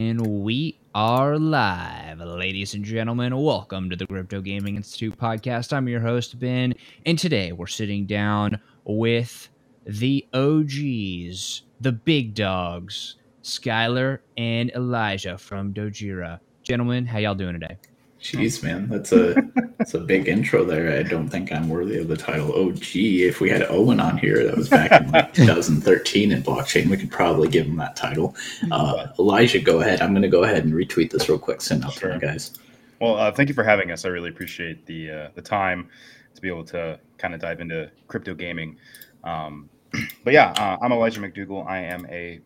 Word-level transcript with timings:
And 0.00 0.42
we 0.42 0.78
are 0.94 1.38
live, 1.38 2.20
ladies 2.20 2.72
and 2.72 2.82
gentlemen. 2.82 3.36
Welcome 3.36 3.90
to 3.90 3.96
the 3.96 4.06
Crypto 4.06 4.40
Gaming 4.40 4.76
Institute 4.76 5.14
podcast. 5.18 5.74
I'm 5.74 5.88
your 5.88 6.00
host, 6.00 6.40
Ben, 6.40 6.72
and 7.04 7.18
today 7.18 7.52
we're 7.52 7.66
sitting 7.66 8.06
down 8.06 8.58
with 8.84 9.50
the 9.84 10.26
OGs, 10.32 11.64
the 11.82 11.92
big 11.92 12.32
dogs, 12.32 13.16
Skylar 13.42 14.20
and 14.38 14.70
Elijah 14.70 15.36
from 15.36 15.74
Dojira. 15.74 16.40
Gentlemen, 16.62 17.04
how 17.04 17.18
y'all 17.18 17.34
doing 17.34 17.60
today? 17.60 17.76
Jeez, 18.22 18.62
man, 18.62 18.86
that's 18.88 19.12
a 19.12 19.34
that's 19.78 19.94
a 19.94 19.98
big 19.98 20.28
intro 20.28 20.62
there. 20.62 20.92
I 20.98 21.02
don't 21.02 21.30
think 21.30 21.50
I'm 21.50 21.70
worthy 21.70 21.98
of 21.98 22.08
the 22.08 22.18
title. 22.18 22.52
Oh, 22.54 22.70
gee, 22.70 23.24
if 23.24 23.40
we 23.40 23.48
had 23.48 23.62
Owen 23.70 23.98
on 23.98 24.18
here, 24.18 24.44
that 24.44 24.56
was 24.56 24.68
back 24.68 24.92
in 24.92 25.10
like 25.10 25.32
2013 25.34 26.30
in 26.30 26.42
blockchain, 26.42 26.90
we 26.90 26.98
could 26.98 27.10
probably 27.10 27.48
give 27.48 27.64
him 27.64 27.76
that 27.76 27.96
title. 27.96 28.36
Uh, 28.70 29.06
Elijah, 29.18 29.58
go 29.58 29.80
ahead. 29.80 30.02
I'm 30.02 30.10
going 30.10 30.22
to 30.22 30.28
go 30.28 30.44
ahead 30.44 30.64
and 30.64 30.74
retweet 30.74 31.10
this 31.10 31.30
real 31.30 31.38
quick. 31.38 31.62
Send 31.62 31.82
out 31.82 31.94
sure. 31.94 32.12
to 32.12 32.18
guys. 32.18 32.58
Well, 33.00 33.16
uh, 33.16 33.32
thank 33.32 33.48
you 33.48 33.54
for 33.54 33.64
having 33.64 33.90
us. 33.90 34.04
I 34.04 34.08
really 34.08 34.28
appreciate 34.28 34.84
the 34.84 35.10
uh, 35.10 35.28
the 35.34 35.42
time 35.42 35.88
to 36.34 36.42
be 36.42 36.48
able 36.48 36.64
to 36.64 37.00
kind 37.16 37.32
of 37.32 37.40
dive 37.40 37.60
into 37.60 37.90
crypto 38.06 38.34
gaming. 38.34 38.76
Um, 39.24 39.70
but 40.24 40.34
yeah, 40.34 40.52
uh, 40.58 40.76
I'm 40.82 40.92
Elijah 40.92 41.20
McDougall. 41.20 41.66
I 41.66 41.78
am 41.78 42.06
a 42.10 42.40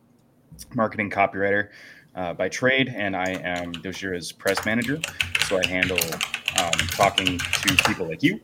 marketing 0.72 1.10
copywriter 1.10 1.70
uh, 2.14 2.32
by 2.34 2.48
trade, 2.48 2.92
and 2.94 3.16
I 3.16 3.30
am 3.30 3.72
Dojira's 3.72 4.30
press 4.30 4.64
manager. 4.64 5.00
So 5.44 5.60
I 5.62 5.66
handle 5.66 5.98
um, 6.58 6.72
talking 6.88 7.38
to 7.38 7.76
people 7.86 8.08
like 8.08 8.22
you, 8.22 8.40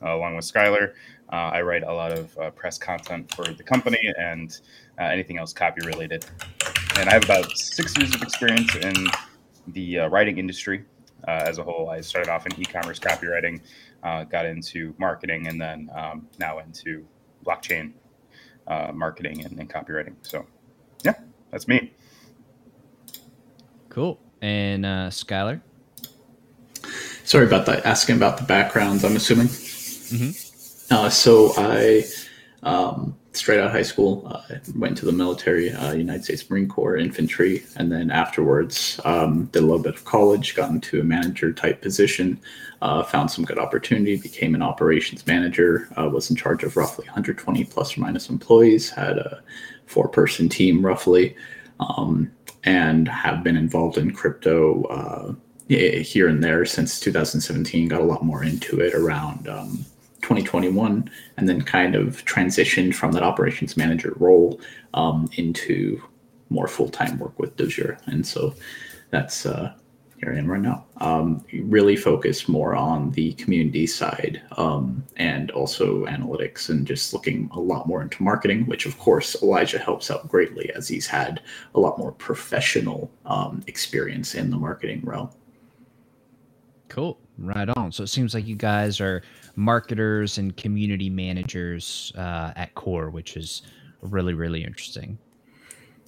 uh, 0.00 0.14
along 0.14 0.36
with 0.36 0.44
Skylar. 0.44 0.92
Uh, 1.32 1.50
I 1.52 1.62
write 1.62 1.82
a 1.82 1.92
lot 1.92 2.12
of 2.12 2.38
uh, 2.38 2.50
press 2.50 2.78
content 2.78 3.34
for 3.34 3.42
the 3.42 3.62
company 3.64 3.98
and 4.16 4.56
uh, 5.00 5.02
anything 5.02 5.36
else 5.36 5.52
copy 5.52 5.84
related. 5.84 6.24
And 6.96 7.08
I 7.08 7.14
have 7.14 7.24
about 7.24 7.50
six 7.56 7.98
years 7.98 8.14
of 8.14 8.22
experience 8.22 8.76
in 8.76 8.94
the 9.68 10.00
uh, 10.00 10.08
writing 10.08 10.38
industry 10.38 10.84
as 11.26 11.58
a 11.58 11.64
whole. 11.64 11.90
I 11.90 12.00
started 12.02 12.30
off 12.30 12.46
in 12.46 12.52
e-commerce 12.60 13.00
copywriting, 13.00 13.60
got 14.02 14.46
into 14.46 14.94
marketing, 14.96 15.48
and 15.48 15.60
then 15.60 15.90
um, 15.92 16.28
now 16.38 16.60
into 16.60 17.04
blockchain 17.44 17.94
marketing 18.94 19.44
and, 19.44 19.58
and 19.58 19.68
copywriting. 19.68 20.14
So, 20.22 20.46
yeah, 21.02 21.14
that's 21.50 21.66
me. 21.66 21.92
Cool. 23.88 24.20
And 24.40 24.86
uh, 24.86 25.08
Skylar? 25.10 25.60
Sorry 27.24 27.46
about 27.46 27.64
that. 27.66 27.86
Asking 27.86 28.16
about 28.16 28.36
the 28.36 28.44
backgrounds, 28.44 29.02
I'm 29.02 29.16
assuming. 29.16 29.48
Mm-hmm. 29.48 30.94
Uh, 30.94 31.08
so 31.08 31.54
I, 31.56 32.04
um, 32.62 33.16
straight 33.32 33.58
out 33.58 33.68
of 33.68 33.72
high 33.72 33.82
school, 33.82 34.30
uh, 34.30 34.42
went 34.76 34.98
to 34.98 35.06
the 35.06 35.12
military, 35.12 35.72
uh, 35.72 35.94
United 35.94 36.22
States 36.24 36.48
Marine 36.50 36.68
Corps 36.68 36.98
infantry, 36.98 37.64
and 37.76 37.90
then 37.90 38.10
afterwards 38.10 39.00
um, 39.06 39.46
did 39.46 39.60
a 39.60 39.66
little 39.66 39.82
bit 39.82 39.94
of 39.94 40.04
college, 40.04 40.54
got 40.54 40.70
into 40.70 41.00
a 41.00 41.04
manager 41.04 41.50
type 41.50 41.80
position, 41.80 42.38
uh, 42.82 43.02
found 43.02 43.30
some 43.30 43.46
good 43.46 43.58
opportunity, 43.58 44.16
became 44.16 44.54
an 44.54 44.62
operations 44.62 45.26
manager, 45.26 45.88
uh, 45.96 46.06
was 46.06 46.28
in 46.28 46.36
charge 46.36 46.62
of 46.62 46.76
roughly 46.76 47.06
120 47.06 47.64
plus 47.64 47.96
or 47.96 48.00
minus 48.02 48.28
employees, 48.28 48.90
had 48.90 49.16
a 49.16 49.42
four 49.86 50.08
person 50.08 50.48
team 50.48 50.84
roughly. 50.84 51.34
Um, 51.80 52.30
and 52.66 53.08
have 53.08 53.44
been 53.44 53.56
involved 53.56 53.98
in 53.98 54.10
crypto 54.10 54.84
uh, 54.84 55.34
here 55.68 56.28
and 56.28 56.42
there 56.42 56.64
since 56.64 57.00
2017. 57.00 57.88
Got 57.88 58.00
a 58.00 58.04
lot 58.04 58.24
more 58.24 58.44
into 58.44 58.80
it 58.80 58.94
around 58.94 59.48
um, 59.48 59.84
2021, 60.22 61.10
and 61.36 61.48
then 61.48 61.62
kind 61.62 61.94
of 61.94 62.24
transitioned 62.24 62.94
from 62.94 63.12
that 63.12 63.22
operations 63.22 63.76
manager 63.76 64.14
role 64.16 64.60
um, 64.94 65.28
into 65.36 66.02
more 66.50 66.68
full 66.68 66.88
time 66.88 67.18
work 67.18 67.38
with 67.38 67.56
Dojira. 67.56 67.98
And 68.06 68.26
so 68.26 68.54
that's 69.10 69.46
uh, 69.46 69.74
here 70.24 70.32
I 70.32 70.38
am 70.38 70.50
right 70.50 70.60
now. 70.60 70.84
Um, 70.98 71.44
really 71.52 71.96
focus 71.96 72.48
more 72.48 72.74
on 72.74 73.10
the 73.12 73.34
community 73.34 73.86
side 73.86 74.40
um, 74.56 75.04
and 75.16 75.50
also 75.50 76.06
analytics 76.06 76.68
and 76.68 76.86
just 76.86 77.12
looking 77.12 77.50
a 77.52 77.60
lot 77.60 77.86
more 77.86 78.00
into 78.00 78.22
marketing, 78.22 78.66
which 78.66 78.86
of 78.86 78.98
course 78.98 79.40
Elijah 79.42 79.78
helps 79.78 80.10
out 80.10 80.28
greatly 80.28 80.70
as 80.74 80.88
he's 80.88 81.06
had 81.06 81.42
a 81.74 81.80
lot 81.80 81.98
more 81.98 82.12
professional 82.12 83.10
um, 83.26 83.62
experience 83.66 84.34
in 84.34 84.50
the 84.50 84.56
marketing 84.56 85.02
realm. 85.04 85.30
Cool. 86.88 87.18
Right 87.38 87.68
on. 87.76 87.90
So 87.90 88.02
it 88.04 88.08
seems 88.08 88.34
like 88.34 88.46
you 88.46 88.56
guys 88.56 89.00
are 89.00 89.22
marketers 89.56 90.38
and 90.38 90.56
community 90.56 91.10
managers 91.10 92.12
uh, 92.16 92.52
at 92.56 92.74
core, 92.74 93.10
which 93.10 93.36
is 93.36 93.62
really, 94.02 94.34
really 94.34 94.62
interesting. 94.62 95.18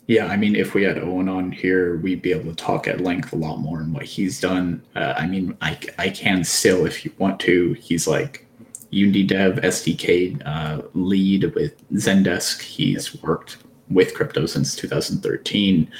Yeah, 0.07 0.27
I 0.27 0.37
mean, 0.37 0.55
if 0.55 0.75
we 0.75 0.85
had 0.85 0.99
Owen 0.99 1.29
on 1.29 1.51
here, 1.51 1.97
we'd 1.97 2.23
be 2.23 2.31
able 2.31 2.51
to 2.51 2.55
talk 2.55 2.87
at 2.87 3.01
length 3.01 3.33
a 3.33 3.37
lot 3.37 3.57
more 3.59 3.79
on 3.79 3.93
what 3.93 4.05
he's 4.05 4.41
done. 4.41 4.81
Uh, 4.95 5.15
I 5.17 5.27
mean, 5.27 5.57
I, 5.61 5.77
I 5.99 6.11
can 6.11 6.45
still, 6.45 6.87
if 6.87 7.05
you 7.05 7.13
want 7.19 7.41
to. 7.41 7.73
He's 7.73 8.07
like 8.07 8.47
Unity 8.91 9.25
Dev 9.25 9.57
SDK 9.57 10.41
uh, 10.47 10.83
lead 10.95 11.53
with 11.57 11.89
Zendesk. 11.95 12.63
He's 12.63 13.21
worked 13.21 13.59
with 13.91 14.15
crypto 14.15 14.47
since 14.47 14.77
2013 14.77 15.91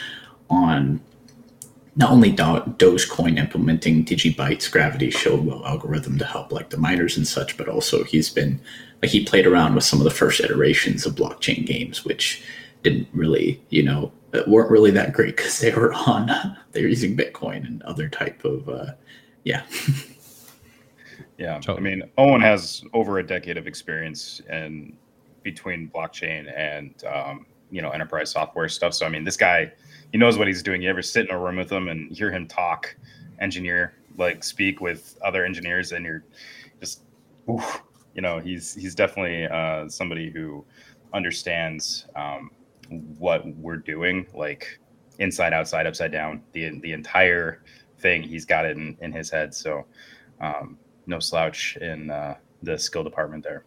on 0.51 1.01
not 1.97 2.11
only 2.11 2.31
Do- 2.31 2.75
Dogecoin 2.77 3.39
implementing 3.39 4.05
Digibyte's 4.05 4.69
Gravity 4.69 5.11
Show 5.11 5.63
algorithm 5.65 6.19
to 6.19 6.27
help 6.27 6.53
like 6.53 6.71
the 6.71 6.77
miners 6.77 7.17
and 7.17 7.27
such, 7.27 7.57
but 7.57 7.69
also 7.69 8.05
he's 8.05 8.29
been 8.29 8.61
like 9.03 9.11
he 9.11 9.25
played 9.25 9.47
around 9.47 9.75
with 9.75 9.85
some 9.85 9.99
of 9.99 10.05
the 10.05 10.11
first 10.11 10.41
iterations 10.41 11.07
of 11.07 11.15
blockchain 11.15 11.67
games, 11.67 12.05
which 12.05 12.43
didn't 12.83 13.09
really, 13.13 13.61
you 13.71 13.83
know, 13.83 14.13
weren't 14.47 14.71
really 14.71 14.91
that 14.91 15.13
great 15.13 15.37
because 15.37 15.59
they 15.59 15.73
were 15.73 15.93
on, 15.95 16.31
they're 16.73 16.87
using 16.87 17.17
Bitcoin 17.17 17.67
and 17.67 17.83
other 17.83 18.09
type 18.09 18.45
of, 18.45 18.69
uh, 18.69 18.93
yeah. 19.45 19.63
yeah. 21.39 21.61
I 21.67 21.81
mean, 21.81 22.03
Owen 22.19 22.43
has 22.43 22.85
over 22.93 23.19
a 23.19 23.27
decade 23.27 23.57
of 23.57 23.67
experience 23.67 24.41
in 24.51 24.97
between 25.43 25.91
blockchain 25.95 26.53
and, 26.55 26.95
um, 27.05 27.47
you 27.71 27.83
know, 27.83 27.91
enterprise 27.91 28.31
software 28.31 28.69
stuff. 28.69 28.95
So, 28.95 29.07
I 29.07 29.09
mean, 29.09 29.25
this 29.25 29.37
guy, 29.37 29.73
he 30.13 30.19
knows 30.19 30.39
what 30.39 30.47
he's 30.47 30.63
doing. 30.63 30.83
You 30.83 30.91
ever 30.91 31.03
sit 31.03 31.29
in 31.29 31.35
a 31.35 31.39
room 31.39 31.57
with 31.57 31.71
him 31.71 31.89
and 31.89 32.11
hear 32.11 32.31
him 32.31 32.47
talk, 32.47 32.97
engineer, 33.41 33.95
like 34.17 34.45
speak 34.45 34.81
with 34.81 35.19
other 35.25 35.45
engineers, 35.45 35.93
and 35.93 36.05
you're 36.05 36.25
just, 36.81 37.03
oof, 37.51 37.83
you 38.15 38.23
know, 38.23 38.39
he's 38.39 38.75
he's 38.75 38.95
definitely 38.95 39.47
uh, 39.47 39.89
somebody 39.89 40.31
who 40.31 40.65
understands 41.13 42.07
um, 42.15 42.51
what 43.19 43.47
we're 43.57 43.77
doing, 43.77 44.27
like 44.35 44.79
inside, 45.19 45.53
outside, 45.53 45.87
upside 45.87 46.13
down, 46.13 46.43
the 46.53 46.79
the 46.81 46.93
entire 46.93 47.63
thing. 47.99 48.23
He's 48.23 48.45
got 48.45 48.65
it 48.65 48.77
in, 48.77 48.97
in 49.01 49.13
his 49.13 49.31
head. 49.31 49.55
So 49.55 49.85
um, 50.41 50.79
no 51.07 51.19
slouch 51.19 51.77
in 51.79 52.11
uh, 52.11 52.37
the 52.63 52.79
skill 52.79 53.05
department 53.05 53.45
there. 53.45 53.65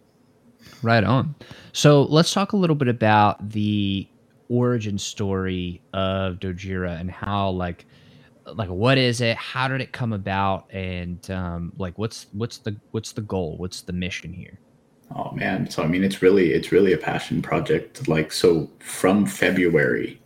Right 0.82 1.04
on. 1.04 1.36
So 1.74 2.04
let's 2.04 2.34
talk 2.34 2.54
a 2.54 2.58
little 2.58 2.76
bit 2.76 2.88
about 2.88 3.50
the 3.50 4.08
origin 4.50 4.98
story 4.98 5.82
of 5.94 6.40
Dojira 6.40 7.00
and 7.00 7.12
how 7.12 7.50
like 7.52 7.86
like 8.56 8.70
what 8.70 8.98
is 8.98 9.22
it? 9.22 9.38
How 9.38 9.68
did 9.68 9.82
it 9.82 9.92
come 9.92 10.14
about? 10.14 10.72
And 10.74 11.30
um, 11.30 11.74
like 11.78 11.98
what's 11.98 12.28
what's 12.34 12.58
the 12.58 12.76
what's 12.92 13.12
the 13.12 13.22
goal? 13.22 13.58
What's 13.58 13.82
the 13.82 13.94
mission 13.94 14.34
here? 14.34 14.60
Oh 15.16 15.32
man, 15.32 15.70
so 15.70 15.84
I 15.84 15.88
mean, 15.88 16.04
it's 16.04 16.22
really 16.22 16.54
it's 16.54 16.72
really 16.72 16.94
a 16.94 16.98
passion 16.98 17.42
project. 17.42 18.08
Like 18.08 18.32
so, 18.32 18.70
from 18.80 19.26
February, 19.26 20.22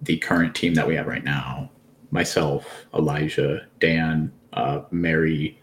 the 0.00 0.18
current 0.18 0.54
team 0.54 0.74
that 0.74 0.86
we 0.86 0.94
have 0.94 1.06
right 1.06 1.24
now, 1.24 1.70
myself, 2.10 2.86
Elijah, 2.94 3.66
Dan, 3.80 4.32
uh, 4.52 4.82
Mary, 4.90 5.60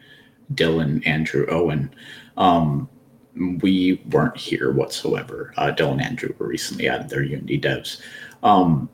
Dylan, 0.53 1.05
Andrew, 1.07 1.45
Owen, 1.49 1.93
um, 2.37 2.89
we 3.35 4.01
weren't 4.12 4.38
here 4.38 4.72
whatsoever. 4.72 5.53
Uh, 5.57 5.72
Dylan, 5.75 6.03
Andrew 6.03 6.34
were 6.38 6.47
recently 6.47 6.88
added 6.88 7.09
their 7.09 7.23
Unity 7.23 7.59
devs. 7.59 8.01
Um, 8.44 8.90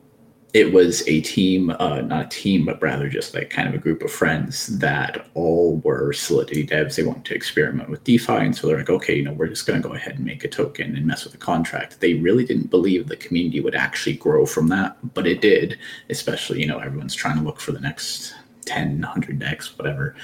it 0.55 0.71
was 0.71 1.05
a 1.05 1.19
team, 1.19 1.69
uh, 1.79 1.99
not 1.99 2.27
a 2.27 2.29
team, 2.29 2.63
but 2.63 2.81
rather 2.81 3.09
just 3.09 3.33
like 3.33 3.49
kind 3.49 3.67
of 3.67 3.73
a 3.73 3.77
group 3.77 4.01
of 4.01 4.09
friends 4.09 4.67
that 4.79 5.27
all 5.33 5.81
were 5.83 6.13
Solidity 6.13 6.65
devs. 6.65 6.95
They 6.95 7.03
wanted 7.03 7.25
to 7.25 7.35
experiment 7.35 7.89
with 7.89 8.05
DeFi. 8.05 8.37
And 8.37 8.55
so 8.55 8.67
they're 8.67 8.77
like, 8.77 8.89
okay, 8.89 9.17
you 9.17 9.23
know, 9.23 9.33
we're 9.33 9.47
just 9.47 9.67
going 9.67 9.81
to 9.81 9.85
go 9.85 9.93
ahead 9.93 10.15
and 10.15 10.23
make 10.23 10.45
a 10.45 10.47
token 10.47 10.95
and 10.95 11.05
mess 11.05 11.25
with 11.25 11.33
a 11.33 11.37
contract. 11.37 11.99
They 11.99 12.13
really 12.13 12.45
didn't 12.45 12.69
believe 12.69 13.07
the 13.07 13.17
community 13.17 13.59
would 13.59 13.75
actually 13.75 14.15
grow 14.15 14.45
from 14.45 14.69
that, 14.69 14.95
but 15.13 15.27
it 15.27 15.41
did, 15.41 15.77
especially, 16.09 16.61
you 16.61 16.67
know, 16.67 16.79
everyone's 16.79 17.15
trying 17.15 17.37
to 17.37 17.43
look 17.43 17.59
for 17.59 17.73
the 17.73 17.81
next 17.81 18.33
10, 18.65 19.01
100x, 19.01 19.77
whatever. 19.77 20.15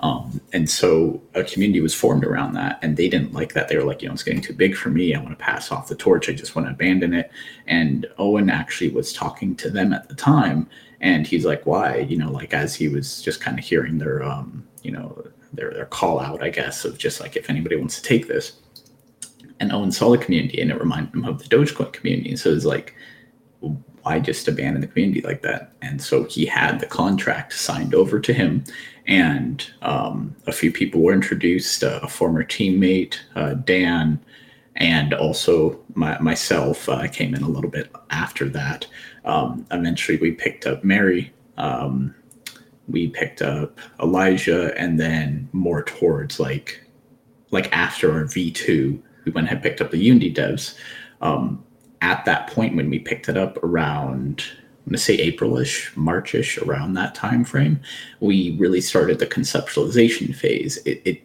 Um, 0.00 0.40
and 0.52 0.68
so 0.68 1.20
a 1.34 1.44
community 1.44 1.80
was 1.80 1.94
formed 1.94 2.24
around 2.24 2.54
that, 2.54 2.78
and 2.82 2.96
they 2.96 3.08
didn't 3.08 3.32
like 3.32 3.52
that. 3.54 3.68
They 3.68 3.76
were 3.76 3.84
like, 3.84 4.02
you 4.02 4.08
know, 4.08 4.14
it's 4.14 4.22
getting 4.22 4.40
too 4.40 4.54
big 4.54 4.74
for 4.74 4.90
me. 4.90 5.14
I 5.14 5.20
want 5.20 5.38
to 5.38 5.44
pass 5.44 5.70
off 5.70 5.88
the 5.88 5.94
torch. 5.94 6.28
I 6.28 6.32
just 6.32 6.56
want 6.56 6.66
to 6.68 6.72
abandon 6.72 7.14
it. 7.14 7.30
And 7.66 8.06
Owen 8.18 8.50
actually 8.50 8.90
was 8.90 9.12
talking 9.12 9.54
to 9.56 9.70
them 9.70 9.92
at 9.92 10.08
the 10.08 10.14
time, 10.14 10.68
and 11.00 11.26
he's 11.26 11.44
like, 11.44 11.66
why? 11.66 11.98
You 11.98 12.16
know, 12.16 12.30
like 12.30 12.52
as 12.52 12.74
he 12.74 12.88
was 12.88 13.22
just 13.22 13.40
kind 13.40 13.58
of 13.58 13.64
hearing 13.64 13.98
their, 13.98 14.22
um, 14.22 14.66
you 14.82 14.90
know, 14.90 15.22
their 15.52 15.72
their 15.72 15.86
call 15.86 16.20
out, 16.20 16.42
I 16.42 16.50
guess, 16.50 16.84
of 16.84 16.98
just 16.98 17.20
like 17.20 17.36
if 17.36 17.50
anybody 17.50 17.76
wants 17.76 18.00
to 18.00 18.02
take 18.02 18.28
this. 18.28 18.54
And 19.58 19.72
Owen 19.72 19.92
saw 19.92 20.10
the 20.10 20.18
community, 20.18 20.60
and 20.60 20.70
it 20.70 20.80
reminded 20.80 21.14
him 21.14 21.24
of 21.26 21.42
the 21.42 21.54
Dogecoin 21.54 21.92
community. 21.92 22.34
So 22.36 22.50
it's 22.50 22.64
like, 22.64 22.94
why 24.02 24.18
just 24.18 24.48
abandon 24.48 24.80
the 24.80 24.86
community 24.86 25.20
like 25.20 25.42
that? 25.42 25.72
And 25.82 26.00
so 26.00 26.24
he 26.24 26.46
had 26.46 26.80
the 26.80 26.86
contract 26.86 27.52
signed 27.52 27.94
over 27.94 28.20
to 28.20 28.32
him, 28.32 28.64
and 29.06 29.68
um, 29.82 30.34
a 30.46 30.52
few 30.52 30.72
people 30.72 31.00
were 31.00 31.12
introduced. 31.12 31.84
Uh, 31.84 32.00
a 32.02 32.08
former 32.08 32.44
teammate, 32.44 33.16
uh, 33.36 33.54
Dan, 33.54 34.20
and 34.76 35.12
also 35.14 35.78
my, 35.94 36.18
myself. 36.20 36.88
I 36.88 37.06
uh, 37.06 37.08
came 37.08 37.34
in 37.34 37.42
a 37.42 37.48
little 37.48 37.70
bit 37.70 37.90
after 38.10 38.48
that. 38.50 38.86
Um, 39.24 39.66
eventually, 39.70 40.18
we 40.18 40.32
picked 40.32 40.66
up 40.66 40.84
Mary. 40.84 41.32
Um, 41.56 42.14
we 42.88 43.08
picked 43.08 43.42
up 43.42 43.78
Elijah, 44.00 44.76
and 44.78 44.98
then 44.98 45.48
more 45.52 45.82
towards 45.82 46.40
like 46.40 46.84
like 47.50 47.72
after 47.72 48.12
our 48.12 48.24
V 48.24 48.50
two, 48.50 49.02
we 49.24 49.32
went 49.32 49.50
and 49.50 49.62
picked 49.62 49.80
up 49.80 49.90
the 49.90 49.98
Unity 49.98 50.32
devs. 50.32 50.76
Um, 51.20 51.62
at 52.02 52.24
that 52.24 52.48
point, 52.48 52.76
when 52.76 52.90
we 52.90 52.98
picked 52.98 53.28
it 53.28 53.36
up 53.36 53.62
around 53.62 54.44
I'm 54.86 54.92
going 54.92 54.98
to 54.98 54.98
say 54.98 55.30
Aprilish, 55.30 55.94
Marchish, 55.94 56.58
around 56.58 56.94
that 56.94 57.14
time 57.14 57.44
frame, 57.44 57.80
we 58.20 58.56
really 58.58 58.80
started 58.80 59.18
the 59.18 59.26
conceptualization 59.26 60.34
phase. 60.34 60.78
It, 60.78 61.02
it 61.04 61.22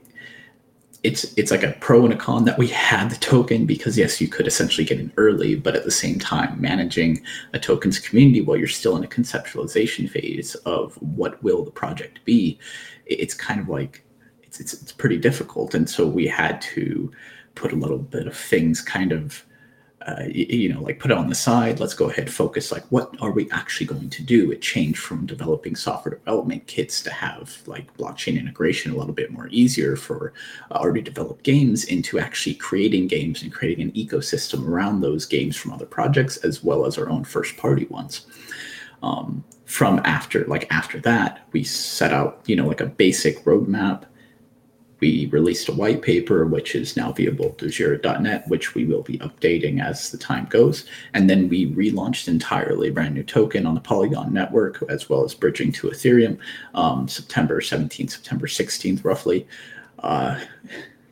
it's 1.04 1.34
it's 1.38 1.52
like 1.52 1.64
a 1.64 1.78
pro 1.80 2.04
and 2.04 2.14
a 2.14 2.18
con 2.18 2.46
that 2.46 2.58
we 2.58 2.68
had 2.68 3.10
the 3.12 3.16
token 3.16 3.66
because 3.66 3.98
yes, 3.98 4.20
you 4.20 4.28
could 4.28 4.48
essentially 4.48 4.84
get 4.84 5.00
in 5.00 5.14
early, 5.18 5.56
but 5.56 5.76
at 5.76 5.86
the 5.86 5.92
same 5.92 6.20
time, 6.20 6.60
managing 6.60 7.24
a 7.54 7.60
tokens 7.60 8.00
community 8.00 8.42
while 8.42 8.58
you're 8.58 8.68
still 8.68 8.98
in 8.98 9.04
a 9.04 9.08
conceptualization 9.08 10.10
phase 10.10 10.56
of 10.66 10.96
what 10.96 11.42
will 11.44 11.64
the 11.64 11.72
project 11.72 12.20
be, 12.26 12.60
it's 13.06 13.36
kind 13.36 13.62
of 13.62 13.70
like 13.70 14.04
it's 14.44 14.60
it's, 14.60 14.74
it's 14.74 14.92
pretty 14.92 15.18
difficult, 15.18 15.76
and 15.76 15.88
so 15.90 16.08
we 16.08 16.26
had 16.26 16.60
to 16.62 17.12
put 17.54 17.72
a 17.72 17.78
little 17.78 18.00
bit 18.00 18.28
of 18.28 18.36
things 18.36 18.82
kind 18.82 19.12
of 19.12 19.45
uh, 20.06 20.24
you, 20.30 20.72
know, 20.72 20.82
like 20.82 21.00
put 21.00 21.10
it 21.10 21.18
on 21.18 21.30
the 21.30 21.36
side. 21.36 21.80
Let's 21.80 21.96
go 21.96 22.10
ahead, 22.12 22.32
focus. 22.32 22.72
Like, 22.72 22.84
what 22.92 23.16
are 23.22 23.32
we 23.32 23.50
actually 23.50 23.88
going 23.88 24.12
to 24.12 24.24
do? 24.24 24.52
It 24.52 24.62
changed 24.62 25.00
from 25.00 25.26
developing 25.26 25.76
software 25.76 26.16
development 26.16 26.68
kits 26.68 27.02
to 27.04 27.10
have 27.10 27.58
like 27.66 27.96
blockchain 27.98 28.40
integration 28.40 28.92
a 28.92 28.96
little 28.96 29.14
bit 29.14 29.32
more 29.32 29.48
easier 29.50 29.96
for 29.96 30.34
already 30.72 31.02
developed 31.02 31.44
games 31.44 31.86
into 31.86 32.20
actually 32.20 32.54
creating 32.54 33.08
games 33.08 33.42
and 33.42 33.52
creating 33.52 33.86
an 33.86 33.92
ecosystem 33.94 34.68
around 34.68 35.02
those 35.02 35.26
games 35.26 35.56
from 35.56 35.74
other 35.74 35.88
projects 35.88 36.38
as 36.38 36.64
well 36.64 36.86
as 36.86 37.00
our 37.00 37.10
own 37.10 37.24
first 37.24 37.58
party 37.58 37.86
ones. 37.86 38.28
Um, 39.02 39.44
from 39.66 40.02
after, 40.06 40.46
like 40.46 40.72
after 40.72 41.00
that, 41.02 41.48
we 41.52 41.64
set 41.64 42.14
out, 42.14 42.42
you 42.46 42.56
know, 42.56 42.68
like 42.68 42.82
a 42.82 42.86
basic 42.86 43.44
roadmap 43.44 44.04
we 45.06 45.28
released 45.28 45.70
a 45.70 45.72
white 45.72 46.02
paper, 46.02 46.48
which 46.48 46.74
is 46.74 46.98
now 46.98 47.12
to 47.12 47.32
Dojira.net, 47.32 48.48
which 48.48 48.74
we 48.74 48.86
will 48.86 49.04
be 49.04 49.20
updating 49.20 49.80
as 49.80 50.10
the 50.10 50.18
time 50.18 50.46
goes. 50.46 50.86
And 51.14 51.30
then 51.30 51.48
we 51.48 51.72
relaunched 51.76 52.28
entirely 52.28 52.90
brand 52.90 53.14
new 53.14 53.24
token 53.24 53.68
on 53.68 53.76
the 53.76 53.82
Polygon 53.82 54.34
network, 54.34 54.84
as 54.90 55.08
well 55.08 55.24
as 55.24 55.36
bridging 55.36 55.72
to 55.74 55.90
Ethereum, 55.90 56.40
um, 56.74 57.08
September 57.08 57.62
17th, 57.62 58.10
September 58.10 58.48
16th, 58.48 59.06
roughly. 59.06 59.48
Uh, 60.00 60.40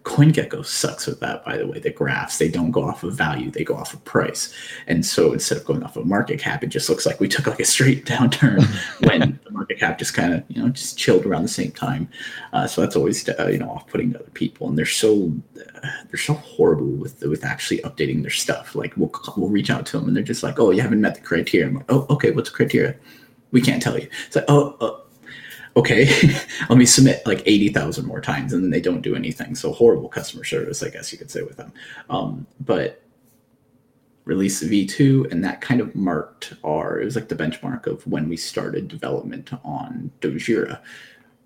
CoinGecko 0.03 0.65
sucks 0.65 1.07
with 1.07 1.21
that, 1.21 1.45
by 1.45 1.57
the 1.57 1.65
way. 1.65 1.79
The 1.79 1.89
graphs, 1.89 2.37
they 2.37 2.49
don't 2.49 2.71
go 2.71 2.83
off 2.83 3.03
of 3.03 3.13
value, 3.13 3.49
they 3.49 3.63
go 3.63 3.75
off 3.75 3.93
of 3.93 4.03
price. 4.03 4.53
And 4.85 5.05
so 5.05 5.31
instead 5.31 5.57
of 5.57 5.65
going 5.65 5.81
off 5.81 5.95
of 5.95 6.05
market 6.05 6.39
cap, 6.39 6.63
it 6.63 6.67
just 6.67 6.89
looks 6.89 7.05
like 7.05 7.19
we 7.19 7.29
took 7.29 7.47
like 7.47 7.59
a 7.59 7.65
straight 7.65 8.05
downturn 8.13 8.63
when 9.07 9.39
the 9.45 9.51
market 9.51 9.79
cap 9.79 9.97
just 9.97 10.13
kind 10.13 10.33
of, 10.33 10.43
you 10.49 10.61
know, 10.61 10.69
just 10.69 10.97
chilled 10.97 11.25
around 11.25 11.43
the 11.43 11.49
same 11.49 11.71
time. 11.71 12.09
Uh, 12.51 12.67
so 12.67 12.81
that's 12.81 12.97
always, 12.97 13.27
uh, 13.29 13.47
you 13.47 13.57
know, 13.57 13.69
off 13.69 13.87
putting 13.87 14.11
to 14.11 14.19
other 14.19 14.29
people. 14.31 14.67
And 14.67 14.77
they're 14.77 14.85
so, 14.85 15.31
uh, 15.57 15.89
they're 16.09 16.19
so 16.19 16.33
horrible 16.33 16.87
with, 16.87 17.21
with 17.23 17.45
actually 17.45 17.79
updating 17.79 18.21
their 18.21 18.31
stuff. 18.31 18.75
Like 18.75 18.95
we'll, 18.97 19.11
we'll 19.37 19.49
reach 19.49 19.69
out 19.69 19.85
to 19.87 19.99
them 19.99 20.07
and 20.07 20.15
they're 20.15 20.23
just 20.23 20.43
like, 20.43 20.59
oh, 20.59 20.71
you 20.71 20.81
haven't 20.81 21.01
met 21.01 21.15
the 21.15 21.21
criteria. 21.21 21.67
I'm 21.67 21.75
like, 21.75 21.85
oh, 21.89 22.05
okay, 22.09 22.31
what's 22.31 22.49
the 22.49 22.55
criteria? 22.55 22.95
We 23.51 23.61
can't 23.61 23.81
tell 23.81 23.97
you. 23.97 24.09
It's 24.27 24.35
like, 24.35 24.45
oh, 24.49 24.75
uh, 24.81 24.99
okay, 25.75 26.07
let 26.69 26.77
me 26.77 26.85
submit 26.85 27.25
like 27.25 27.41
80,000 27.45 28.05
more 28.05 28.21
times 28.21 28.53
and 28.53 28.63
then 28.63 28.71
they 28.71 28.81
don't 28.81 29.01
do 29.01 29.15
anything. 29.15 29.55
So 29.55 29.71
horrible 29.71 30.09
customer 30.09 30.43
service, 30.43 30.83
I 30.83 30.89
guess 30.89 31.11
you 31.11 31.17
could 31.17 31.31
say 31.31 31.41
with 31.41 31.57
them. 31.57 31.73
Um, 32.09 32.47
but 32.59 33.01
release 34.25 34.63
V2 34.63 35.31
and 35.31 35.43
that 35.43 35.61
kind 35.61 35.81
of 35.81 35.95
marked 35.95 36.53
our, 36.63 36.99
it 36.99 37.05
was 37.05 37.15
like 37.15 37.27
the 37.27 37.35
benchmark 37.35 37.87
of 37.87 38.05
when 38.07 38.29
we 38.29 38.37
started 38.37 38.87
development 38.87 39.51
on 39.63 40.11
Dojira. 40.21 40.79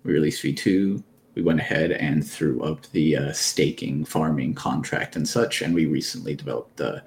We 0.04 0.12
released 0.12 0.44
V2, 0.44 1.02
we 1.34 1.42
went 1.42 1.60
ahead 1.60 1.92
and 1.92 2.28
threw 2.28 2.62
up 2.62 2.86
the 2.90 3.16
uh, 3.16 3.32
staking 3.32 4.04
farming 4.04 4.54
contract 4.54 5.16
and 5.16 5.28
such. 5.28 5.62
And 5.62 5.74
we 5.74 5.86
recently 5.86 6.34
developed 6.34 6.76
the 6.76 7.02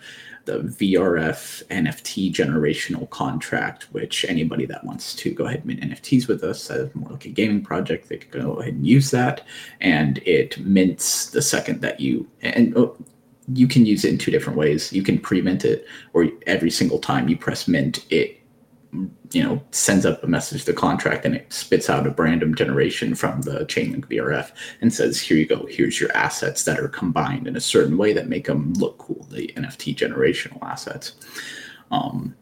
the 0.45 0.59
VRF 0.59 1.63
NFT 1.67 2.33
generational 2.33 3.09
contract, 3.09 3.83
which 3.91 4.25
anybody 4.25 4.65
that 4.65 4.83
wants 4.83 5.15
to 5.15 5.33
go 5.33 5.45
ahead 5.45 5.63
and 5.65 5.67
mint 5.67 5.81
NFTs 5.81 6.27
with 6.27 6.43
us, 6.43 6.69
as 6.69 6.93
more 6.95 7.09
like 7.09 7.25
a 7.25 7.29
gaming 7.29 7.63
project, 7.63 8.09
they 8.09 8.17
could 8.17 8.31
go 8.31 8.53
ahead 8.53 8.73
and 8.73 8.85
use 8.85 9.11
that. 9.11 9.45
And 9.79 10.19
it 10.25 10.57
mints 10.59 11.29
the 11.29 11.41
second 11.41 11.81
that 11.81 11.99
you 11.99 12.27
and 12.41 12.75
oh, 12.77 12.97
you 13.53 13.67
can 13.67 13.85
use 13.85 14.05
it 14.05 14.11
in 14.11 14.17
two 14.17 14.31
different 14.31 14.57
ways. 14.57 14.93
You 14.93 15.03
can 15.03 15.17
pre-mint 15.19 15.65
it, 15.65 15.85
or 16.13 16.27
every 16.47 16.71
single 16.71 16.99
time 16.99 17.27
you 17.27 17.37
press 17.37 17.67
mint, 17.67 18.05
it 18.09 18.40
you 19.31 19.41
know 19.41 19.61
sends 19.71 20.05
up 20.05 20.21
a 20.23 20.27
message 20.27 20.65
to 20.65 20.71
the 20.71 20.77
contract 20.77 21.25
and 21.25 21.35
it 21.35 21.51
spits 21.51 21.89
out 21.89 22.05
a 22.05 22.09
random 22.11 22.53
generation 22.53 23.15
from 23.15 23.41
the 23.43 23.65
chainlink 23.65 24.05
vrf 24.07 24.51
and 24.81 24.93
says 24.93 25.19
here 25.19 25.37
you 25.37 25.45
go. 25.45 25.65
Here's 25.69 25.99
your 25.99 26.11
assets 26.15 26.65
that 26.65 26.79
are 26.79 26.89
combined 26.89 27.47
in 27.47 27.55
a 27.55 27.61
certain 27.61 27.97
way 27.97 28.11
that 28.13 28.27
make 28.27 28.47
them 28.47 28.73
look 28.73 28.97
cool 28.97 29.25
the 29.29 29.47
nft 29.55 29.95
generational 29.95 30.61
assets. 30.63 31.13
Um, 31.91 32.35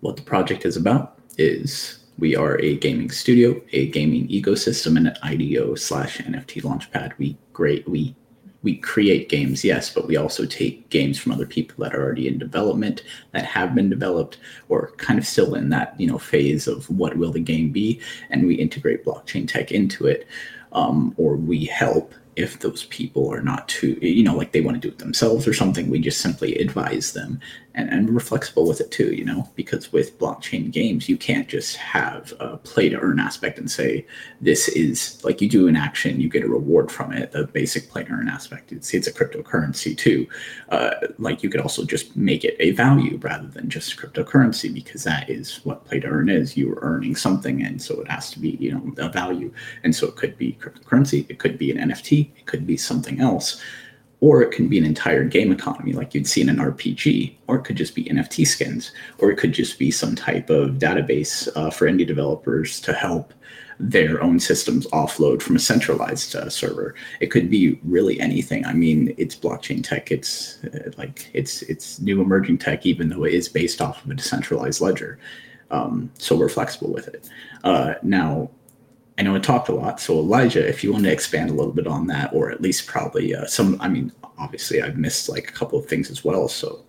what 0.00 0.16
the 0.16 0.22
project 0.22 0.66
is 0.66 0.76
about 0.76 1.18
is 1.38 1.98
we 2.18 2.36
are 2.36 2.60
a 2.60 2.76
gaming 2.76 3.10
studio 3.10 3.60
a 3.72 3.88
gaming 3.88 4.28
ecosystem 4.28 4.96
and 4.96 5.08
an 5.08 5.16
ido 5.32 5.74
slash 5.74 6.18
nft 6.18 6.62
launchpad. 6.62 7.16
We 7.16 7.38
great 7.54 7.88
we 7.88 8.14
we 8.62 8.76
create 8.76 9.28
games, 9.28 9.64
yes, 9.64 9.92
but 9.92 10.08
we 10.08 10.16
also 10.16 10.44
take 10.44 10.88
games 10.90 11.18
from 11.18 11.32
other 11.32 11.46
people 11.46 11.84
that 11.84 11.94
are 11.94 12.02
already 12.02 12.26
in 12.26 12.38
development, 12.38 13.02
that 13.32 13.44
have 13.44 13.74
been 13.74 13.88
developed, 13.88 14.38
or 14.68 14.92
kind 14.96 15.18
of 15.18 15.26
still 15.26 15.54
in 15.54 15.68
that 15.70 15.98
you 15.98 16.06
know 16.06 16.18
phase 16.18 16.66
of 16.66 16.88
what 16.90 17.16
will 17.16 17.32
the 17.32 17.40
game 17.40 17.70
be, 17.70 18.00
and 18.30 18.46
we 18.46 18.54
integrate 18.54 19.04
blockchain 19.04 19.46
tech 19.46 19.70
into 19.70 20.06
it, 20.06 20.26
um, 20.72 21.14
or 21.16 21.36
we 21.36 21.64
help 21.64 22.14
if 22.38 22.60
those 22.60 22.84
people 22.84 23.32
are 23.32 23.42
not 23.42 23.68
too, 23.68 23.98
you 24.00 24.22
know, 24.22 24.36
like 24.36 24.52
they 24.52 24.60
want 24.60 24.80
to 24.80 24.80
do 24.80 24.92
it 24.92 24.98
themselves 24.98 25.48
or 25.48 25.52
something, 25.52 25.90
we 25.90 25.98
just 25.98 26.20
simply 26.20 26.54
advise 26.58 27.12
them 27.12 27.40
and, 27.74 27.88
and 27.90 28.12
we're 28.12 28.20
flexible 28.20 28.66
with 28.66 28.80
it 28.80 28.90
too, 28.90 29.14
you 29.14 29.24
know, 29.24 29.48
because 29.54 29.92
with 29.92 30.18
blockchain 30.18 30.70
games, 30.70 31.08
you 31.08 31.16
can't 31.16 31.48
just 31.48 31.76
have 31.76 32.32
a 32.40 32.56
play 32.56 32.88
to 32.88 32.98
earn 32.98 33.20
aspect 33.20 33.58
and 33.58 33.70
say, 33.70 34.06
this 34.40 34.68
is 34.68 35.22
like 35.24 35.40
you 35.40 35.48
do 35.48 35.68
an 35.68 35.76
action, 35.76 36.20
you 36.20 36.28
get 36.28 36.42
a 36.42 36.48
reward 36.48 36.90
from 36.90 37.12
it, 37.12 37.32
the 37.32 37.46
basic 37.46 37.88
play 37.88 38.02
to 38.04 38.10
earn 38.10 38.28
aspect. 38.28 38.72
It's, 38.72 38.92
it's 38.94 39.06
a 39.06 39.12
cryptocurrency 39.12 39.96
too. 39.96 40.26
Uh, 40.70 40.90
like 41.18 41.42
you 41.42 41.50
could 41.50 41.60
also 41.60 41.84
just 41.84 42.16
make 42.16 42.44
it 42.44 42.56
a 42.58 42.72
value 42.72 43.18
rather 43.18 43.48
than 43.48 43.70
just 43.70 43.96
cryptocurrency 43.96 44.72
because 44.72 45.04
that 45.04 45.30
is 45.30 45.60
what 45.64 45.84
play 45.84 46.00
to 46.00 46.08
earn 46.08 46.28
is. 46.28 46.56
You're 46.56 46.78
earning 46.80 47.14
something. 47.14 47.62
And 47.62 47.80
so 47.80 48.00
it 48.00 48.10
has 48.10 48.30
to 48.32 48.40
be, 48.40 48.50
you 48.60 48.72
know, 48.72 48.94
a 48.98 49.08
value. 49.08 49.52
And 49.84 49.94
so 49.94 50.08
it 50.08 50.16
could 50.16 50.36
be 50.36 50.58
cryptocurrency, 50.60 51.26
it 51.28 51.38
could 51.38 51.58
be 51.58 51.70
an 51.70 51.90
NFT, 51.90 52.30
it 52.36 52.46
could 52.46 52.66
be 52.66 52.76
something 52.76 53.20
else 53.20 53.60
or 54.20 54.42
it 54.42 54.50
can 54.50 54.68
be 54.68 54.78
an 54.78 54.84
entire 54.84 55.24
game 55.24 55.52
economy 55.52 55.92
like 55.92 56.14
you'd 56.14 56.26
see 56.26 56.40
in 56.40 56.48
an 56.48 56.56
RPG, 56.56 57.34
or 57.46 57.56
it 57.56 57.64
could 57.64 57.76
just 57.76 57.94
be 57.94 58.04
NFT 58.04 58.46
skins, 58.46 58.90
or 59.18 59.30
it 59.30 59.36
could 59.36 59.52
just 59.52 59.78
be 59.78 59.90
some 59.90 60.16
type 60.16 60.50
of 60.50 60.72
database 60.72 61.48
uh, 61.54 61.70
for 61.70 61.86
indie 61.86 62.06
developers 62.06 62.80
to 62.80 62.92
help 62.92 63.32
their 63.80 64.20
own 64.20 64.40
systems 64.40 64.88
offload 64.88 65.40
from 65.40 65.54
a 65.54 65.60
centralized 65.60 66.34
uh, 66.34 66.50
server. 66.50 66.96
It 67.20 67.28
could 67.28 67.48
be 67.48 67.78
really 67.84 68.18
anything. 68.18 68.66
I 68.66 68.72
mean, 68.72 69.14
it's 69.18 69.36
blockchain 69.36 69.84
tech. 69.84 70.10
It's 70.10 70.58
uh, 70.64 70.90
like 70.98 71.30
it's 71.32 71.62
it's 71.62 72.00
new 72.00 72.20
emerging 72.20 72.58
tech, 72.58 72.86
even 72.86 73.08
though 73.08 73.24
it 73.24 73.34
is 73.34 73.48
based 73.48 73.80
off 73.80 74.04
of 74.04 74.10
a 74.10 74.14
decentralized 74.14 74.80
ledger. 74.80 75.18
Um, 75.70 76.10
so 76.18 76.34
we're 76.34 76.48
flexible 76.48 76.92
with 76.92 77.08
it. 77.08 77.28
Uh, 77.62 77.94
now, 78.02 78.50
I 79.18 79.22
know 79.22 79.34
I 79.34 79.40
talked 79.40 79.68
a 79.68 79.74
lot. 79.74 80.00
So 80.00 80.14
Elijah, 80.14 80.66
if 80.66 80.84
you 80.84 80.92
want 80.92 81.04
to 81.04 81.12
expand 81.12 81.50
a 81.50 81.52
little 81.52 81.72
bit 81.72 81.88
on 81.88 82.06
that, 82.06 82.32
or 82.32 82.50
at 82.50 82.60
least 82.60 82.86
probably 82.86 83.34
uh, 83.34 83.46
some, 83.46 83.76
I 83.80 83.88
mean, 83.88 84.12
obviously 84.38 84.80
I've 84.80 84.96
missed 84.96 85.28
like 85.28 85.48
a 85.48 85.52
couple 85.52 85.76
of 85.78 85.86
things 85.86 86.08
as 86.08 86.24
well. 86.24 86.46
So, 86.46 86.84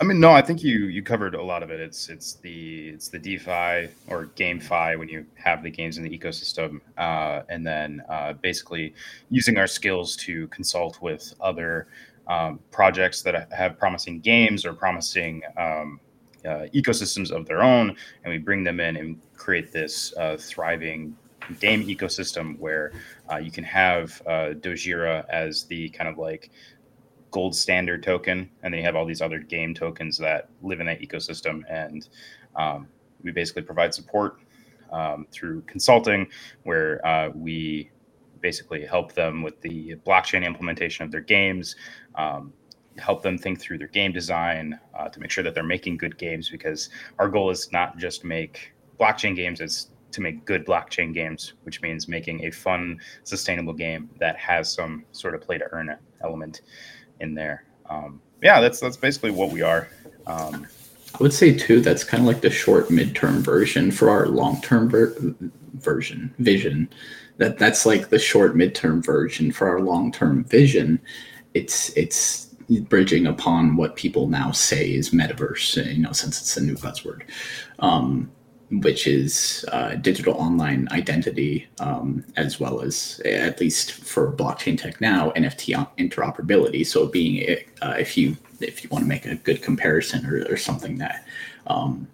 I 0.00 0.04
mean, 0.04 0.18
no, 0.20 0.32
I 0.32 0.42
think 0.42 0.62
you 0.62 0.86
you 0.86 1.02
covered 1.02 1.34
a 1.34 1.42
lot 1.42 1.62
of 1.62 1.70
it. 1.70 1.80
It's 1.80 2.10
it's 2.10 2.34
the 2.34 2.88
it's 2.90 3.08
the 3.08 3.18
DeFi 3.18 3.88
or 4.08 4.26
GameFi 4.36 4.98
when 4.98 5.08
you 5.08 5.24
have 5.36 5.62
the 5.62 5.70
games 5.70 5.96
in 5.96 6.04
the 6.04 6.18
ecosystem, 6.18 6.80
uh, 6.98 7.42
and 7.48 7.66
then 7.66 8.02
uh, 8.10 8.34
basically 8.34 8.92
using 9.30 9.56
our 9.56 9.66
skills 9.66 10.14
to 10.16 10.48
consult 10.48 11.00
with 11.00 11.32
other 11.40 11.86
um, 12.26 12.58
projects 12.70 13.22
that 13.22 13.50
have 13.52 13.78
promising 13.78 14.20
games 14.20 14.66
or 14.66 14.74
promising 14.74 15.42
um, 15.56 15.98
uh, 16.46 16.66
ecosystems 16.74 17.30
of 17.30 17.46
their 17.46 17.62
own, 17.62 17.96
and 18.24 18.32
we 18.32 18.38
bring 18.38 18.64
them 18.64 18.80
in 18.80 18.96
and 18.96 19.20
create 19.36 19.72
this 19.72 20.14
uh, 20.16 20.36
thriving 20.38 21.16
game 21.60 21.86
ecosystem 21.86 22.58
where 22.58 22.92
uh, 23.30 23.36
you 23.36 23.50
can 23.50 23.64
have 23.64 24.20
uh, 24.26 24.54
Dojira 24.54 25.24
as 25.28 25.64
the 25.64 25.88
kind 25.90 26.08
of 26.08 26.18
like 26.18 26.50
gold 27.30 27.54
standard 27.54 28.02
token, 28.02 28.50
and 28.62 28.72
then 28.72 28.78
you 28.78 28.84
have 28.84 28.96
all 28.96 29.06
these 29.06 29.20
other 29.20 29.38
game 29.38 29.74
tokens 29.74 30.16
that 30.18 30.48
live 30.62 30.80
in 30.80 30.86
that 30.86 31.00
ecosystem. 31.00 31.62
And 31.68 32.08
um, 32.54 32.88
we 33.22 33.30
basically 33.30 33.62
provide 33.62 33.92
support 33.92 34.38
um, 34.90 35.26
through 35.30 35.62
consulting, 35.62 36.28
where 36.62 37.04
uh, 37.06 37.30
we 37.34 37.90
basically 38.40 38.84
help 38.84 39.12
them 39.12 39.42
with 39.42 39.60
the 39.60 39.96
blockchain 40.06 40.44
implementation 40.44 41.04
of 41.04 41.10
their 41.10 41.20
games, 41.20 41.76
um, 42.14 42.52
help 42.98 43.22
them 43.22 43.38
think 43.38 43.60
through 43.60 43.78
their 43.78 43.88
game 43.88 44.12
design 44.12 44.78
uh, 44.98 45.08
to 45.08 45.20
make 45.20 45.30
sure 45.30 45.44
that 45.44 45.54
they're 45.54 45.64
making 45.64 45.96
good 45.96 46.18
games. 46.18 46.48
Because 46.48 46.90
our 47.18 47.28
goal 47.28 47.50
is 47.50 47.70
not 47.72 47.98
just 47.98 48.24
make 48.24 48.72
blockchain 48.98 49.36
games; 49.36 49.60
it's 49.60 49.90
to 50.12 50.20
make 50.20 50.44
good 50.44 50.64
blockchain 50.64 51.12
games, 51.12 51.54
which 51.64 51.82
means 51.82 52.08
making 52.08 52.44
a 52.44 52.50
fun, 52.50 52.98
sustainable 53.24 53.74
game 53.74 54.08
that 54.18 54.36
has 54.36 54.72
some 54.72 55.04
sort 55.12 55.34
of 55.34 55.40
play 55.40 55.58
to 55.58 55.66
earn 55.72 55.94
element 56.22 56.62
in 57.20 57.34
there. 57.34 57.64
Um, 57.88 58.20
yeah, 58.42 58.60
that's 58.60 58.80
that's 58.80 58.96
basically 58.96 59.30
what 59.30 59.52
we 59.52 59.62
are. 59.62 59.88
Um, 60.26 60.66
I 61.14 61.22
would 61.22 61.32
say 61.32 61.54
too 61.54 61.80
that's 61.80 62.04
kind 62.04 62.22
of 62.22 62.26
like 62.26 62.40
the 62.40 62.50
short 62.50 62.88
midterm 62.88 63.38
version 63.38 63.90
for 63.90 64.10
our 64.10 64.26
long 64.26 64.60
term 64.60 64.88
ver- 64.88 65.14
version 65.74 66.34
vision. 66.38 66.88
That 67.38 67.58
that's 67.58 67.86
like 67.86 68.08
the 68.08 68.18
short 68.18 68.56
midterm 68.56 69.04
version 69.04 69.52
for 69.52 69.68
our 69.68 69.80
long 69.80 70.12
term 70.12 70.44
vision. 70.44 71.00
It's 71.54 71.90
it's 71.90 72.55
bridging 72.88 73.26
upon 73.26 73.76
what 73.76 73.96
people 73.96 74.28
now 74.28 74.50
say 74.50 74.92
is 74.92 75.10
metaverse. 75.10 75.94
You 75.94 76.02
know, 76.02 76.12
since 76.12 76.40
it's 76.40 76.56
a 76.56 76.62
new 76.62 76.74
buzzword. 76.74 77.22
Um, 77.78 78.30
which 78.70 79.06
is 79.06 79.64
uh, 79.70 79.94
digital 79.94 80.34
online 80.34 80.88
identity, 80.90 81.68
um, 81.78 82.24
as 82.36 82.58
well 82.58 82.80
as, 82.80 83.20
at 83.24 83.60
least 83.60 83.92
for 83.92 84.32
blockchain 84.32 84.76
tech 84.76 85.00
now, 85.00 85.30
NFT 85.36 85.86
interoperability. 85.98 86.84
So, 86.84 87.06
being 87.06 87.58
uh, 87.82 87.94
if 87.98 88.16
you 88.16 88.36
if 88.60 88.82
you 88.82 88.90
want 88.90 89.04
to 89.04 89.08
make 89.08 89.26
a 89.26 89.36
good 89.36 89.62
comparison 89.62 90.26
or, 90.26 90.44
or 90.50 90.56
something 90.56 90.98
that 90.98 91.24
um, 91.66 92.08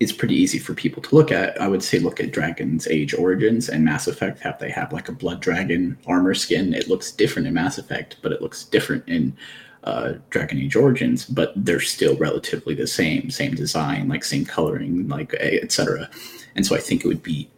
is 0.00 0.12
pretty 0.12 0.34
easy 0.34 0.58
for 0.58 0.74
people 0.74 1.02
to 1.02 1.14
look 1.14 1.32
at, 1.32 1.60
I 1.60 1.68
would 1.68 1.82
say 1.82 1.98
look 1.98 2.20
at 2.20 2.32
Dragon's 2.32 2.86
Age 2.88 3.14
Origins 3.14 3.68
and 3.68 3.84
Mass 3.84 4.06
Effect. 4.06 4.40
Have 4.40 4.58
they 4.58 4.70
have 4.70 4.92
like 4.92 5.08
a 5.08 5.12
blood 5.12 5.40
dragon 5.40 5.98
armor 6.06 6.34
skin? 6.34 6.74
It 6.74 6.88
looks 6.88 7.12
different 7.12 7.48
in 7.48 7.54
Mass 7.54 7.78
Effect, 7.78 8.16
but 8.22 8.32
it 8.32 8.42
looks 8.42 8.64
different 8.64 9.08
in 9.08 9.36
uh, 9.84 10.14
Dragon 10.30 10.58
Age 10.58 10.76
Origins, 10.76 11.24
but 11.24 11.52
they're 11.56 11.80
still 11.80 12.16
relatively 12.16 12.74
the 12.74 12.86
same, 12.86 13.30
same 13.30 13.54
design, 13.54 14.08
like 14.08 14.24
same 14.24 14.44
coloring, 14.44 15.08
like 15.08 15.32
etc. 15.34 16.10
And 16.56 16.66
so 16.66 16.74
I 16.74 16.80
think 16.80 17.04
it 17.04 17.08
would 17.08 17.22
be 17.22 17.48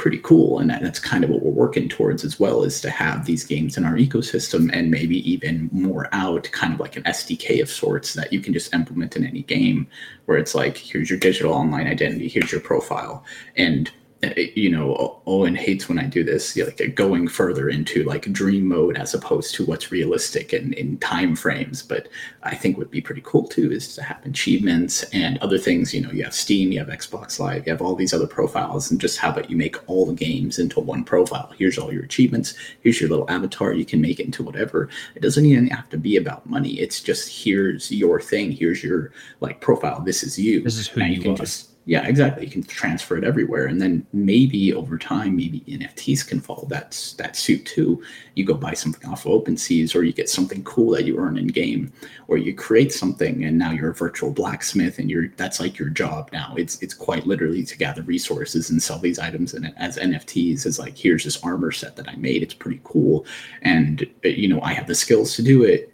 pretty 0.00 0.18
cool, 0.22 0.58
and 0.58 0.70
that's 0.70 0.98
kind 0.98 1.24
of 1.24 1.28
what 1.28 1.42
we're 1.42 1.50
working 1.50 1.86
towards 1.86 2.24
as 2.24 2.40
well, 2.40 2.62
is 2.62 2.80
to 2.80 2.88
have 2.88 3.26
these 3.26 3.44
games 3.44 3.76
in 3.76 3.84
our 3.84 3.96
ecosystem 3.96 4.70
and 4.72 4.90
maybe 4.90 5.30
even 5.30 5.68
more 5.72 6.08
out, 6.12 6.50
kind 6.52 6.72
of 6.72 6.80
like 6.80 6.96
an 6.96 7.02
SDK 7.02 7.60
of 7.60 7.68
sorts 7.68 8.14
that 8.14 8.32
you 8.32 8.40
can 8.40 8.54
just 8.54 8.72
implement 8.72 9.14
in 9.14 9.26
any 9.26 9.42
game, 9.42 9.86
where 10.24 10.38
it's 10.38 10.54
like, 10.54 10.78
here's 10.78 11.10
your 11.10 11.18
digital 11.18 11.52
online 11.52 11.86
identity, 11.86 12.28
here's 12.28 12.50
your 12.50 12.62
profile, 12.62 13.22
and 13.56 13.90
you 14.22 14.70
know, 14.70 15.20
Owen 15.26 15.54
hates 15.54 15.88
when 15.88 15.98
I 15.98 16.04
do 16.04 16.22
this, 16.22 16.54
like 16.56 16.94
going 16.94 17.26
further 17.26 17.70
into 17.70 18.04
like 18.04 18.30
dream 18.32 18.66
mode 18.68 18.98
as 18.98 19.14
opposed 19.14 19.54
to 19.54 19.64
what's 19.64 19.90
realistic 19.90 20.52
and 20.52 20.74
in 20.74 20.98
time 20.98 21.34
frames. 21.34 21.82
But 21.82 22.08
I 22.42 22.54
think 22.54 22.76
would 22.76 22.90
be 22.90 23.00
pretty 23.00 23.22
cool 23.24 23.48
too 23.48 23.72
is 23.72 23.94
to 23.94 24.02
have 24.02 24.24
achievements 24.26 25.04
and 25.14 25.38
other 25.38 25.56
things. 25.56 25.94
You 25.94 26.02
know, 26.02 26.10
you 26.10 26.22
have 26.24 26.34
Steam, 26.34 26.70
you 26.70 26.80
have 26.80 26.88
Xbox 26.88 27.38
Live, 27.38 27.66
you 27.66 27.72
have 27.72 27.80
all 27.80 27.94
these 27.94 28.12
other 28.12 28.26
profiles, 28.26 28.90
and 28.90 29.00
just 29.00 29.18
how 29.18 29.30
about 29.30 29.48
you 29.48 29.56
make 29.56 29.76
all 29.88 30.04
the 30.04 30.12
games 30.12 30.58
into 30.58 30.80
one 30.80 31.02
profile? 31.02 31.52
Here's 31.56 31.78
all 31.78 31.92
your 31.92 32.04
achievements. 32.04 32.54
Here's 32.82 33.00
your 33.00 33.08
little 33.08 33.30
avatar. 33.30 33.72
You 33.72 33.86
can 33.86 34.02
make 34.02 34.20
it 34.20 34.26
into 34.26 34.42
whatever. 34.42 34.90
It 35.14 35.22
doesn't 35.22 35.46
even 35.46 35.68
have 35.68 35.88
to 35.90 35.96
be 35.96 36.18
about 36.18 36.48
money. 36.48 36.78
It's 36.78 37.00
just 37.00 37.44
here's 37.44 37.90
your 37.90 38.20
thing. 38.20 38.52
Here's 38.52 38.84
your 38.84 39.12
like 39.40 39.62
profile. 39.62 40.02
This 40.02 40.22
is 40.22 40.38
you. 40.38 40.60
This 40.60 40.76
is 40.76 40.88
who 40.88 41.00
you, 41.00 41.14
you 41.14 41.22
can 41.22 41.32
are. 41.32 41.36
just 41.36 41.69
yeah, 41.86 42.06
exactly. 42.06 42.44
You 42.44 42.52
can 42.52 42.62
transfer 42.62 43.16
it 43.16 43.24
everywhere, 43.24 43.66
and 43.66 43.80
then 43.80 44.06
maybe 44.12 44.72
over 44.74 44.98
time, 44.98 45.36
maybe 45.36 45.60
NFTs 45.60 46.26
can 46.26 46.38
follow 46.38 46.66
that 46.66 47.14
that 47.16 47.36
suit 47.36 47.64
too. 47.64 48.02
You 48.34 48.44
go 48.44 48.54
buy 48.54 48.74
something 48.74 49.08
off 49.08 49.24
of 49.24 49.32
OpenSeas, 49.32 49.94
or 49.94 50.02
you 50.02 50.12
get 50.12 50.28
something 50.28 50.62
cool 50.64 50.90
that 50.92 51.06
you 51.06 51.18
earn 51.18 51.38
in 51.38 51.46
game, 51.46 51.90
or 52.28 52.36
you 52.36 52.54
create 52.54 52.92
something, 52.92 53.44
and 53.44 53.58
now 53.58 53.70
you're 53.70 53.90
a 53.90 53.94
virtual 53.94 54.30
blacksmith, 54.30 54.98
and 54.98 55.10
you're 55.10 55.28
that's 55.36 55.58
like 55.58 55.78
your 55.78 55.88
job 55.88 56.28
now. 56.34 56.54
It's 56.56 56.80
it's 56.82 56.94
quite 56.94 57.26
literally 57.26 57.64
to 57.64 57.78
gather 57.78 58.02
resources 58.02 58.68
and 58.68 58.82
sell 58.82 58.98
these 58.98 59.18
items 59.18 59.54
and 59.54 59.72
as 59.78 59.96
NFTs. 59.96 60.66
Is 60.66 60.78
like 60.78 60.98
here's 60.98 61.24
this 61.24 61.42
armor 61.42 61.72
set 61.72 61.96
that 61.96 62.08
I 62.08 62.14
made. 62.16 62.42
It's 62.42 62.54
pretty 62.54 62.80
cool, 62.84 63.24
and 63.62 64.02
uh, 64.24 64.28
you 64.28 64.48
know 64.48 64.60
I 64.60 64.74
have 64.74 64.86
the 64.86 64.94
skills 64.94 65.34
to 65.36 65.42
do 65.42 65.64
it 65.64 65.89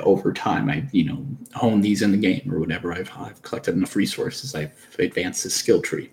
over 0.00 0.32
time 0.32 0.70
i 0.70 0.84
you 0.92 1.04
know 1.04 1.24
hone 1.54 1.80
these 1.80 2.02
in 2.02 2.12
the 2.12 2.16
game 2.16 2.50
or 2.50 2.58
whatever. 2.58 2.92
I've, 2.92 3.10
I've 3.16 3.42
collected 3.42 3.74
enough 3.74 3.94
resources. 3.94 4.54
I've 4.54 4.72
advanced 4.98 5.44
the 5.44 5.50
skill 5.50 5.82
tree. 5.82 6.10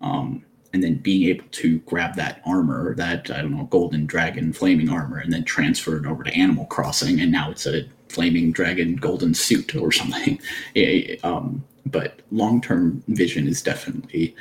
Um, 0.00 0.44
and 0.72 0.82
then 0.82 0.96
being 0.96 1.28
able 1.28 1.46
to 1.50 1.78
grab 1.80 2.14
that 2.16 2.42
armor 2.44 2.94
that 2.94 3.30
i 3.30 3.40
don't 3.40 3.56
know 3.56 3.64
golden 3.64 4.04
dragon 4.04 4.52
flaming 4.52 4.90
armor 4.90 5.16
and 5.16 5.32
then 5.32 5.42
transfer 5.42 5.96
it 5.96 6.04
over 6.04 6.22
to 6.22 6.34
animal 6.34 6.66
crossing 6.66 7.18
and 7.20 7.32
now 7.32 7.50
it's 7.50 7.64
a 7.66 7.88
flaming 8.08 8.52
dragon 8.52 8.96
golden 8.96 9.34
suit 9.34 9.74
or 9.76 9.92
something. 9.92 10.40
Um, 11.24 11.64
but 11.86 12.20
long-term 12.30 13.02
vision 13.08 13.48
is 13.48 13.62
definitely 13.62 14.36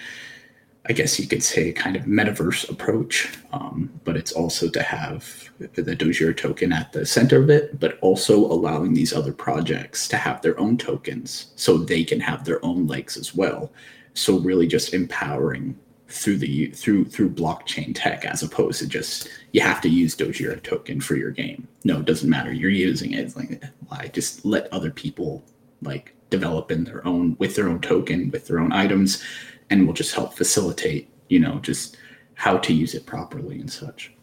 I 0.89 0.93
guess 0.93 1.19
you 1.19 1.27
could 1.27 1.43
say, 1.43 1.73
kind 1.73 1.95
of 1.95 2.03
metaverse 2.03 2.69
approach, 2.69 3.29
um, 3.51 3.91
but 4.05 4.15
it's 4.15 4.31
also 4.31 4.69
to 4.69 4.81
have 4.81 5.49
the 5.59 5.95
Dojira 5.95 6.35
token 6.35 6.71
at 6.71 6.93
the 6.93 7.05
center 7.05 7.41
of 7.41 7.49
it, 7.49 7.79
but 7.79 7.97
also 8.01 8.37
allowing 8.37 8.93
these 8.93 9.13
other 9.13 9.33
projects 9.33 10.07
to 10.09 10.17
have 10.17 10.41
their 10.41 10.57
own 10.59 10.77
tokens 10.77 11.51
so 11.55 11.77
they 11.77 12.03
can 12.03 12.21
have 12.21 12.45
their 12.45 12.63
own 12.63 12.87
legs 12.87 13.17
as 13.17 13.35
well. 13.35 13.71
So 14.13 14.39
really, 14.39 14.67
just 14.67 14.93
empowering 14.93 15.77
through 16.09 16.37
the 16.37 16.67
through 16.67 17.03
through 17.03 17.29
blockchain 17.29 17.91
tech 17.93 18.23
as 18.23 18.41
opposed 18.41 18.79
to 18.79 18.87
just 18.87 19.27
you 19.51 19.59
have 19.59 19.81
to 19.81 19.89
use 19.89 20.15
Dojira 20.15 20.61
token 20.63 21.01
for 21.01 21.15
your 21.15 21.31
game. 21.31 21.67
No, 21.83 21.99
it 21.99 22.05
doesn't 22.05 22.29
matter. 22.29 22.53
You're 22.53 22.69
using 22.69 23.11
it. 23.11 23.19
It's 23.19 23.35
like 23.35 23.61
why 23.87 24.09
just 24.13 24.45
let 24.45 24.71
other 24.71 24.89
people 24.91 25.43
like 25.81 26.15
develop 26.29 26.71
in 26.71 26.85
their 26.85 27.05
own 27.05 27.35
with 27.39 27.55
their 27.55 27.67
own 27.67 27.81
token 27.81 28.31
with 28.31 28.47
their 28.47 28.59
own 28.59 28.71
items 28.71 29.23
and 29.69 29.85
will 29.85 29.93
just 29.93 30.13
help 30.13 30.33
facilitate, 30.33 31.09
you 31.29 31.39
know, 31.39 31.59
just 31.59 31.97
how 32.35 32.57
to 32.57 32.73
use 32.73 32.93
it 32.93 33.05
properly 33.05 33.59
and 33.59 33.71
such. 33.71 34.13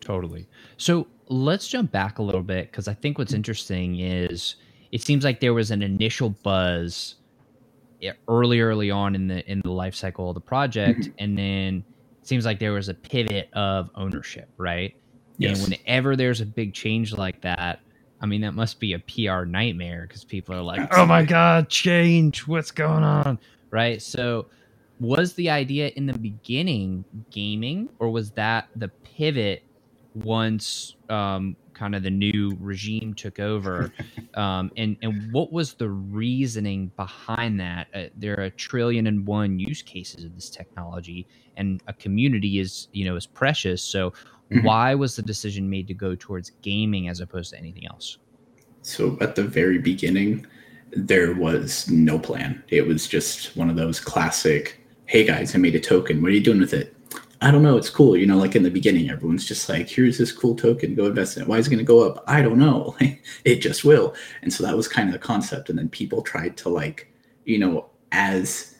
Totally. 0.00 0.46
So 0.76 1.08
let's 1.28 1.66
jump 1.68 1.90
back 1.90 2.18
a 2.18 2.22
little 2.22 2.42
bit 2.42 2.70
because 2.70 2.88
I 2.88 2.94
think 2.94 3.18
what's 3.18 3.32
interesting 3.32 3.98
is 3.98 4.56
it 4.92 5.02
seems 5.02 5.24
like 5.24 5.40
there 5.40 5.54
was 5.54 5.70
an 5.70 5.82
initial 5.82 6.30
buzz 6.30 7.16
eh, 8.02 8.12
early, 8.28 8.60
early 8.60 8.90
on 8.90 9.14
in 9.14 9.26
the 9.26 9.44
in 9.50 9.60
the 9.62 9.72
life 9.72 9.94
cycle 9.94 10.30
of 10.30 10.34
the 10.34 10.40
project, 10.40 11.00
mm-hmm. 11.00 11.12
and 11.18 11.36
then 11.36 11.84
it 12.20 12.28
seems 12.28 12.44
like 12.44 12.58
there 12.58 12.72
was 12.72 12.88
a 12.88 12.94
pivot 12.94 13.48
of 13.52 13.90
ownership, 13.94 14.48
right? 14.56 14.96
Yes. 15.38 15.64
And 15.64 15.76
whenever 15.76 16.16
there's 16.16 16.40
a 16.40 16.46
big 16.46 16.72
change 16.72 17.12
like 17.12 17.42
that, 17.42 17.80
I 18.20 18.26
mean, 18.26 18.40
that 18.42 18.54
must 18.54 18.80
be 18.80 18.94
a 18.94 18.98
PR 18.98 19.44
nightmare 19.44 20.06
because 20.08 20.24
people 20.24 20.54
are 20.54 20.62
like, 20.62 20.88
"Oh 20.96 21.04
my 21.04 21.24
god, 21.24 21.68
change! 21.68 22.46
What's 22.46 22.70
going 22.70 23.02
on?" 23.02 23.38
Right? 23.70 24.00
So 24.00 24.46
was 25.00 25.34
the 25.34 25.50
idea 25.50 25.88
in 25.96 26.06
the 26.06 26.16
beginning 26.18 27.04
gaming 27.30 27.88
or 27.98 28.10
was 28.10 28.30
that 28.32 28.68
the 28.76 28.88
pivot 28.88 29.62
once 30.14 30.96
um, 31.10 31.54
kind 31.74 31.94
of 31.94 32.02
the 32.02 32.10
new 32.10 32.56
regime 32.60 33.14
took 33.14 33.38
over? 33.38 33.92
Um, 34.34 34.70
and 34.76 34.98
and 35.00 35.32
what 35.32 35.50
was 35.50 35.72
the 35.72 35.88
reasoning 35.88 36.92
behind 36.98 37.58
that? 37.58 37.86
Uh, 37.94 38.02
there 38.18 38.38
are 38.38 38.42
a 38.42 38.50
trillion 38.50 39.06
and 39.06 39.26
one 39.26 39.58
use 39.58 39.80
cases 39.80 40.24
of 40.24 40.34
this 40.34 40.50
technology 40.50 41.26
and 41.56 41.82
a 41.86 41.94
community 41.94 42.58
is 42.58 42.88
you 42.92 43.06
know 43.06 43.16
is 43.16 43.26
precious. 43.26 43.82
So 43.82 44.10
mm-hmm. 44.10 44.62
why 44.62 44.94
was 44.94 45.16
the 45.16 45.22
decision 45.22 45.70
made 45.70 45.88
to 45.88 45.94
go 45.94 46.14
towards 46.14 46.50
gaming 46.60 47.08
as 47.08 47.20
opposed 47.20 47.52
to 47.52 47.58
anything 47.58 47.86
else? 47.86 48.18
So 48.82 49.16
at 49.22 49.36
the 49.36 49.42
very 49.42 49.78
beginning 49.78 50.46
there 50.92 51.34
was 51.34 51.90
no 51.90 52.18
plan. 52.18 52.62
It 52.68 52.86
was 52.86 53.08
just 53.08 53.56
one 53.56 53.70
of 53.70 53.76
those 53.76 54.00
classic 54.00 54.85
hey 55.06 55.24
guys, 55.24 55.54
I 55.54 55.58
made 55.58 55.74
a 55.74 55.80
token. 55.80 56.20
What 56.20 56.30
are 56.30 56.34
you 56.34 56.42
doing 56.42 56.60
with 56.60 56.74
it? 56.74 56.94
I 57.40 57.50
don't 57.50 57.62
know. 57.62 57.76
It's 57.76 57.90
cool. 57.90 58.16
You 58.16 58.26
know, 58.26 58.38
like 58.38 58.56
in 58.56 58.62
the 58.62 58.70
beginning, 58.70 59.08
everyone's 59.08 59.46
just 59.46 59.68
like, 59.68 59.88
here's 59.88 60.18
this 60.18 60.32
cool 60.32 60.56
token. 60.56 60.94
Go 60.94 61.06
invest 61.06 61.36
in 61.36 61.42
it. 61.42 61.48
Why 61.48 61.58
is 61.58 61.66
it 61.66 61.70
going 61.70 61.78
to 61.78 61.84
go 61.84 62.08
up? 62.08 62.24
I 62.26 62.42
don't 62.42 62.58
know. 62.58 62.96
it 63.44 63.56
just 63.56 63.84
will. 63.84 64.14
And 64.42 64.52
so 64.52 64.64
that 64.64 64.76
was 64.76 64.88
kind 64.88 65.08
of 65.08 65.12
the 65.12 65.18
concept. 65.18 65.70
And 65.70 65.78
then 65.78 65.88
people 65.88 66.22
tried 66.22 66.56
to 66.58 66.68
like, 66.68 67.12
you 67.44 67.58
know, 67.58 67.86
as 68.12 68.74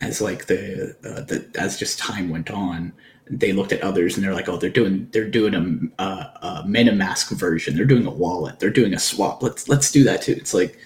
as 0.00 0.20
like 0.20 0.46
the, 0.46 0.96
uh, 1.04 1.20
the 1.22 1.48
as 1.56 1.78
just 1.78 1.98
time 1.98 2.28
went 2.28 2.50
on, 2.50 2.92
they 3.30 3.52
looked 3.52 3.72
at 3.72 3.82
others 3.82 4.16
and 4.16 4.24
they're 4.24 4.34
like, 4.34 4.48
oh, 4.48 4.56
they're 4.56 4.70
doing 4.70 5.08
they're 5.12 5.28
doing 5.28 5.54
a, 5.54 6.02
a, 6.02 6.06
a 6.42 6.64
MetaMask 6.66 7.36
version. 7.36 7.76
They're 7.76 7.84
doing 7.84 8.06
a 8.06 8.10
wallet. 8.10 8.60
They're 8.60 8.70
doing 8.70 8.94
a 8.94 8.98
swap. 8.98 9.42
Let's 9.42 9.68
let's 9.68 9.92
do 9.92 10.04
that 10.04 10.22
too. 10.22 10.32
It's 10.32 10.54
like 10.54 10.78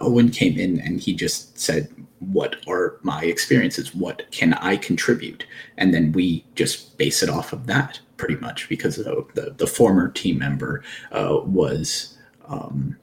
Owen 0.00 0.30
came 0.30 0.58
in 0.58 0.80
and 0.80 1.00
he 1.00 1.14
just 1.14 1.58
said, 1.58 1.88
What 2.20 2.56
are 2.68 2.98
my 3.02 3.24
experiences? 3.24 3.94
What 3.94 4.30
can 4.30 4.54
I 4.54 4.76
contribute? 4.76 5.46
And 5.76 5.92
then 5.92 6.12
we 6.12 6.44
just 6.54 6.96
base 6.96 7.22
it 7.22 7.28
off 7.28 7.52
of 7.52 7.66
that 7.66 8.00
pretty 8.16 8.36
much 8.36 8.68
because 8.68 8.96
the, 8.96 9.26
the, 9.34 9.54
the 9.56 9.66
former 9.66 10.08
team 10.08 10.38
member 10.38 10.84
uh, 11.12 11.40
was 11.44 12.18
um, 12.46 12.96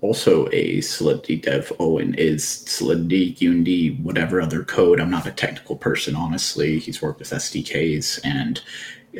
also 0.00 0.48
a 0.52 0.80
Solidity 0.80 1.36
dev. 1.36 1.72
Owen 1.80 2.14
is 2.14 2.46
Solidity, 2.46 3.36
Unity, 3.38 3.96
whatever 3.96 4.40
other 4.40 4.62
code. 4.62 5.00
I'm 5.00 5.10
not 5.10 5.26
a 5.26 5.32
technical 5.32 5.76
person, 5.76 6.14
honestly. 6.14 6.78
He's 6.78 7.02
worked 7.02 7.20
with 7.20 7.30
SDKs 7.30 8.20
and 8.24 8.60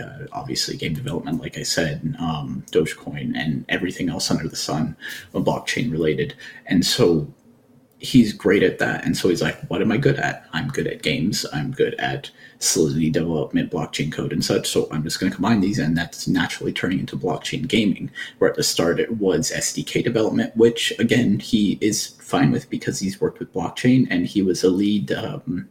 uh, 0.01 0.27
obviously 0.33 0.77
game 0.77 0.95
development, 0.95 1.41
like 1.41 1.57
I 1.59 1.63
said, 1.63 2.15
um, 2.21 2.65
Dogecoin, 2.71 3.37
and 3.37 3.65
everything 3.69 4.09
else 4.09 4.31
under 4.31 4.47
the 4.47 4.57
sun, 4.57 4.97
blockchain 5.33 5.91
related. 5.91 6.35
And 6.67 6.85
so 6.85 7.33
he's 7.99 8.33
great 8.33 8.63
at 8.63 8.79
that. 8.79 9.05
And 9.05 9.17
so 9.17 9.29
he's 9.29 9.43
like, 9.43 9.59
what 9.69 9.83
am 9.83 9.93
I 9.93 9.97
good 9.97 10.17
at? 10.17 10.47
I'm 10.53 10.69
good 10.69 10.87
at 10.87 11.03
games. 11.03 11.45
I'm 11.53 11.73
good 11.73 11.95
at 11.95 12.31
Solidity 12.61 13.11
development, 13.11 13.71
blockchain 13.71 14.11
code, 14.11 14.33
and 14.33 14.45
such. 14.45 14.69
So 14.69 14.89
I'm 14.91 15.05
just 15.05 15.21
going 15.21 15.31
to 15.31 15.37
combine 15.37 15.61
these, 15.61 15.79
and 15.79 15.97
that's 15.97 16.27
naturally 16.27 16.73
turning 16.73 16.99
into 16.99 17.17
blockchain 17.17 17.69
gaming. 17.69 18.11
Where 18.39 18.51
at 18.51 18.57
the 18.57 18.65
start 18.65 18.99
it 18.99 19.13
was 19.19 19.53
SDK 19.53 20.03
development, 20.03 20.57
which 20.57 20.93
again 20.99 21.39
he 21.39 21.79
is 21.81 22.09
fine 22.19 22.51
with 22.51 22.69
because 22.69 22.99
he's 22.99 23.21
worked 23.21 23.39
with 23.39 23.55
blockchain 23.55 24.09
and 24.11 24.27
he 24.27 24.43
was 24.43 24.65
a 24.65 24.71
lead. 24.71 25.13
Um, 25.13 25.69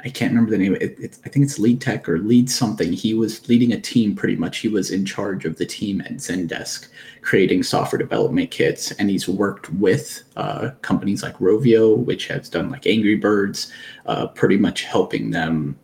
I 0.00 0.10
can't 0.10 0.30
remember 0.30 0.50
the 0.50 0.58
name. 0.58 0.74
It, 0.76 0.98
it, 1.00 1.18
I 1.24 1.28
think 1.28 1.44
it's 1.44 1.58
lead 1.58 1.80
tech 1.80 2.08
or 2.08 2.18
lead 2.18 2.50
something. 2.50 2.92
He 2.92 3.14
was 3.14 3.48
leading 3.48 3.72
a 3.72 3.80
team 3.80 4.14
pretty 4.14 4.36
much. 4.36 4.58
He 4.58 4.68
was 4.68 4.90
in 4.90 5.06
charge 5.06 5.44
of 5.44 5.56
the 5.56 5.66
team 5.66 6.00
at 6.02 6.12
Zendesk, 6.12 6.88
creating 7.22 7.62
software 7.62 7.98
development 7.98 8.50
kits, 8.50 8.92
and 8.92 9.08
he's 9.08 9.26
worked 9.26 9.70
with 9.72 10.22
uh, 10.36 10.70
companies 10.82 11.22
like 11.22 11.38
Rovio, 11.38 11.96
which 11.96 12.28
has 12.28 12.48
done 12.48 12.70
like 12.70 12.86
Angry 12.86 13.16
Birds, 13.16 13.72
uh, 14.04 14.26
pretty 14.28 14.58
much 14.58 14.84
helping 14.84 15.30
them 15.30 15.78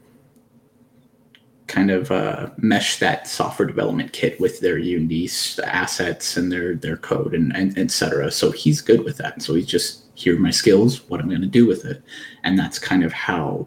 kind 1.66 1.90
of 1.90 2.10
uh, 2.10 2.50
mesh 2.58 2.98
that 2.98 3.26
software 3.26 3.66
development 3.66 4.12
kit 4.12 4.38
with 4.38 4.60
their 4.60 4.76
Unity 4.76 5.28
assets 5.64 6.36
and 6.36 6.52
their 6.52 6.74
their 6.74 6.98
code 6.98 7.34
and, 7.34 7.56
and 7.56 7.78
etc. 7.78 8.30
So 8.30 8.50
he's 8.50 8.82
good 8.82 9.04
with 9.04 9.16
that. 9.16 9.40
So 9.40 9.54
he's 9.54 9.66
just 9.66 10.04
here 10.14 10.36
are 10.36 10.38
my 10.38 10.50
skills, 10.50 11.08
what 11.08 11.18
I'm 11.20 11.30
going 11.30 11.40
to 11.40 11.46
do 11.46 11.66
with 11.66 11.86
it, 11.86 12.02
and 12.44 12.58
that's 12.58 12.78
kind 12.78 13.02
of 13.02 13.12
how 13.14 13.66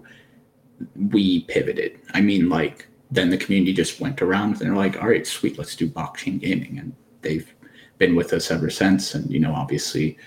we 1.12 1.41
pivoted. 1.41 2.00
I 2.13 2.22
mean, 2.22 2.50
like 2.50 2.88
then 3.12 3.29
the 3.29 3.38
community 3.38 3.74
just 3.74 4.00
went 4.00 4.22
around 4.22 4.53
and 4.53 4.62
they're 4.62 4.75
like, 4.75 5.01
all 5.01 5.10
right, 5.10 5.25
sweet, 5.25 5.58
let's 5.58 5.75
do 5.75 5.88
blockchain 5.88 6.39
gaming, 6.39 6.79
and 6.79 6.94
they've 7.22 7.53
been 7.98 8.15
with 8.15 8.34
us 8.34 8.51
ever 8.51 8.70
since. 8.70 9.15
And 9.15 9.29
you 9.32 9.39
know, 9.39 9.53
obviously 9.53 10.17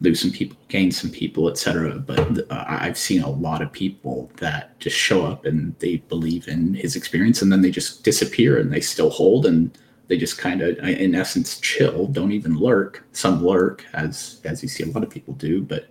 lose 0.00 0.20
some 0.20 0.32
people, 0.32 0.56
gain 0.68 0.90
some 0.90 1.10
people, 1.10 1.48
etc. 1.48 1.94
But 1.98 2.50
uh, 2.50 2.64
I've 2.66 2.98
seen 2.98 3.22
a 3.22 3.30
lot 3.30 3.62
of 3.62 3.70
people 3.70 4.30
that 4.38 4.78
just 4.80 4.96
show 4.96 5.24
up 5.24 5.44
and 5.44 5.78
they 5.78 5.98
believe 6.08 6.48
in 6.48 6.74
his 6.74 6.96
experience, 6.96 7.42
and 7.42 7.52
then 7.52 7.62
they 7.62 7.70
just 7.70 8.02
disappear 8.02 8.58
and 8.58 8.72
they 8.72 8.80
still 8.80 9.10
hold 9.10 9.46
and 9.46 9.76
they 10.08 10.18
just 10.18 10.36
kind 10.36 10.60
of, 10.60 10.76
in 10.78 11.14
essence, 11.14 11.58
chill. 11.60 12.06
Don't 12.06 12.32
even 12.32 12.56
lurk. 12.56 13.04
Some 13.12 13.42
lurk, 13.42 13.86
as 13.92 14.40
as 14.44 14.62
you 14.62 14.68
see 14.68 14.82
a 14.82 14.86
lot 14.86 15.02
of 15.02 15.10
people 15.10 15.34
do. 15.34 15.62
But 15.62 15.88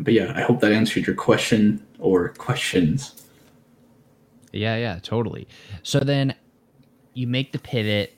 but 0.00 0.12
yeah, 0.12 0.32
I 0.36 0.42
hope 0.42 0.60
that 0.60 0.72
answered 0.72 1.06
your 1.06 1.16
question 1.16 1.84
or 1.98 2.30
questions. 2.30 3.26
Yeah, 4.52 4.76
yeah, 4.76 4.98
totally. 5.02 5.48
So 5.82 6.00
then 6.00 6.34
you 7.14 7.26
make 7.26 7.52
the 7.52 7.58
pivot 7.58 8.16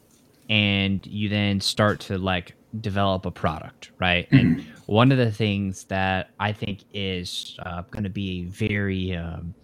and 0.48 1.04
you 1.06 1.28
then 1.28 1.60
start 1.60 2.00
to 2.00 2.18
like 2.18 2.54
develop 2.80 3.26
a 3.26 3.30
product, 3.30 3.90
right? 3.98 4.28
Mm-hmm. 4.30 4.60
And 4.60 4.66
one 4.86 5.12
of 5.12 5.18
the 5.18 5.30
things 5.30 5.84
that 5.84 6.30
I 6.40 6.52
think 6.52 6.84
is 6.92 7.56
uh, 7.60 7.82
going 7.90 8.04
to 8.04 8.10
be 8.10 8.42
a 8.42 8.44
very 8.44 9.16
um, 9.16 9.54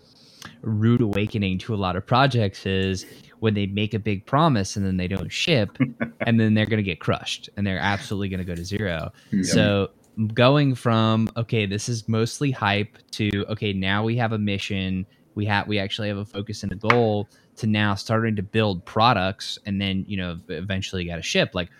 rude 0.62 1.00
awakening 1.00 1.58
to 1.58 1.74
a 1.74 1.76
lot 1.76 1.96
of 1.96 2.06
projects 2.06 2.66
is 2.66 3.06
when 3.40 3.54
they 3.54 3.66
make 3.66 3.94
a 3.94 3.98
big 3.98 4.24
promise 4.26 4.76
and 4.76 4.86
then 4.86 4.96
they 4.96 5.08
don't 5.08 5.30
ship, 5.32 5.76
and 6.20 6.40
then 6.40 6.54
they're 6.54 6.66
going 6.66 6.78
to 6.78 6.82
get 6.82 7.00
crushed 7.00 7.48
and 7.56 7.66
they're 7.66 7.78
absolutely 7.78 8.28
going 8.28 8.38
to 8.38 8.44
go 8.44 8.54
to 8.54 8.64
zero. 8.64 9.12
Yep. 9.32 9.44
So 9.44 9.90
going 10.32 10.74
from 10.74 11.28
okay, 11.36 11.66
this 11.66 11.88
is 11.88 12.08
mostly 12.08 12.50
hype 12.50 12.98
to 13.12 13.44
okay, 13.48 13.72
now 13.72 14.04
we 14.04 14.16
have 14.16 14.32
a 14.32 14.38
mission, 14.38 15.06
we 15.34 15.44
have 15.46 15.66
we 15.66 15.78
actually 15.78 16.08
have 16.08 16.18
a 16.18 16.24
focus 16.24 16.62
and 16.62 16.72
a 16.72 16.76
goal 16.76 17.28
to 17.56 17.66
now 17.66 17.94
starting 17.94 18.36
to 18.36 18.42
build 18.42 18.84
products 18.84 19.58
and 19.66 19.80
then 19.80 20.04
you 20.08 20.16
know 20.16 20.38
eventually 20.48 21.04
got 21.04 21.16
to 21.16 21.22
ship. 21.22 21.50
Like 21.54 21.70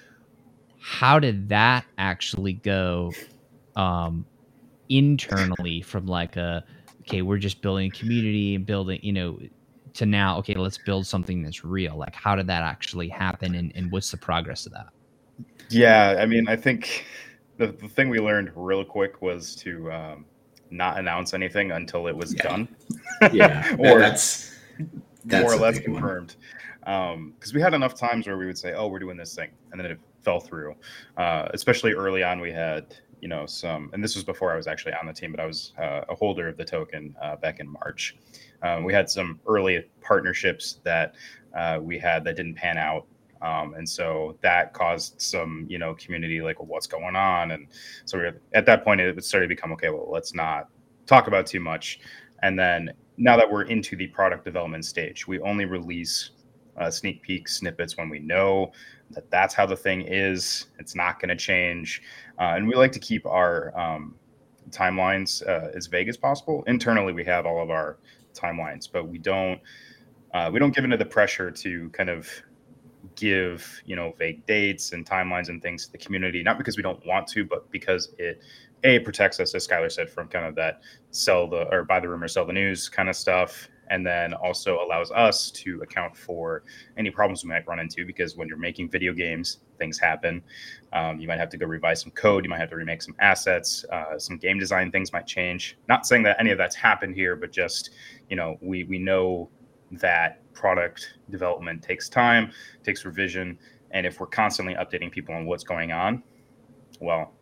how 0.80 1.18
did 1.18 1.48
that 1.48 1.84
actually 1.96 2.54
go 2.54 3.12
um, 3.76 4.26
internally 4.88 5.80
from 5.80 6.06
like 6.06 6.36
a 6.36 6.64
okay 7.00 7.22
we're 7.22 7.38
just 7.38 7.62
building 7.62 7.90
a 7.90 7.96
community 7.96 8.54
and 8.54 8.66
building 8.66 9.00
you 9.02 9.12
know 9.12 9.38
to 9.94 10.06
now 10.06 10.38
okay 10.38 10.54
let's 10.54 10.78
build 10.78 11.06
something 11.06 11.42
that's 11.42 11.64
real. 11.64 11.96
Like 11.96 12.14
how 12.14 12.34
did 12.34 12.48
that 12.48 12.62
actually 12.62 13.08
happen 13.08 13.54
and, 13.54 13.72
and 13.76 13.92
what's 13.92 14.10
the 14.10 14.16
progress 14.16 14.66
of 14.66 14.72
that? 14.72 14.88
Yeah 15.70 16.16
i 16.18 16.26
mean 16.26 16.48
i 16.48 16.56
think 16.56 17.06
the, 17.56 17.68
the 17.68 17.88
thing 17.88 18.08
we 18.08 18.18
learned 18.18 18.50
real 18.54 18.84
quick 18.84 19.22
was 19.22 19.54
to 19.56 19.90
um, 19.92 20.24
not 20.70 20.98
announce 20.98 21.34
anything 21.34 21.72
until 21.72 22.06
it 22.06 22.16
was 22.16 22.34
yeah. 22.34 22.42
done 22.42 22.68
yeah 23.32 23.76
or 23.78 23.98
that's, 23.98 24.56
that's 25.24 25.42
more 25.42 25.54
or 25.54 25.56
less 25.56 25.78
confirmed 25.78 26.36
because 26.80 27.14
um, 27.14 27.54
we 27.54 27.60
had 27.60 27.74
enough 27.74 27.94
times 27.94 28.26
where 28.26 28.36
we 28.36 28.46
would 28.46 28.58
say 28.58 28.74
oh 28.74 28.88
we're 28.88 28.98
doing 28.98 29.16
this 29.16 29.34
thing 29.34 29.50
and 29.70 29.80
then 29.80 29.90
it 29.90 29.98
fell 30.24 30.40
through. 30.40 30.74
Uh, 31.16 31.48
especially 31.52 31.92
early 31.92 32.22
on, 32.22 32.40
we 32.40 32.50
had 32.50 32.96
you 33.20 33.28
know 33.28 33.46
some, 33.46 33.90
and 33.92 34.02
this 34.02 34.14
was 34.14 34.24
before 34.24 34.52
I 34.52 34.56
was 34.56 34.66
actually 34.66 34.94
on 34.94 35.06
the 35.06 35.12
team, 35.12 35.30
but 35.30 35.40
I 35.40 35.46
was 35.46 35.72
uh, 35.78 36.02
a 36.08 36.14
holder 36.14 36.48
of 36.48 36.56
the 36.56 36.64
token 36.64 37.14
uh, 37.22 37.36
back 37.36 37.60
in 37.60 37.68
March. 37.68 38.16
Um, 38.62 38.84
we 38.84 38.92
had 38.92 39.08
some 39.08 39.38
early 39.46 39.84
partnerships 40.00 40.80
that 40.84 41.14
uh, 41.54 41.78
we 41.80 41.98
had 41.98 42.24
that 42.24 42.36
didn't 42.36 42.54
pan 42.54 42.78
out. 42.78 43.06
Um, 43.44 43.74
and 43.74 43.86
so 43.88 44.38
that 44.40 44.72
caused 44.72 45.20
some, 45.20 45.66
you 45.68 45.78
know, 45.78 45.94
community 45.94 46.40
like, 46.40 46.58
well, 46.58 46.66
what's 46.66 46.86
going 46.86 47.14
on? 47.14 47.50
And 47.50 47.66
so 48.06 48.18
we 48.18 48.30
at 48.54 48.64
that 48.66 48.84
point, 48.84 49.00
it 49.00 49.22
started 49.24 49.48
to 49.48 49.54
become 49.54 49.72
okay. 49.72 49.90
Well, 49.90 50.08
let's 50.10 50.34
not 50.34 50.68
talk 51.06 51.26
about 51.26 51.46
too 51.46 51.60
much. 51.60 52.00
And 52.42 52.58
then 52.58 52.92
now 53.16 53.36
that 53.36 53.50
we're 53.50 53.64
into 53.64 53.96
the 53.96 54.06
product 54.08 54.44
development 54.44 54.84
stage, 54.86 55.28
we 55.28 55.38
only 55.40 55.66
release 55.66 56.30
uh, 56.78 56.90
sneak 56.90 57.22
peek 57.22 57.48
snippets 57.48 57.96
when 57.96 58.08
we 58.08 58.18
know 58.18 58.72
that 59.10 59.30
that's 59.30 59.54
how 59.54 59.66
the 59.66 59.76
thing 59.76 60.02
is. 60.02 60.66
It's 60.78 60.94
not 60.94 61.20
going 61.20 61.28
to 61.28 61.36
change, 61.36 62.02
uh, 62.38 62.54
and 62.56 62.66
we 62.66 62.74
like 62.74 62.92
to 62.92 62.98
keep 62.98 63.26
our 63.26 63.76
um, 63.78 64.16
timelines 64.70 65.46
uh, 65.46 65.70
as 65.76 65.86
vague 65.86 66.08
as 66.08 66.16
possible. 66.16 66.64
Internally, 66.66 67.12
we 67.12 67.24
have 67.24 67.46
all 67.46 67.62
of 67.62 67.70
our 67.70 67.98
timelines, 68.32 68.88
but 68.90 69.06
we 69.06 69.18
don't 69.18 69.60
uh, 70.32 70.50
we 70.52 70.58
don't 70.58 70.74
give 70.74 70.84
into 70.84 70.96
the 70.96 71.04
pressure 71.04 71.50
to 71.50 71.90
kind 71.90 72.10
of 72.10 72.28
give 73.16 73.82
you 73.84 73.96
know 73.96 74.14
vague 74.18 74.44
dates 74.46 74.92
and 74.92 75.06
timelines 75.06 75.48
and 75.48 75.62
things 75.62 75.86
to 75.86 75.92
the 75.92 75.98
community. 75.98 76.42
Not 76.42 76.58
because 76.58 76.76
we 76.76 76.82
don't 76.82 77.04
want 77.06 77.26
to, 77.28 77.44
but 77.44 77.70
because 77.70 78.14
it 78.18 78.42
a 78.84 78.98
protects 78.98 79.40
us, 79.40 79.54
as 79.54 79.66
Skylar 79.66 79.90
said, 79.90 80.10
from 80.10 80.28
kind 80.28 80.46
of 80.46 80.54
that 80.56 80.82
sell 81.10 81.48
the 81.48 81.68
or 81.72 81.84
buy 81.84 82.00
the 82.00 82.08
rumor, 82.08 82.28
sell 82.28 82.46
the 82.46 82.52
news 82.52 82.88
kind 82.88 83.08
of 83.08 83.16
stuff, 83.16 83.68
and 83.88 84.06
then 84.06 84.32
also 84.34 84.80
allows 84.80 85.10
us 85.10 85.50
to 85.50 85.80
account 85.82 86.16
for 86.16 86.64
any 86.96 87.10
problems 87.10 87.44
we 87.44 87.50
might 87.50 87.66
run 87.66 87.78
into 87.78 88.04
because 88.06 88.36
when 88.36 88.48
you're 88.48 88.58
making 88.58 88.88
video 88.88 89.12
games 89.12 89.58
things 89.78 89.98
happen 89.98 90.42
um, 90.92 91.18
you 91.18 91.26
might 91.28 91.38
have 91.38 91.48
to 91.48 91.56
go 91.56 91.66
revise 91.66 92.00
some 92.00 92.12
code 92.12 92.44
you 92.44 92.50
might 92.50 92.60
have 92.60 92.70
to 92.70 92.76
remake 92.76 93.02
some 93.02 93.14
assets 93.18 93.84
uh, 93.92 94.18
some 94.18 94.36
game 94.36 94.58
design 94.58 94.90
things 94.90 95.12
might 95.12 95.26
change 95.26 95.76
not 95.88 96.06
saying 96.06 96.22
that 96.22 96.36
any 96.38 96.50
of 96.50 96.58
that's 96.58 96.76
happened 96.76 97.14
here 97.14 97.36
but 97.36 97.52
just 97.52 97.90
you 98.30 98.36
know 98.36 98.56
we 98.60 98.84
we 98.84 98.98
know 98.98 99.48
that 99.92 100.40
product 100.52 101.14
development 101.30 101.82
takes 101.82 102.08
time 102.08 102.50
takes 102.82 103.04
revision 103.04 103.58
and 103.90 104.06
if 104.06 104.20
we're 104.20 104.26
constantly 104.26 104.74
updating 104.74 105.10
people 105.10 105.34
on 105.34 105.46
what's 105.46 105.64
going 105.64 105.92
on 105.92 106.22
well 107.00 107.32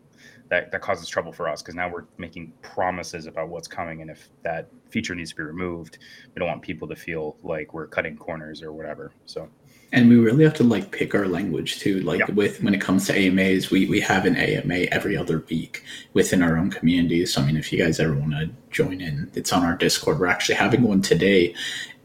that, 0.53 0.71
that 0.71 0.83
causes 0.83 1.09
trouble 1.09 1.33
for 1.33 1.49
us 1.49 1.63
because 1.63 1.75
now 1.75 1.89
we're 1.89 2.05
making 2.19 2.53
promises 2.61 3.27
about 3.27 3.49
what's 3.49 3.67
coming 3.67 4.03
and 4.03 4.11
if 4.11 4.29
that 4.43 4.69
feature 4.91 5.15
needs 5.15 5.31
to 5.31 5.37
be 5.37 5.43
removed 5.43 5.97
we 6.35 6.41
don't 6.41 6.49
want 6.49 6.61
people 6.61 6.87
to 6.89 6.95
feel 6.95 7.37
like 7.43 7.73
we're 7.73 7.87
cutting 7.87 8.17
corners 8.19 8.63
or 8.63 8.71
whatever 8.71 9.13
so 9.25 9.49
and 9.93 10.11
we 10.11 10.17
really 10.17 10.45
have 10.45 10.53
to 10.53 10.63
like 10.63 10.91
pick 10.91 11.15
our 11.15 11.27
language 11.27 11.79
too 11.79 12.01
like 12.01 12.21
yeah. 12.21 12.31
with 12.35 12.63
when 12.63 12.75
it 12.75 12.83
comes 12.83 13.07
to 13.07 13.29
amas 13.29 13.71
we 13.71 13.87
we 13.87 13.99
have 13.99 14.27
an 14.27 14.37
ama 14.37 14.81
every 14.93 15.17
other 15.17 15.43
week 15.49 15.85
within 16.13 16.43
our 16.43 16.59
own 16.59 16.71
communities 16.71 17.33
so 17.33 17.41
i 17.41 17.47
mean 17.47 17.57
if 17.57 17.73
you 17.73 17.83
guys 17.83 17.99
ever 17.99 18.15
want 18.15 18.33
to 18.33 18.51
join 18.71 19.01
in 19.01 19.31
it's 19.35 19.55
on 19.55 19.65
our 19.65 19.75
discord 19.77 20.21
we're 20.21 20.27
actually 20.27 20.55
having 20.55 20.83
one 20.83 21.01
today 21.01 21.55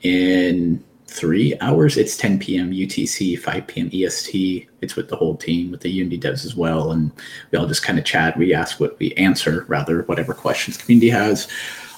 in 0.01 0.83
three 1.07 1.57
hours. 1.61 1.97
It's 1.97 2.17
10 2.17 2.39
p.m. 2.39 2.71
UTC, 2.71 3.39
5 3.39 3.67
p.m. 3.67 3.89
EST. 3.93 4.67
It's 4.81 4.95
with 4.95 5.09
the 5.09 5.15
whole 5.15 5.35
team, 5.35 5.71
with 5.71 5.81
the 5.81 5.89
Unity 5.89 6.19
devs 6.19 6.45
as 6.45 6.55
well. 6.55 6.91
And 6.91 7.11
we 7.51 7.57
all 7.57 7.67
just 7.67 7.83
kind 7.83 7.97
of 7.97 8.05
chat. 8.05 8.37
We 8.37 8.53
ask 8.53 8.79
what 8.79 8.99
we 8.99 9.13
answer, 9.13 9.65
rather, 9.67 10.03
whatever 10.03 10.33
questions 10.33 10.77
community 10.77 11.09
has. 11.09 11.47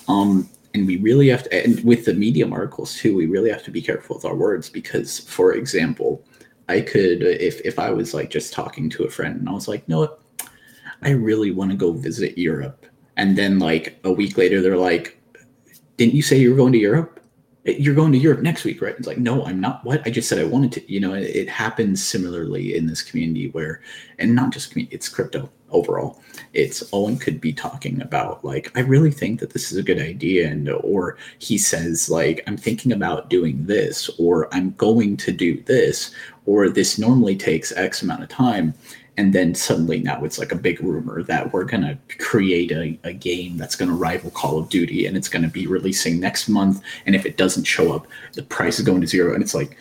Um, 0.07 0.49
and 0.73 0.85
we 0.85 0.97
really 0.97 1.29
have 1.29 1.43
to, 1.43 1.63
and 1.63 1.83
with 1.83 2.05
the 2.05 2.13
medium 2.13 2.53
articles 2.53 2.95
too, 2.95 3.15
we 3.15 3.25
really 3.25 3.49
have 3.49 3.63
to 3.63 3.71
be 3.71 3.81
careful 3.81 4.15
with 4.15 4.25
our 4.25 4.35
words 4.35 4.69
because, 4.69 5.19
for 5.19 5.53
example, 5.53 6.23
I 6.67 6.81
could, 6.81 7.23
if, 7.23 7.59
if 7.65 7.79
I 7.79 7.89
was 7.89 8.13
like 8.13 8.29
just 8.29 8.53
talking 8.53 8.89
to 8.91 9.03
a 9.03 9.09
friend 9.09 9.39
and 9.39 9.49
I 9.49 9.53
was 9.53 9.67
like, 9.67 9.87
no? 9.89 10.17
I 11.01 11.11
really 11.11 11.51
want 11.51 11.71
to 11.71 11.77
go 11.77 11.93
visit 11.93 12.37
Europe. 12.37 12.85
And 13.17 13.37
then 13.37 13.57
like 13.57 13.99
a 14.03 14.11
week 14.11 14.37
later, 14.37 14.61
they're 14.61 14.77
like, 14.77 15.19
didn't 15.97 16.13
you 16.13 16.21
say 16.21 16.37
you 16.37 16.51
were 16.51 16.57
going 16.57 16.73
to 16.73 16.79
Europe? 16.79 17.18
You're 17.65 17.95
going 17.95 18.11
to 18.13 18.17
Europe 18.17 18.41
next 18.41 18.63
week, 18.63 18.81
right? 18.81 18.95
It's 18.97 19.07
like, 19.07 19.17
no, 19.17 19.45
I'm 19.45 19.59
not. 19.59 19.83
What 19.83 20.05
I 20.05 20.09
just 20.09 20.29
said 20.29 20.39
I 20.39 20.45
wanted 20.45 20.71
to. 20.73 20.91
You 20.91 20.99
know, 20.99 21.13
it, 21.13 21.23
it 21.35 21.49
happens 21.49 22.05
similarly 22.05 22.75
in 22.75 22.87
this 22.87 23.01
community 23.01 23.49
where, 23.49 23.81
and 24.17 24.33
not 24.33 24.51
just 24.51 24.71
community, 24.71 24.95
it's 24.95 25.09
crypto 25.09 25.49
overall. 25.71 26.21
It's 26.53 26.83
Owen 26.93 27.17
could 27.17 27.39
be 27.39 27.53
talking 27.53 28.01
about 28.01 28.43
like, 28.43 28.71
I 28.75 28.81
really 28.81 29.11
think 29.11 29.39
that 29.39 29.51
this 29.51 29.71
is 29.71 29.77
a 29.77 29.83
good 29.83 29.99
idea, 29.99 30.49
and 30.49 30.69
or 30.69 31.17
he 31.39 31.57
says 31.57 32.09
like, 32.09 32.41
I'm 32.47 32.57
thinking 32.57 32.91
about 32.91 33.29
doing 33.29 33.65
this, 33.65 34.09
or 34.17 34.53
I'm 34.53 34.71
going 34.71 35.17
to 35.17 35.31
do 35.31 35.61
this, 35.63 36.11
or 36.45 36.69
this 36.69 36.97
normally 36.97 37.35
takes 37.35 37.71
X 37.73 38.01
amount 38.01 38.23
of 38.23 38.29
time, 38.29 38.73
and 39.19 39.33
then 39.33 39.53
suddenly 39.53 39.99
now 39.99 40.23
it's 40.23 40.39
like 40.39 40.53
a 40.53 40.55
big 40.55 40.79
rumor 40.79 41.21
that 41.23 41.51
we're 41.51 41.65
going 41.65 41.81
to 41.81 41.97
create 42.19 42.71
a, 42.71 42.97
a 43.03 43.11
game 43.11 43.57
that's 43.57 43.75
going 43.75 43.89
to 43.89 43.95
rival 43.95 44.31
call 44.31 44.57
of 44.57 44.69
duty 44.69 45.05
and 45.05 45.17
it's 45.17 45.27
going 45.27 45.43
to 45.43 45.49
be 45.49 45.67
releasing 45.67 46.21
next 46.21 46.47
month. 46.47 46.81
And 47.05 47.13
if 47.15 47.25
it 47.25 47.35
doesn't 47.35 47.65
show 47.65 47.91
up 47.91 48.07
the 48.31 48.43
price 48.43 48.79
is 48.79 48.85
going 48.85 49.01
to 49.01 49.07
zero. 49.07 49.33
And 49.33 49.43
it's 49.43 49.53
like 49.53 49.77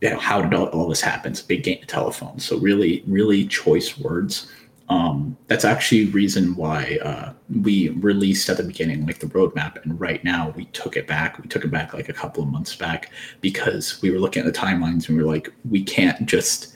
you 0.00 0.10
know 0.10 0.18
how 0.20 0.40
did 0.40 0.54
all, 0.54 0.66
all 0.66 0.88
this 0.88 1.00
happen? 1.00 1.32
It's 1.32 1.40
a 1.40 1.46
big 1.46 1.64
game 1.64 1.82
of 1.82 1.88
telephone. 1.88 2.38
So 2.38 2.56
really 2.56 3.02
really 3.08 3.48
choice 3.48 3.98
words. 3.98 4.48
Um, 4.88 5.36
that's 5.48 5.64
actually 5.64 6.04
reason 6.06 6.54
why 6.54 6.98
uh, 7.02 7.32
we 7.62 7.88
released 7.88 8.48
at 8.48 8.58
the 8.58 8.62
beginning 8.62 9.06
like 9.06 9.18
the 9.18 9.26
roadmap. 9.26 9.82
And 9.82 10.00
right 10.00 10.22
now 10.22 10.50
we 10.56 10.66
took 10.66 10.96
it 10.96 11.08
back. 11.08 11.42
We 11.42 11.48
took 11.48 11.64
it 11.64 11.72
back 11.72 11.94
like 11.94 12.08
a 12.08 12.12
couple 12.12 12.44
of 12.44 12.48
months 12.48 12.76
back 12.76 13.10
because 13.40 14.00
we 14.02 14.12
were 14.12 14.20
looking 14.20 14.46
at 14.46 14.52
the 14.52 14.56
timelines 14.56 15.08
and 15.08 15.18
we 15.18 15.24
were 15.24 15.28
like 15.28 15.52
we 15.68 15.82
can't 15.82 16.26
just 16.26 16.74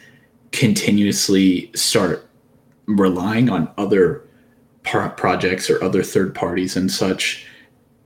continuously 0.52 1.70
start 1.74 2.28
relying 2.86 3.48
on 3.48 3.70
other 3.78 4.22
par- 4.84 5.10
projects 5.10 5.70
or 5.70 5.82
other 5.82 6.02
third 6.02 6.34
parties 6.34 6.76
and 6.76 6.90
such 6.90 7.46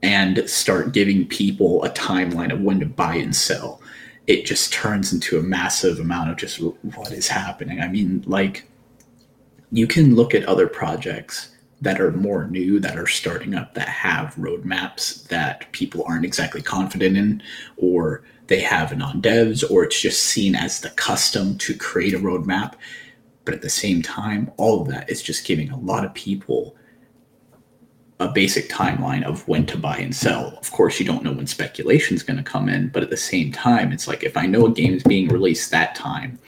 and 0.03 0.47
start 0.49 0.93
giving 0.93 1.27
people 1.27 1.83
a 1.83 1.89
timeline 1.89 2.53
of 2.53 2.61
when 2.61 2.79
to 2.79 2.85
buy 2.85 3.15
and 3.15 3.35
sell 3.35 3.81
it 4.27 4.45
just 4.45 4.73
turns 4.73 5.13
into 5.13 5.39
a 5.39 5.43
massive 5.43 5.99
amount 5.99 6.29
of 6.29 6.35
just 6.35 6.59
what 6.59 7.11
is 7.11 7.27
happening. 7.29 7.81
I 7.81 7.87
mean 7.87 8.23
like 8.27 8.69
you 9.71 9.87
can 9.87 10.15
look 10.15 10.35
at 10.35 10.45
other 10.45 10.67
projects 10.67 11.49
that 11.81 11.99
are 11.99 12.11
more 12.11 12.47
new 12.47 12.79
that 12.79 12.97
are 12.97 13.07
starting 13.07 13.55
up 13.55 13.73
that 13.73 13.87
have 13.87 14.35
roadmaps 14.35 15.27
that 15.27 15.71
people 15.71 16.03
aren't 16.07 16.25
exactly 16.25 16.61
confident 16.61 17.17
in 17.17 17.41
or 17.77 18.23
they 18.47 18.59
have 18.61 18.91
it 18.91 19.01
on 19.01 19.21
devs 19.21 19.69
or 19.69 19.83
it's 19.83 19.99
just 19.99 20.23
seen 20.23 20.55
as 20.55 20.81
the 20.81 20.89
custom 20.91 21.57
to 21.59 21.75
create 21.75 22.13
a 22.13 22.19
roadmap. 22.19 22.73
But 23.45 23.53
at 23.53 23.61
the 23.61 23.69
same 23.69 24.01
time, 24.01 24.51
all 24.57 24.81
of 24.81 24.87
that 24.89 25.09
is 25.09 25.21
just 25.21 25.45
giving 25.45 25.69
a 25.69 25.79
lot 25.79 26.05
of 26.05 26.13
people 26.13 26.75
a 28.19 28.27
basic 28.27 28.69
timeline 28.69 29.23
of 29.23 29.47
when 29.47 29.65
to 29.67 29.77
buy 29.77 29.97
and 29.97 30.15
sell. 30.15 30.57
Of 30.59 30.71
course, 30.71 30.99
you 30.99 31.05
don't 31.05 31.23
know 31.23 31.33
when 31.33 31.45
speculation 31.45 32.15
is 32.15 32.23
going 32.23 32.37
to 32.37 32.43
come 32.43 32.67
in, 32.67 32.89
but 32.89 33.03
at 33.03 33.09
the 33.09 33.17
same 33.17 33.51
time, 33.51 33.91
it's 33.91 34.07
like 34.07 34.23
if 34.23 34.35
I 34.35 34.47
know 34.47 34.65
a 34.65 34.71
game 34.71 34.93
is 34.93 35.03
being 35.03 35.27
released 35.27 35.69
that 35.71 35.93
time 35.93 36.39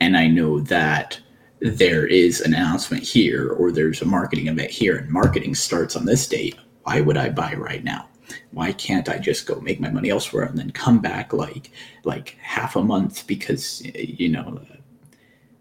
and 0.00 0.16
I 0.16 0.26
know 0.26 0.60
that 0.60 1.20
there 1.60 2.06
is 2.06 2.40
an 2.40 2.54
announcement 2.54 3.02
here 3.02 3.50
or 3.50 3.70
there's 3.70 4.00
a 4.00 4.06
marketing 4.06 4.46
event 4.46 4.70
here 4.70 4.96
and 4.96 5.10
marketing 5.10 5.54
starts 5.54 5.96
on 5.96 6.06
this 6.06 6.26
date, 6.26 6.56
why 6.84 7.00
would 7.00 7.16
I 7.16 7.28
buy 7.28 7.52
right 7.54 7.84
now? 7.84 8.08
Why 8.52 8.72
can't 8.72 9.08
I 9.08 9.18
just 9.18 9.46
go 9.46 9.60
make 9.60 9.80
my 9.80 9.90
money 9.90 10.10
elsewhere 10.10 10.44
and 10.44 10.58
then 10.58 10.70
come 10.70 11.00
back 11.00 11.32
like 11.32 11.70
like 12.04 12.36
half 12.40 12.76
a 12.76 12.82
month 12.82 13.26
because 13.26 13.82
you 13.94 14.28
know 14.28 14.60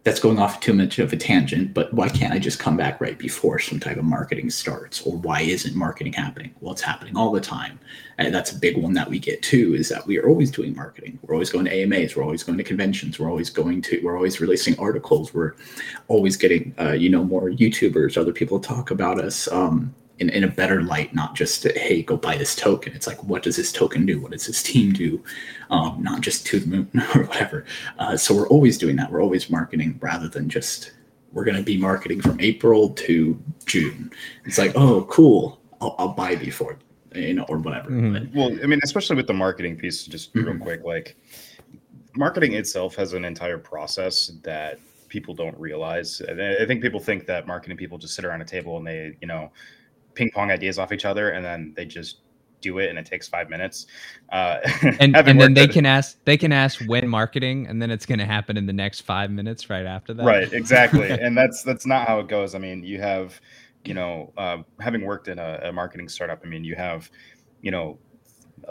that's 0.08 0.22
going 0.22 0.40
off 0.40 0.62
too 0.62 0.72
much 0.72 1.00
of 1.00 1.12
a 1.12 1.18
tangent, 1.18 1.74
but 1.74 1.94
why 1.94 2.08
can't 2.08 2.32
I 2.32 2.40
just 2.40 2.60
come 2.60 2.78
back 2.78 3.02
right 3.02 3.18
before 3.18 3.60
some 3.60 3.78
type 3.78 3.98
of 3.98 4.06
marketing 4.06 4.50
starts? 4.50 5.02
Or 5.02 5.18
why 5.18 5.42
isn't 5.42 5.76
marketing 5.76 6.14
happening? 6.14 6.56
Well, 6.62 6.72
it's 6.72 6.82
happening 6.82 7.18
all 7.18 7.34
the 7.34 7.42
time. 7.42 7.78
And 8.18 8.34
that's 8.34 8.54
a 8.54 8.58
big 8.58 8.78
one 8.78 8.94
that 8.94 9.10
we 9.10 9.20
get 9.20 9.42
too, 9.42 9.76
is 9.76 9.90
that 9.90 10.08
we 10.08 10.18
are 10.18 10.30
always 10.30 10.50
doing 10.50 10.74
marketing. 10.74 11.20
We're 11.24 11.34
always 11.34 11.50
going 11.50 11.66
to 11.66 11.84
AMAs, 11.84 12.16
we're 12.16 12.24
always 12.24 12.42
going 12.42 12.58
to 12.58 12.64
conventions, 12.64 13.20
we're 13.20 13.30
always 13.30 13.50
going 13.50 13.82
to, 13.82 14.00
we're 14.02 14.16
always 14.16 14.40
releasing 14.40 14.80
articles, 14.80 15.34
we're 15.34 15.56
always 16.08 16.38
getting, 16.38 16.74
uh, 16.80 16.94
you 16.94 17.10
know, 17.10 17.26
more 17.26 17.50
YouTubers, 17.50 18.16
other 18.16 18.32
people 18.32 18.62
talk 18.62 18.92
about 18.92 19.20
us. 19.20 19.52
Um, 19.52 19.94
in, 20.20 20.30
in 20.30 20.44
a 20.44 20.48
better 20.48 20.82
light, 20.82 21.14
not 21.14 21.36
just 21.36 21.64
hey, 21.64 22.02
go 22.02 22.18
buy 22.18 22.38
this 22.38 22.56
token. 22.56 22.94
It's 22.94 23.08
like, 23.08 23.24
what 23.24 23.44
does 23.44 23.56
this 23.56 23.72
token 23.72 24.06
do? 24.06 24.20
What 24.20 24.32
does 24.32 24.48
this 24.48 24.64
team 24.64 24.94
do? 24.94 25.24
Um, 25.70 26.02
not 26.02 26.22
just 26.22 26.46
to 26.48 26.60
the 26.60 26.68
moon 26.68 26.90
or 27.16 27.24
whatever. 27.26 27.66
Uh, 28.00 28.18
so 28.18 28.36
we're 28.36 28.48
always 28.48 28.78
doing 28.78 28.96
that. 28.98 29.12
We're 29.12 29.22
always 29.22 29.50
marketing 29.50 29.98
rather 30.02 30.28
than 30.28 30.50
just 30.50 30.92
we're 31.34 31.44
going 31.44 31.58
to 31.58 31.64
be 31.64 31.78
marketing 31.78 32.22
from 32.22 32.40
April 32.40 32.90
to 32.90 33.40
June. 33.66 34.12
It's 34.46 34.58
like, 34.58 34.72
oh, 34.76 35.04
cool. 35.10 35.60
I'll, 35.82 35.96
I'll 36.00 36.14
buy 36.14 36.36
before, 36.36 36.80
you 37.14 37.36
know, 37.36 37.46
or 37.50 37.58
whatever. 37.58 37.92
Mm-hmm. 37.92 38.38
Well, 38.38 38.58
I 38.64 38.66
mean, 38.66 38.80
especially 38.84 39.18
with 39.18 39.28
the 39.28 39.34
marketing 39.34 39.78
piece, 39.78 40.06
just 40.06 40.34
mm-hmm. 40.34 40.48
real 40.48 40.58
quick, 40.58 40.84
like 40.84 41.16
marketing 42.16 42.54
itself 42.54 42.96
has 42.96 43.14
an 43.14 43.26
entire 43.26 43.60
process 43.60 44.32
that 44.44 44.80
people 45.10 45.34
don't 45.34 45.58
realize. 45.60 46.22
I 46.28 46.66
think 46.66 46.82
people 46.82 47.00
think 47.00 47.26
that 47.28 47.46
marketing 47.48 47.78
people 47.78 47.98
just 47.98 48.16
sit 48.16 48.26
around 48.26 48.42
a 48.42 48.46
table 48.46 48.78
and 48.78 48.88
they, 48.88 49.16
you 49.22 49.28
know, 49.28 49.52
ping 50.18 50.32
pong 50.32 50.52
ideas 50.52 50.80
off 50.80 50.92
each 50.92 51.06
other, 51.06 51.30
and 51.30 51.46
then 51.46 51.74
they 51.76 51.86
just 51.86 52.22
do 52.60 52.80
it 52.80 52.90
and 52.90 52.98
it 52.98 53.06
takes 53.06 53.28
five 53.28 53.50
minutes. 53.50 53.86
Uh, 54.32 54.58
and, 55.00 55.16
and 55.16 55.40
then 55.40 55.54
they 55.54 55.68
can 55.68 55.86
ask 55.86 56.18
they 56.26 56.38
can 56.38 56.52
ask 56.52 56.82
when 56.88 57.08
marketing 57.08 57.68
and 57.68 57.80
then 57.80 57.92
it's 57.92 58.06
going 58.06 58.18
to 58.18 58.26
happen 58.26 58.58
in 58.58 58.66
the 58.66 58.74
next 58.74 59.02
five 59.02 59.30
minutes 59.30 59.70
right 59.70 59.86
after 59.86 60.14
that. 60.14 60.26
Right 60.26 60.52
exactly. 60.52 61.12
And 61.28 61.38
that's 61.38 61.62
that's 61.62 61.86
not 61.86 62.08
how 62.08 62.20
it 62.20 62.28
goes. 62.28 62.56
I 62.56 62.58
mean 62.58 62.84
you 62.84 63.00
have 63.00 63.40
you 63.86 63.94
know 63.94 64.34
uh, 64.38 64.58
having 64.80 65.06
worked 65.06 65.28
in 65.28 65.38
a, 65.40 65.60
a, 65.66 65.72
marketing 65.72 66.10
startup 66.10 66.42
i 66.44 66.48
mean 66.48 66.64
you 66.64 66.76
have 66.76 67.10
you 67.62 67.72
know 67.72 67.98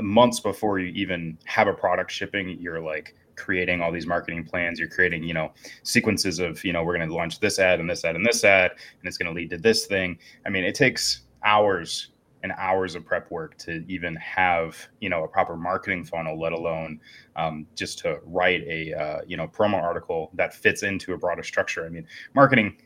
months 0.01 0.41
before 0.41 0.79
you 0.79 0.89
even 0.89 1.39
have 1.45 1.69
a 1.69 1.73
product 1.73 2.11
shipping 2.11 2.59
you're 2.61 2.81
like 2.81 3.15
creating 3.37 3.81
all 3.83 3.93
these 3.93 4.07
marketing 4.07 4.45
plans. 4.45 4.79
You're 4.79 4.89
creating 4.89 5.23
you 5.23 5.35
know 5.35 5.53
sequences 5.83 6.39
of 6.39 6.65
you 6.65 6.73
know 6.73 6.83
we're 6.83 6.97
going 6.97 7.09
to 7.09 7.15
launch 7.15 7.39
this 7.39 7.59
ad 7.59 7.81
and 7.81 7.89
this 7.89 8.05
ad 8.05 8.17
and 8.17 8.27
this 8.27 8.43
ad 8.45 8.73
and 8.73 9.07
it's 9.07 9.19
going 9.19 9.33
to 9.33 9.35
lead 9.35 9.51
to 9.51 9.59
this 9.59 9.87
thing. 9.87 10.19
I 10.45 10.51
mean 10.51 10.65
it 10.65 10.75
takes 10.75 11.21
hours 11.47 12.09
and 12.43 12.53
hours 12.59 12.95
of 12.95 13.05
prep 13.05 13.31
work 13.31 13.57
to 13.57 13.85
even 13.89 14.15
have 14.17 14.77
you 15.01 15.09
know 15.09 15.25
a 15.25 15.29
proper 15.29 15.57
marketing 15.57 16.05
funnel 16.05 16.39
let 16.39 16.53
alone 16.53 17.01
um, 17.37 17.67
just 17.75 17.99
to 17.99 18.21
write 18.25 18.63
a 18.69 18.93
uh, 18.93 19.21
you 19.27 19.37
know 19.37 19.49
promo 19.49 19.83
article 19.83 20.31
that 20.35 20.53
fits 20.53 20.83
into 20.83 21.15
a 21.15 21.17
broader 21.17 21.43
structure. 21.43 21.87
I 21.87 21.89
mean 21.89 22.07
marketing 22.35 22.77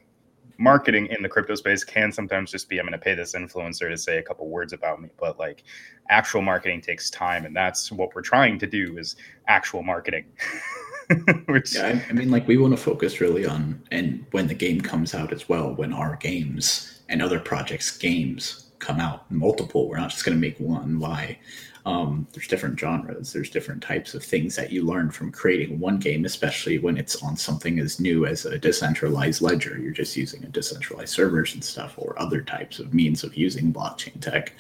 marketing 0.58 1.06
in 1.06 1.22
the 1.22 1.28
crypto 1.28 1.54
space 1.54 1.82
can 1.82 2.12
sometimes 2.12 2.50
just 2.50 2.68
be 2.68 2.78
i'm 2.78 2.84
going 2.84 2.92
to 2.92 2.98
pay 2.98 3.14
this 3.14 3.34
influencer 3.34 3.88
to 3.88 3.96
say 3.96 4.18
a 4.18 4.22
couple 4.22 4.46
words 4.46 4.74
about 4.74 5.00
me 5.00 5.08
but 5.18 5.38
like 5.38 5.64
actual 6.10 6.42
marketing 6.42 6.82
takes 6.82 7.08
time 7.08 7.46
and 7.46 7.56
that's 7.56 7.90
what 7.90 8.14
we're 8.14 8.20
trying 8.20 8.58
to 8.58 8.66
do 8.66 8.98
is 8.98 9.16
actual 9.48 9.82
marketing 9.82 10.26
Which... 11.46 11.74
yeah 11.74 12.00
I 12.08 12.12
mean 12.12 12.30
like 12.30 12.46
we 12.46 12.56
want 12.56 12.72
to 12.76 12.82
focus 12.82 13.20
really 13.20 13.46
on 13.46 13.82
and 13.90 14.24
when 14.30 14.46
the 14.46 14.54
game 14.54 14.80
comes 14.80 15.14
out 15.14 15.32
as 15.32 15.48
well 15.48 15.74
when 15.74 15.92
our 15.92 16.16
games 16.16 17.00
and 17.08 17.22
other 17.22 17.40
projects 17.40 17.96
games 17.96 18.70
come 18.78 19.00
out 19.00 19.30
multiple 19.30 19.88
we're 19.88 19.98
not 19.98 20.10
just 20.10 20.24
going 20.24 20.36
to 20.36 20.40
make 20.40 20.58
one 20.58 20.98
why 20.98 21.38
um, 21.86 22.26
there's 22.32 22.46
different 22.46 22.78
genres 22.78 23.32
there's 23.32 23.50
different 23.50 23.82
types 23.82 24.14
of 24.14 24.22
things 24.22 24.54
that 24.54 24.70
you 24.70 24.84
learn 24.84 25.10
from 25.10 25.32
creating 25.32 25.80
one 25.80 25.98
game 25.98 26.24
especially 26.24 26.78
when 26.78 26.96
it's 26.96 27.22
on 27.22 27.36
something 27.36 27.78
as 27.78 27.98
new 27.98 28.26
as 28.26 28.44
a 28.44 28.58
decentralized 28.58 29.40
ledger. 29.40 29.78
You're 29.78 29.92
just 29.92 30.16
using 30.16 30.44
a 30.44 30.48
decentralized 30.48 31.12
servers 31.12 31.54
and 31.54 31.64
stuff 31.64 31.94
or 31.96 32.14
other 32.18 32.42
types 32.42 32.78
of 32.78 32.92
means 32.92 33.24
of 33.24 33.34
using 33.34 33.72
blockchain 33.72 34.20
tech. 34.20 34.52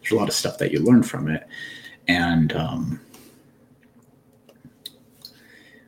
There's 0.00 0.12
a 0.12 0.16
lot 0.16 0.28
of 0.28 0.34
stuff 0.34 0.58
that 0.58 0.70
you 0.70 0.80
learn 0.80 1.02
from 1.02 1.28
it. 1.28 1.48
And 2.08 2.52
um, 2.52 3.00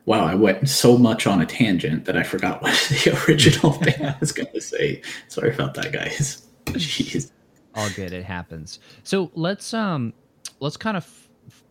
wow, 0.09 0.25
I 0.25 0.33
went 0.33 0.67
so 0.67 0.97
much 0.97 1.27
on 1.27 1.39
a 1.39 1.45
tangent 1.45 2.05
that 2.05 2.17
I 2.17 2.23
forgot 2.23 2.63
what 2.63 2.73
the 2.89 3.23
original 3.27 3.73
thing 3.83 4.03
I 4.03 4.17
was 4.19 4.31
going 4.31 4.51
to 4.51 4.59
say. 4.59 5.03
Sorry 5.27 5.53
about 5.53 5.75
that, 5.75 5.91
guys. 5.91 6.47
Jeez. 6.65 7.31
All 7.75 7.89
good. 7.91 8.11
It 8.11 8.25
happens. 8.25 8.79
So 9.03 9.29
let's 9.35 9.71
um 9.71 10.11
let's 10.59 10.77
kind 10.77 10.97
of 10.97 11.03
f- 11.03 11.63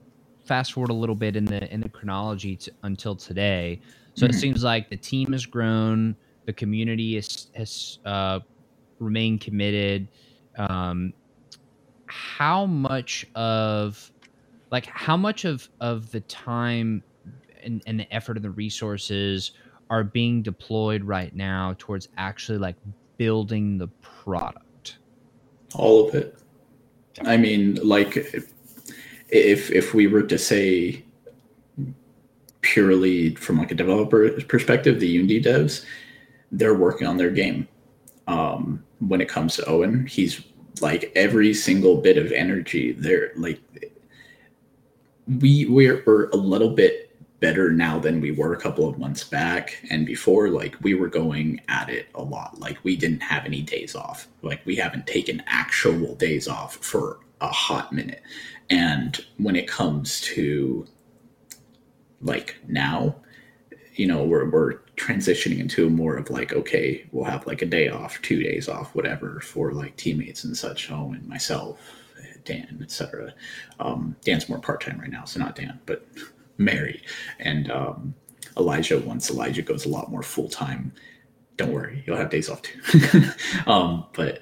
fast 0.45 0.73
forward 0.73 0.91
a 0.91 0.95
little 0.95 1.17
bit 1.17 1.35
in 1.35 1.47
the 1.47 1.71
in 1.75 1.81
the 1.81 1.89
chronology 1.89 2.55
to, 2.57 2.73
until 2.85 3.17
today. 3.17 3.81
So 4.15 4.25
mm-hmm. 4.25 4.35
it 4.35 4.39
seems 4.39 4.63
like 4.63 4.89
the 4.89 4.97
team 4.97 5.33
has 5.33 5.45
grown, 5.45 6.15
the 6.47 6.53
community 6.53 7.17
is, 7.17 7.49
has 7.57 7.99
uh, 8.05 8.39
remained 9.01 9.41
committed. 9.41 10.07
Um, 10.57 11.13
how 12.07 12.67
much 12.67 13.27
of 13.35 14.13
like 14.71 14.87
how 14.87 15.17
much 15.17 15.45
of 15.45 15.69
of 15.81 16.13
the 16.13 16.21
time 16.21 17.03
and, 17.63 17.83
and 17.87 17.99
the 18.01 18.13
effort 18.13 18.37
and 18.37 18.45
the 18.45 18.51
resources 18.51 19.53
are 19.91 20.05
being 20.05 20.43
deployed 20.43 21.03
right 21.03 21.35
now 21.35 21.75
towards 21.79 22.09
actually 22.17 22.59
like 22.59 22.77
building 23.17 23.79
the 23.79 23.89
product? 24.03 24.99
All 25.75 26.09
of 26.09 26.15
it. 26.15 26.39
I 27.25 27.37
mean, 27.37 27.79
like 27.83 28.17
if 28.17 29.71
if 29.71 29.95
we 29.95 30.07
were 30.07 30.23
to 30.23 30.39
say 30.39 31.05
purely 32.61 33.35
from 33.35 33.59
like 33.59 33.71
a 33.71 33.75
developer 33.75 34.31
perspective, 34.43 35.01
the 35.01 35.09
Unity 35.09 35.43
devs, 35.43 35.85
they're 36.53 36.75
working 36.75 37.07
on 37.07 37.17
their 37.17 37.31
game. 37.31 37.69
Um, 38.27 38.85
when 39.01 39.21
it 39.21 39.29
comes 39.29 39.57
to 39.57 39.69
Owen, 39.69 40.07
he's 40.07 40.43
like 40.81 41.11
every 41.15 41.55
single 41.55 41.97
bit 42.01 42.19
of 42.19 42.31
energy. 42.33 42.93
They're 42.93 43.33
like 43.37 43.61
we 45.41 45.67
we're, 45.67 46.03
we're 46.07 46.29
a 46.31 46.37
little 46.37 46.71
bit 46.71 47.08
better 47.41 47.71
now 47.71 47.99
than 47.99 48.21
we 48.21 48.33
were 48.33 48.53
a 48.53 48.61
couple 48.61 48.89
of 48.89 48.99
months 48.99 49.23
back 49.23 49.81
and 49.91 50.05
before 50.05 50.49
like 50.49 50.75
we 50.83 50.95
were 50.95 51.09
going 51.09 51.61
at 51.69 51.89
it 51.89 52.09
a 52.15 52.23
lot. 52.23 52.59
Like 52.59 52.79
we 52.83 52.97
didn't 52.97 53.21
have 53.21 53.45
any 53.45 53.63
days 53.63 53.95
off. 53.95 54.29
Like 54.43 54.65
we 54.67 54.77
haven't 54.77 55.07
taken 55.07 55.43
actual 55.47 56.15
days 56.17 56.49
off 56.49 56.77
for 56.77 57.21
a 57.41 57.49
hot 57.49 57.93
minute. 57.93 58.23
And 58.71 59.19
when 59.37 59.57
it 59.57 59.69
comes 59.69 60.21
to 60.23 60.87
like 62.21 62.57
now 62.67 63.15
you 63.95 64.07
know 64.07 64.25
we're, 64.25 64.49
we're 64.49 64.75
transitioning 64.97 65.59
into 65.59 65.91
more 65.91 66.17
of 66.17 66.31
like 66.31 66.53
okay 66.53 67.05
we'll 67.13 67.25
have 67.25 67.47
like 67.47 67.63
a 67.63 67.67
day 67.67 67.89
off 67.89 68.21
two 68.23 68.43
days 68.43 68.69
off 68.69 68.95
whatever 68.95 69.41
for 69.41 69.73
like 69.73 69.97
teammates 69.97 70.45
and 70.45 70.57
such 70.57 70.91
oh 70.91 71.13
and 71.13 71.27
myself 71.29 71.81
dan 72.45 72.79
etc 72.83 73.35
um, 73.81 74.17
dan's 74.25 74.49
more 74.49 74.59
part-time 74.61 74.99
right 74.99 75.11
now 75.11 75.25
so 75.25 75.39
not 75.39 75.55
dan 75.55 75.79
but 75.87 76.07
mary 76.59 77.03
and 77.39 77.71
um, 77.71 78.15
elijah 78.59 78.99
once 79.01 79.31
elijah 79.31 79.63
goes 79.63 79.87
a 79.87 79.89
lot 79.89 80.11
more 80.11 80.23
full-time 80.23 80.93
don't 81.57 81.73
worry 81.73 82.03
you'll 82.07 82.17
have 82.17 82.31
days 82.31 82.49
off 82.49 82.63
too. 82.63 83.23
Um, 83.67 84.07
but 84.15 84.41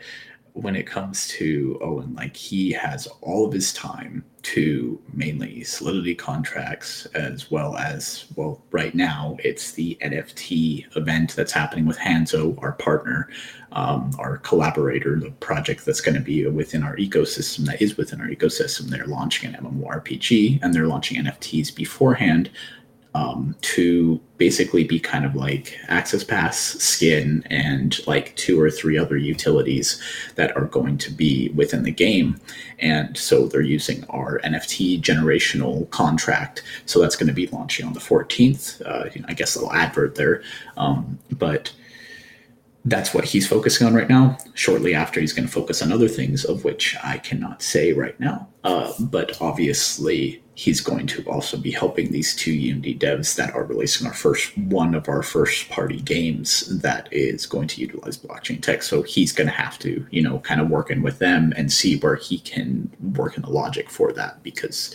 when 0.57 0.75
it 0.75 0.87
comes 0.87 1.29
to 1.29 1.79
Owen, 1.83 2.15
like 2.15 2.35
he 2.35 2.73
has 2.73 3.07
all 3.21 3.47
of 3.47 3.53
his 3.53 3.75
time 3.75 4.25
to 4.41 4.99
mainly 5.13 5.63
Solidity 5.65 6.15
contracts 6.15 7.05
as 7.15 7.51
well 7.51 7.77
as, 7.77 8.25
well, 8.37 8.65
right 8.71 8.95
now 8.95 9.37
it's 9.41 9.73
the 9.73 9.99
NFT 10.01 10.97
event 10.97 11.37
that's 11.37 11.53
happening 11.53 11.85
with 11.85 11.99
Hanzo, 11.99 12.61
our 12.63 12.73
partner, 12.73 13.29
um, 13.77 14.11
our 14.19 14.39
collaborator, 14.39 15.21
the 15.21 15.31
project 15.33 15.85
that's 15.85 16.01
going 16.01 16.15
to 16.15 16.21
be 16.21 16.47
within 16.47 16.83
our 16.83 16.97
ecosystem, 16.97 17.67
that 17.67 17.83
is 17.83 17.99
within 17.99 18.23
our 18.23 18.29
ecosystem. 18.29 18.89
They're 18.89 19.07
launching 19.07 19.55
an 19.55 19.63
MMORPG 19.63 20.61
and 20.63 20.73
they're 20.73 20.87
launching 20.87 21.23
NFTs 21.23 21.77
beforehand 21.77 22.51
um, 23.13 23.55
to 23.61 24.19
basically 24.39 24.85
be 24.85 24.99
kind 24.99 25.27
of 25.27 25.35
like 25.35 25.79
access 25.89 26.25
pass 26.25 26.59
skin 26.59 27.45
and 27.51 27.99
like 28.07 28.35
two 28.37 28.59
or 28.59 28.71
three 28.71 28.97
other 28.97 29.19
utilities 29.19 30.03
that 30.37 30.57
are 30.57 30.65
going 30.65 30.97
to 30.97 31.11
be 31.11 31.51
within 31.51 31.83
the 31.83 31.91
game. 31.91 32.41
And 32.79 33.17
so 33.17 33.47
they're 33.47 33.61
using 33.61 34.05
our 34.11 34.39
nft 34.41 35.01
generational 35.01 35.89
contract. 35.91 36.63
So 36.85 37.01
that's 37.01 37.17
going 37.17 37.29
to 37.29 37.35
be 37.35 37.47
launching 37.49 37.87
on 37.87 37.95
the 37.95 38.01
14th 38.01 38.83
uh, 38.87 39.09
i 39.29 39.33
guess 39.35 39.55
a 39.55 39.61
little 39.61 39.75
advert 39.75 40.15
there. 40.15 40.43
Um, 40.77 41.19
but 41.31 41.73
that's 42.87 43.13
what 43.13 43.25
he's 43.25 43.49
focusing 43.49 43.85
on 43.87 43.95
right 43.95 44.09
now. 44.09 44.39
Shortly 44.55 44.95
after, 44.95 45.21
he's 45.21 45.33
going 45.33 45.47
to 45.47 45.53
focus 45.53 45.83
on 45.83 45.93
other 45.93 46.09
things, 46.09 46.45
of 46.45 46.63
which 46.65 46.97
I 47.03 47.19
cannot 47.19 47.61
say 47.61 47.93
right 47.93 48.19
now. 48.21 48.49
Uh, 48.63 48.93
but 49.01 49.41
obviously, 49.43 50.41
he's 50.55 50.81
going 50.81 51.09
to 51.09 51.23
also 51.25 51.57
be 51.57 51.73
helping 51.73 52.13
these 52.13 52.37
two 52.37 52.53
Unity 52.53 52.97
devs 52.97 53.35
that 53.35 53.53
are 53.55 53.65
releasing 53.65 54.07
our 54.07 54.15
first 54.15 54.57
one 54.57 54.95
of 54.95 55.09
our 55.09 55.25
first 55.25 55.69
party 55.69 56.01
games 56.01 56.81
that 56.81 57.09
is 57.13 57.45
going 57.45 57.67
to 57.69 57.81
utilize 57.81 58.17
blockchain 58.17 58.63
tech. 58.63 58.85
So 58.85 59.03
he's 59.03 59.33
going 59.33 59.49
to 59.49 59.53
have 59.53 59.81
to, 59.81 60.07
you 60.11 60.23
know, 60.23 60.39
kind 60.39 60.61
of 60.61 60.71
work 60.71 60.89
in 60.89 61.03
with 61.03 61.19
them 61.19 61.53
and 61.57 61.73
see 61.73 61.99
where 61.99 62.17
he 62.17 62.39
can 62.39 62.89
work 63.17 63.37
in 63.37 63.43
the 63.43 63.51
logic 63.51 63.91
for 63.91 64.13
that 64.13 64.43
because 64.45 64.95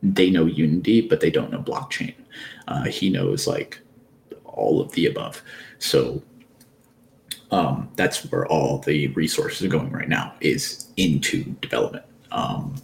they 0.00 0.30
know 0.30 0.46
Unity, 0.46 1.00
but 1.00 1.20
they 1.20 1.30
don't 1.30 1.50
know 1.50 1.60
blockchain. 1.60 2.14
Uh, 2.68 2.84
he 2.84 3.10
knows 3.10 3.48
like 3.48 3.80
all 4.44 4.80
of 4.80 4.92
the 4.92 5.06
above. 5.06 5.42
So 5.80 6.22
um, 7.56 7.88
that's 7.96 8.30
where 8.30 8.46
all 8.48 8.80
the 8.80 9.08
resources 9.08 9.64
are 9.64 9.70
going 9.70 9.90
right 9.90 10.10
now 10.10 10.34
is 10.42 10.90
into 10.98 11.44
development. 11.62 12.04
Um, 12.30 12.74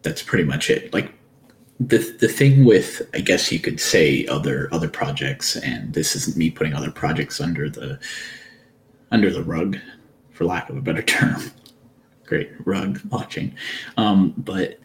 that's 0.00 0.22
pretty 0.22 0.44
much 0.44 0.70
it. 0.70 0.92
Like 0.94 1.12
the 1.78 1.98
the 2.18 2.28
thing 2.28 2.64
with 2.64 3.02
I 3.12 3.20
guess 3.20 3.52
you 3.52 3.60
could 3.60 3.78
say 3.78 4.26
other 4.26 4.70
other 4.72 4.88
projects, 4.88 5.56
and 5.56 5.92
this 5.92 6.16
isn't 6.16 6.34
me 6.34 6.50
putting 6.50 6.72
other 6.72 6.90
projects 6.90 7.42
under 7.42 7.68
the 7.68 7.98
under 9.10 9.30
the 9.30 9.42
rug, 9.42 9.76
for 10.30 10.46
lack 10.46 10.70
of 10.70 10.78
a 10.78 10.80
better 10.80 11.02
term. 11.14 11.42
Great 12.24 12.50
rug 12.64 13.00
watching, 13.10 13.54
um, 13.98 14.32
but 14.38 14.80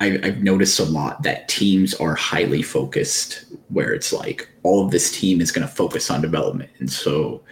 I, 0.00 0.18
I've 0.22 0.42
noticed 0.42 0.80
a 0.80 0.84
lot 0.84 1.22
that 1.24 1.46
teams 1.46 1.92
are 1.94 2.14
highly 2.14 2.62
focused, 2.62 3.44
where 3.68 3.92
it's 3.92 4.14
like 4.14 4.48
all 4.62 4.82
of 4.82 4.90
this 4.92 5.12
team 5.12 5.42
is 5.42 5.52
going 5.52 5.68
to 5.68 5.72
focus 5.72 6.10
on 6.10 6.22
development, 6.22 6.70
and 6.78 6.90
so 6.90 7.42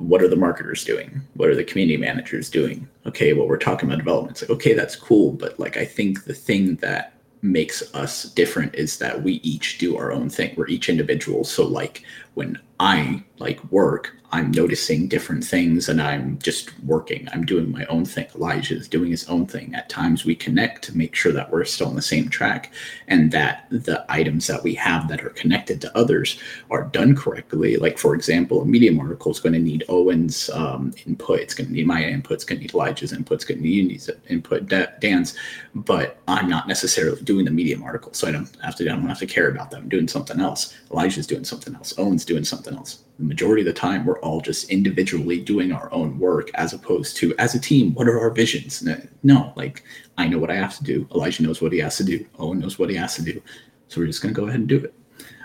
what 0.00 0.22
are 0.22 0.28
the 0.28 0.36
marketers 0.36 0.84
doing? 0.84 1.20
What 1.34 1.50
are 1.50 1.54
the 1.54 1.64
community 1.64 1.98
managers 1.98 2.48
doing? 2.48 2.88
Okay, 3.06 3.34
well, 3.34 3.46
we're 3.46 3.58
talking 3.58 3.88
about 3.88 3.98
development. 3.98 4.32
It's 4.32 4.42
like, 4.42 4.56
okay, 4.56 4.72
that's 4.72 4.96
cool. 4.96 5.32
But 5.32 5.60
like, 5.60 5.76
I 5.76 5.84
think 5.84 6.24
the 6.24 6.34
thing 6.34 6.76
that 6.76 7.14
makes 7.42 7.94
us 7.94 8.24
different 8.24 8.74
is 8.74 8.98
that 8.98 9.22
we 9.22 9.34
each 9.34 9.78
do 9.78 9.96
our 9.98 10.10
own 10.10 10.30
thing. 10.30 10.54
We're 10.56 10.68
each 10.68 10.88
individuals. 10.88 11.50
So 11.50 11.66
like 11.66 12.02
when 12.34 12.58
I 12.78 13.22
like 13.38 13.62
work, 13.70 14.16
I'm 14.32 14.52
noticing 14.52 15.08
different 15.08 15.42
things 15.42 15.88
and 15.88 16.00
I'm 16.00 16.38
just 16.38 16.78
working. 16.84 17.28
I'm 17.32 17.44
doing 17.44 17.72
my 17.72 17.84
own 17.86 18.04
thing. 18.04 18.28
Elijah 18.36 18.76
is 18.76 18.88
doing 18.88 19.10
his 19.10 19.28
own 19.28 19.46
thing. 19.46 19.74
At 19.74 19.88
times 19.88 20.24
we 20.24 20.36
connect 20.36 20.82
to 20.84 20.96
make 20.96 21.16
sure 21.16 21.32
that 21.32 21.50
we're 21.50 21.64
still 21.64 21.88
on 21.88 21.96
the 21.96 22.02
same 22.02 22.28
track 22.28 22.72
and 23.08 23.32
that 23.32 23.66
the 23.70 24.04
items 24.08 24.46
that 24.46 24.62
we 24.62 24.74
have 24.74 25.08
that 25.08 25.24
are 25.24 25.30
connected 25.30 25.80
to 25.80 25.98
others 25.98 26.38
are 26.70 26.84
done 26.84 27.16
correctly. 27.16 27.76
Like, 27.76 27.98
for 27.98 28.14
example, 28.14 28.62
a 28.62 28.66
Medium 28.66 29.00
article 29.00 29.32
is 29.32 29.40
going 29.40 29.54
to 29.54 29.58
need 29.58 29.84
Owen's 29.88 30.48
um, 30.50 30.92
input. 31.06 31.40
It's 31.40 31.54
going 31.54 31.66
to 31.66 31.72
need 31.72 31.86
my 31.86 32.04
input. 32.04 32.34
It's 32.34 32.44
going 32.44 32.58
to 32.58 32.62
need 32.62 32.74
Elijah's 32.74 33.12
input. 33.12 33.36
It's 33.36 33.44
going 33.44 33.58
to 33.58 33.64
need 33.64 33.74
Unity's 33.74 34.08
input, 34.28 34.68
Dan's. 35.00 35.36
But 35.74 36.18
I'm 36.28 36.48
not 36.48 36.68
necessarily 36.68 37.20
doing 37.22 37.46
the 37.46 37.50
Medium 37.50 37.82
article. 37.82 38.14
So 38.14 38.28
I 38.28 38.32
don't 38.32 38.56
have 38.62 38.76
to, 38.76 38.84
I 38.84 38.94
don't 38.94 39.08
have 39.08 39.18
to 39.18 39.26
care 39.26 39.50
about 39.50 39.72
them. 39.72 39.82
I'm 39.82 39.88
doing 39.88 40.06
something 40.06 40.40
else. 40.40 40.76
Elijah's 40.92 41.26
doing 41.26 41.44
something 41.44 41.74
else. 41.74 41.98
Owen's 41.98 42.24
doing 42.24 42.44
something 42.44 42.74
else 42.76 43.04
the 43.20 43.26
majority 43.26 43.60
of 43.60 43.66
the 43.66 43.72
time 43.72 44.04
we're 44.04 44.18
all 44.20 44.40
just 44.40 44.70
individually 44.70 45.38
doing 45.40 45.72
our 45.72 45.92
own 45.92 46.18
work 46.18 46.50
as 46.54 46.72
opposed 46.72 47.16
to 47.18 47.34
as 47.38 47.54
a 47.54 47.60
team 47.60 47.92
what 47.94 48.08
are 48.08 48.18
our 48.18 48.30
visions? 48.30 48.82
No 49.22 49.52
like 49.56 49.84
i 50.16 50.26
know 50.26 50.38
what 50.38 50.50
i 50.50 50.56
have 50.56 50.76
to 50.78 50.84
do. 50.84 51.06
Elijah 51.14 51.42
knows 51.42 51.60
what 51.60 51.72
he 51.72 51.78
has 51.78 51.96
to 51.98 52.04
do. 52.04 52.26
Owen 52.38 52.58
knows 52.58 52.78
what 52.78 52.90
he 52.90 52.96
has 52.96 53.14
to 53.16 53.22
do. 53.22 53.40
So 53.88 54.00
we're 54.00 54.06
just 54.06 54.22
going 54.22 54.34
to 54.34 54.40
go 54.40 54.46
ahead 54.46 54.60
and 54.60 54.68
do 54.68 54.84
it. 54.84 54.94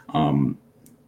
Um, 0.10 0.58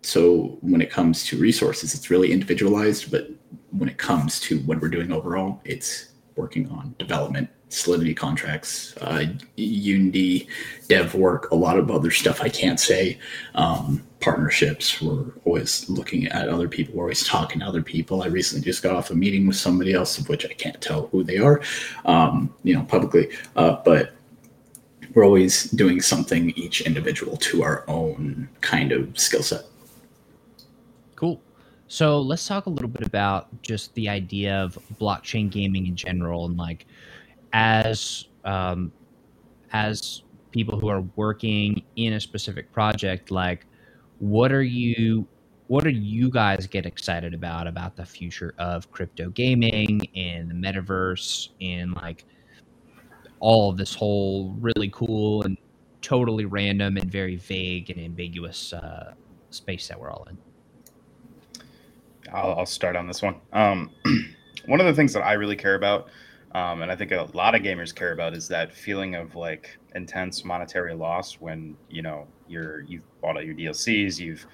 so 0.01 0.57
when 0.61 0.81
it 0.81 0.91
comes 0.91 1.25
to 1.25 1.37
resources 1.37 1.93
it's 1.93 2.09
really 2.09 2.31
individualized 2.31 3.11
but 3.11 3.29
when 3.71 3.89
it 3.89 3.97
comes 3.97 4.39
to 4.41 4.59
what 4.59 4.79
we're 4.81 4.89
doing 4.89 5.11
overall 5.11 5.61
it's 5.65 6.11
working 6.35 6.69
on 6.69 6.93
development 6.99 7.49
Solidity 7.69 8.13
contracts, 8.13 8.95
uh, 9.01 9.25
Unity 9.55 10.47
dev 10.87 11.15
work, 11.15 11.51
a 11.51 11.55
lot 11.55 11.77
of 11.77 11.91
other 11.91 12.11
stuff 12.11 12.41
I 12.41 12.49
can't 12.49 12.79
say. 12.79 13.19
Um, 13.55 14.03
partnerships, 14.19 15.01
we're 15.01 15.25
always 15.45 15.89
looking 15.89 16.27
at 16.27 16.49
other 16.49 16.67
people, 16.67 16.95
we're 16.95 17.03
always 17.03 17.27
talking 17.27 17.59
to 17.59 17.65
other 17.65 17.81
people. 17.81 18.23
I 18.23 18.27
recently 18.27 18.63
just 18.63 18.81
got 18.81 18.95
off 18.95 19.11
a 19.11 19.15
meeting 19.15 19.47
with 19.47 19.57
somebody 19.57 19.93
else, 19.93 20.17
of 20.17 20.29
which 20.29 20.45
I 20.45 20.53
can't 20.53 20.79
tell 20.81 21.07
who 21.07 21.23
they 21.23 21.37
are, 21.37 21.61
um, 22.05 22.53
you 22.63 22.73
know, 22.73 22.83
publicly, 22.83 23.29
uh, 23.55 23.77
but 23.83 24.13
we're 25.13 25.25
always 25.25 25.63
doing 25.71 26.01
something 26.01 26.51
each 26.51 26.81
individual 26.81 27.37
to 27.37 27.63
our 27.63 27.83
own 27.87 28.47
kind 28.61 28.91
of 28.91 29.17
skill 29.17 29.43
set. 29.43 29.65
Cool. 31.15 31.41
So 31.87 32.21
let's 32.21 32.45
talk 32.45 32.65
a 32.65 32.69
little 32.69 32.89
bit 32.89 33.05
about 33.05 33.47
just 33.61 33.93
the 33.95 34.09
idea 34.09 34.55
of 34.55 34.77
blockchain 34.99 35.49
gaming 35.49 35.87
in 35.87 35.95
general 35.95 36.45
and 36.45 36.57
like 36.57 36.85
as 37.53 38.27
um, 38.45 38.91
as 39.71 40.23
people 40.51 40.79
who 40.79 40.87
are 40.87 41.01
working 41.15 41.83
in 41.95 42.13
a 42.13 42.19
specific 42.19 42.71
project 42.71 43.31
like 43.31 43.65
what 44.19 44.51
are 44.51 44.63
you 44.63 45.27
what 45.67 45.83
do 45.83 45.89
you 45.89 46.29
guys 46.29 46.65
get 46.65 46.85
excited 46.85 47.33
about 47.33 47.67
about 47.67 47.95
the 47.95 48.05
future 48.05 48.53
of 48.57 48.89
crypto 48.91 49.29
gaming 49.29 50.01
and 50.15 50.49
the 50.49 50.55
metaverse 50.55 51.49
and 51.61 51.93
like 51.95 52.25
all 53.39 53.71
this 53.71 53.93
whole 53.93 54.55
really 54.59 54.89
cool 54.89 55.43
and 55.43 55.57
totally 56.01 56.45
random 56.45 56.97
and 56.97 57.11
very 57.11 57.35
vague 57.35 57.89
and 57.89 57.99
ambiguous 57.99 58.73
uh, 58.73 59.13
space 59.49 59.87
that 59.87 59.99
we're 59.99 60.09
all 60.09 60.27
in? 60.29 60.37
I'll, 62.33 62.59
I'll 62.59 62.65
start 62.65 62.95
on 62.95 63.07
this 63.07 63.21
one. 63.21 63.35
Um, 63.53 63.91
one 64.65 64.79
of 64.79 64.85
the 64.85 64.93
things 64.93 65.13
that 65.13 65.21
i 65.21 65.33
really 65.33 65.55
care 65.55 65.75
about 65.75 66.09
um, 66.53 66.81
and 66.81 66.91
I 66.91 66.95
think 66.95 67.11
a 67.11 67.27
lot 67.33 67.55
of 67.55 67.61
gamers 67.61 67.93
care 67.93 68.13
about 68.13 68.33
is 68.33 68.47
that 68.47 68.73
feeling 68.73 69.15
of 69.15 69.35
like 69.35 69.77
intense 69.95 70.45
monetary 70.45 70.93
loss 70.93 71.35
when 71.35 71.75
you 71.89 72.01
know 72.01 72.27
you're 72.47 72.81
you've 72.81 73.03
bought 73.21 73.35
all 73.35 73.43
your 73.43 73.55
DLCs, 73.55 74.19
you've 74.19 74.45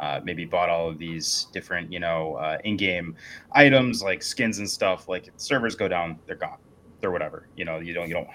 uh, 0.00 0.20
maybe 0.22 0.44
bought 0.44 0.68
all 0.68 0.88
of 0.88 0.98
these 0.98 1.48
different 1.52 1.90
you 1.90 2.00
know 2.00 2.34
uh, 2.34 2.58
in-game 2.64 3.16
items 3.52 4.02
like 4.02 4.22
skins 4.22 4.58
and 4.58 4.68
stuff. 4.68 5.08
Like 5.08 5.30
servers 5.36 5.74
go 5.74 5.88
down, 5.88 6.18
they're 6.26 6.36
gone, 6.36 6.58
they're 7.00 7.10
whatever. 7.10 7.48
You 7.56 7.64
know 7.64 7.78
you 7.78 7.94
don't 7.94 8.08
you 8.08 8.14
don't 8.14 8.28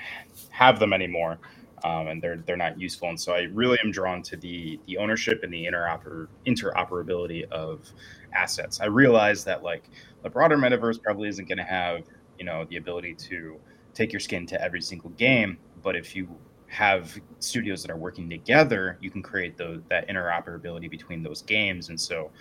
have 0.49 0.79
them 0.79 0.91
anymore. 0.91 1.39
Um, 1.83 2.07
and 2.07 2.21
they're 2.21 2.37
they're 2.37 2.57
not 2.57 2.79
useful. 2.79 3.09
And 3.09 3.19
so 3.19 3.33
I 3.33 3.41
really 3.53 3.77
am 3.83 3.91
drawn 3.91 4.23
to 4.23 4.37
the 4.37 4.79
the 4.87 4.97
ownership 4.97 5.43
and 5.43 5.53
the 5.53 5.65
interoper 5.65 6.27
interoperability 6.47 7.43
of 7.51 7.91
assets. 8.33 8.79
I 8.79 8.85
realize 8.85 9.43
that 9.43 9.63
like 9.63 9.89
the 10.23 10.29
broader 10.29 10.57
metaverse 10.57 11.01
probably 11.03 11.27
isn't 11.27 11.47
going 11.47 11.57
to 11.57 11.63
have 11.63 12.03
you 12.43 12.49
know 12.49 12.65
the 12.65 12.75
ability 12.75 13.13
to 13.13 13.57
take 13.93 14.11
your 14.11 14.19
skin 14.19 14.45
to 14.45 14.61
every 14.61 14.81
single 14.81 15.11
game 15.11 15.57
but 15.81 15.95
if 15.95 16.13
you 16.13 16.27
have 16.73 17.17
studios 17.39 17.83
that 17.83 17.91
are 17.91 17.97
working 17.97 18.27
together, 18.27 18.97
you 18.99 19.11
can 19.11 19.21
create 19.21 19.55
that 19.57 20.07
interoperability 20.09 20.89
between 20.89 21.21
those 21.21 21.43
games, 21.43 21.89
and 21.89 22.01
so 22.01 22.31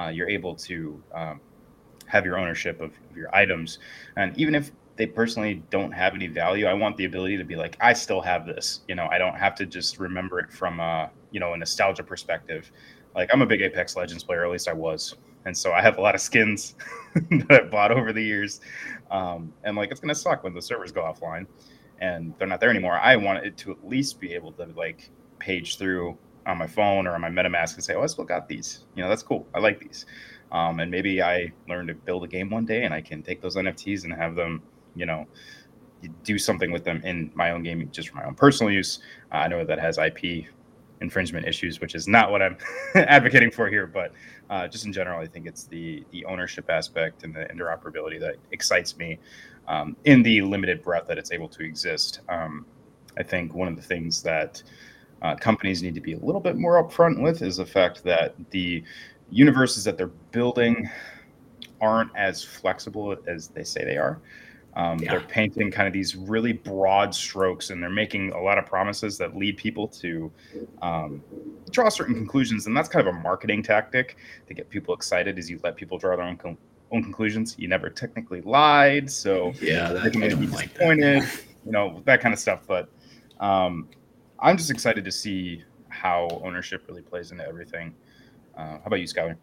uh, 0.00 0.08
you're 0.08 0.30
able 0.30 0.54
to 0.54 1.02
um, 1.14 1.40
have 2.06 2.24
your 2.24 2.38
ownership 2.38 2.80
of, 2.80 2.92
of, 3.10 3.16
your 3.16 3.34
items. 3.34 3.78
And 4.16 4.36
even 4.38 4.54
if 4.54 4.72
they 4.96 5.06
personally 5.06 5.62
don't 5.68 5.92
have 5.92 6.14
any 6.14 6.26
value, 6.26 6.64
I 6.64 6.72
want 6.72 6.96
the 6.96 7.04
ability 7.04 7.36
to 7.36 7.44
be 7.44 7.54
like, 7.54 7.76
I 7.80 7.92
still 7.92 8.22
have 8.22 8.46
this. 8.46 8.80
You 8.88 8.94
know, 8.94 9.08
I 9.10 9.18
don't 9.18 9.36
have 9.36 9.54
to 9.56 9.66
just 9.66 9.98
remember 9.98 10.38
it 10.38 10.50
from 10.50 10.80
a 10.80 11.10
you 11.30 11.38
know 11.38 11.52
a 11.52 11.56
nostalgia 11.56 12.02
perspective. 12.02 12.72
Like 13.14 13.28
I'm 13.30 13.42
a 13.42 13.46
big 13.46 13.60
Apex 13.60 13.94
Legends 13.94 14.24
player, 14.24 14.42
at 14.46 14.50
least 14.50 14.68
I 14.68 14.72
was, 14.72 15.16
and 15.44 15.56
so 15.56 15.72
I 15.72 15.82
have 15.82 15.98
a 15.98 16.00
lot 16.00 16.14
of 16.14 16.20
skins 16.20 16.74
that 17.14 17.50
I 17.50 17.68
bought 17.68 17.90
over 17.92 18.12
the 18.12 18.22
years. 18.22 18.60
Um, 19.10 19.52
and 19.64 19.76
like 19.76 19.90
it's 19.90 20.00
gonna 20.00 20.14
suck 20.14 20.44
when 20.44 20.54
the 20.54 20.62
servers 20.62 20.92
go 20.92 21.02
offline 21.02 21.46
and 22.00 22.34
they're 22.38 22.48
not 22.48 22.60
there 22.60 22.70
anymore. 22.70 22.98
I 22.98 23.16
want 23.16 23.44
it 23.44 23.56
to 23.58 23.70
at 23.70 23.86
least 23.86 24.20
be 24.20 24.34
able 24.34 24.52
to 24.52 24.66
like 24.76 25.10
page 25.38 25.78
through 25.78 26.18
on 26.46 26.58
my 26.58 26.66
phone 26.66 27.06
or 27.06 27.14
on 27.14 27.20
my 27.20 27.30
MetaMask 27.30 27.74
and 27.74 27.84
say, 27.84 27.94
"Oh, 27.94 28.02
I 28.02 28.06
still 28.06 28.24
got 28.24 28.48
these. 28.48 28.84
You 28.94 29.02
know, 29.02 29.08
that's 29.08 29.22
cool. 29.22 29.46
I 29.54 29.60
like 29.60 29.78
these." 29.78 30.06
Um, 30.50 30.80
and 30.80 30.90
maybe 30.90 31.22
I 31.22 31.52
learn 31.68 31.86
to 31.86 31.94
build 31.94 32.24
a 32.24 32.28
game 32.28 32.50
one 32.50 32.66
day, 32.66 32.84
and 32.84 32.92
I 32.92 33.00
can 33.00 33.22
take 33.22 33.40
those 33.40 33.56
NFTs 33.56 34.04
and 34.04 34.12
have 34.12 34.34
them, 34.34 34.62
you 34.94 35.06
know, 35.06 35.26
do 36.24 36.38
something 36.38 36.70
with 36.70 36.84
them 36.84 37.00
in 37.04 37.30
my 37.34 37.52
own 37.52 37.62
game, 37.62 37.88
just 37.92 38.10
for 38.10 38.16
my 38.16 38.24
own 38.24 38.34
personal 38.34 38.70
use. 38.72 39.00
Uh, 39.32 39.36
I 39.36 39.48
know 39.48 39.64
that 39.64 39.78
has 39.78 39.98
IP 39.98 40.46
infringement 41.02 41.46
issues, 41.46 41.80
which 41.80 41.94
is 41.94 42.08
not 42.08 42.30
what 42.30 42.40
I'm 42.40 42.56
advocating 42.94 43.50
for 43.50 43.68
here, 43.68 43.86
but 43.86 44.12
uh, 44.48 44.68
just 44.68 44.86
in 44.86 44.92
general, 44.92 45.20
I 45.20 45.26
think 45.26 45.46
it's 45.46 45.64
the 45.64 46.04
the 46.10 46.24
ownership 46.24 46.70
aspect 46.70 47.24
and 47.24 47.34
the 47.34 47.44
interoperability 47.46 48.18
that 48.20 48.36
excites 48.52 48.96
me 48.96 49.18
um, 49.68 49.96
in 50.04 50.22
the 50.22 50.40
limited 50.42 50.82
breadth 50.82 51.08
that 51.08 51.18
it's 51.18 51.32
able 51.32 51.48
to 51.48 51.62
exist. 51.62 52.20
Um, 52.28 52.64
I 53.18 53.22
think 53.22 53.54
one 53.54 53.68
of 53.68 53.76
the 53.76 53.82
things 53.82 54.22
that 54.22 54.62
uh, 55.20 55.36
companies 55.36 55.82
need 55.82 55.94
to 55.94 56.00
be 56.00 56.14
a 56.14 56.18
little 56.18 56.40
bit 56.40 56.56
more 56.56 56.82
upfront 56.82 57.22
with 57.22 57.42
is 57.42 57.58
the 57.58 57.66
fact 57.66 58.02
that 58.04 58.34
the 58.50 58.82
universes 59.30 59.84
that 59.84 59.96
they're 59.96 60.06
building 60.32 60.88
aren't 61.80 62.10
as 62.16 62.42
flexible 62.42 63.16
as 63.26 63.48
they 63.48 63.64
say 63.64 63.84
they 63.84 63.96
are. 63.96 64.20
Um, 64.74 64.98
yeah. 64.98 65.12
They're 65.12 65.20
painting 65.20 65.70
kind 65.70 65.86
of 65.86 65.92
these 65.92 66.16
really 66.16 66.52
broad 66.52 67.14
strokes, 67.14 67.70
and 67.70 67.82
they're 67.82 67.90
making 67.90 68.32
a 68.32 68.40
lot 68.40 68.58
of 68.58 68.64
promises 68.64 69.18
that 69.18 69.36
lead 69.36 69.56
people 69.58 69.86
to 69.88 70.32
um, 70.80 71.22
draw 71.70 71.88
certain 71.88 72.14
conclusions. 72.14 72.66
And 72.66 72.76
that's 72.76 72.88
kind 72.88 73.06
of 73.06 73.14
a 73.14 73.18
marketing 73.18 73.62
tactic 73.62 74.16
to 74.46 74.54
get 74.54 74.70
people 74.70 74.94
excited 74.94 75.38
Is 75.38 75.50
you 75.50 75.60
let 75.62 75.76
people 75.76 75.98
draw 75.98 76.16
their 76.16 76.24
own 76.24 76.36
con- 76.36 76.56
own 76.90 77.02
conclusions. 77.02 77.54
You 77.58 77.68
never 77.68 77.90
technically 77.90 78.40
lied, 78.42 79.10
so 79.10 79.52
yeah, 79.60 79.92
that, 79.92 80.04
they 80.04 80.10
can 80.10 80.20
be 80.40 80.46
disappointed. 80.46 81.22
Like 81.22 81.46
you 81.66 81.72
know 81.72 82.02
that 82.06 82.20
kind 82.20 82.32
of 82.32 82.38
stuff. 82.38 82.62
But 82.66 82.88
um, 83.40 83.88
I'm 84.40 84.56
just 84.56 84.70
excited 84.70 85.04
to 85.04 85.12
see 85.12 85.64
how 85.88 86.28
ownership 86.42 86.84
really 86.88 87.02
plays 87.02 87.30
into 87.30 87.46
everything. 87.46 87.94
Uh, 88.56 88.78
how 88.78 88.82
about 88.86 89.00
you, 89.00 89.06
Skylar? 89.06 89.36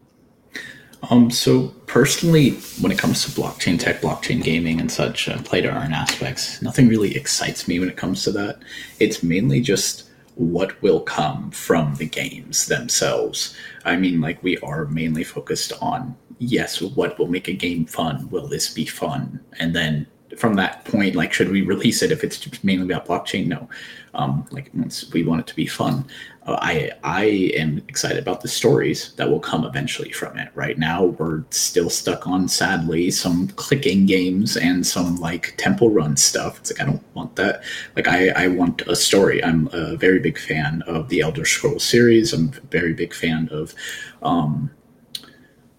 Um, 1.10 1.32
so 1.32 1.70
personally, 1.86 2.52
when 2.82 2.92
it 2.92 2.98
comes 2.98 3.24
to 3.24 3.32
blockchain 3.32 3.80
tech, 3.80 4.02
blockchain 4.02 4.44
gaming, 4.44 4.80
and 4.80 4.92
such, 4.92 5.30
uh, 5.30 5.42
play 5.44 5.62
to 5.62 5.70
earn 5.70 5.94
aspects, 5.94 6.62
nothing 6.62 6.88
really 6.88 7.16
excites 7.16 7.68
me 7.68 7.80
when 7.80 7.90
it 7.90 7.98
comes 7.98 8.24
to 8.24 8.32
that. 8.34 8.60
It's 9.00 9.24
mainly 9.24 9.62
just 9.62 10.10
what 10.36 10.82
will 10.82 11.02
come 11.02 11.52
from 11.52 11.96
the 11.96 12.06
games 12.06 12.68
themselves. 12.68 13.56
I 13.86 13.96
mean, 13.96 14.22
like 14.22 14.42
we 14.44 14.58
are 14.60 14.86
mainly 14.86 15.24
focused 15.24 15.74
on 15.82 16.16
yes, 16.40 16.82
what 16.82 17.20
will 17.20 17.28
make 17.28 17.48
a 17.48 17.54
game 17.54 17.86
fun? 17.86 18.30
Will 18.30 18.48
this 18.48 18.74
be 18.74 18.86
fun? 18.86 19.40
And 19.60 19.76
then 19.76 20.08
from 20.38 20.56
that 20.56 20.86
point, 20.86 21.16
like, 21.16 21.34
should 21.34 21.50
we 21.50 21.62
release 21.62 22.02
it 22.02 22.12
if 22.12 22.24
it's 22.24 22.64
mainly 22.64 22.86
about 22.86 23.08
blockchain? 23.08 23.48
No. 23.48 23.70
Um, 24.14 24.48
like, 24.52 24.70
once 24.74 25.12
we 25.12 25.24
want 25.24 25.42
it 25.42 25.48
to 25.48 25.56
be 25.56 25.68
fun, 25.68 26.06
uh, 26.46 26.58
I 26.62 26.92
I 27.04 27.24
am 27.56 27.78
excited 27.88 28.18
about 28.18 28.42
the 28.42 28.48
stories 28.48 29.14
that 29.18 29.30
will 29.30 29.40
come 29.40 29.66
eventually 29.66 30.12
from 30.12 30.38
it. 30.38 30.50
Right 30.56 30.78
now, 30.78 31.06
we're 31.06 31.44
still 31.52 31.90
stuck 31.90 32.28
on 32.28 32.48
sadly 32.48 33.12
some 33.12 33.50
clicking 33.50 34.06
games 34.06 34.58
and 34.58 34.86
some 34.86 35.18
like 35.18 35.54
temple 35.58 35.92
run 35.92 36.18
stuff. 36.18 36.60
It's 36.60 36.72
like 36.72 36.82
I 36.82 36.86
don't 36.86 37.04
want 37.16 37.36
that. 37.36 37.64
Like, 37.96 38.08
I 38.08 38.30
I 38.30 38.48
want 38.48 38.82
a 38.88 38.96
story. 38.96 39.44
I'm 39.44 39.70
a 39.74 39.96
very 39.96 40.20
big 40.20 40.38
fan 40.40 40.84
of 40.88 41.10
the 41.10 41.22
Elder 41.22 41.46
Scrolls 41.46 41.84
series. 41.84 42.34
I'm 42.34 42.50
a 42.50 42.68
very 42.68 42.94
big 42.94 43.14
fan 43.14 43.50
of. 43.52 43.74
Um, 44.22 44.72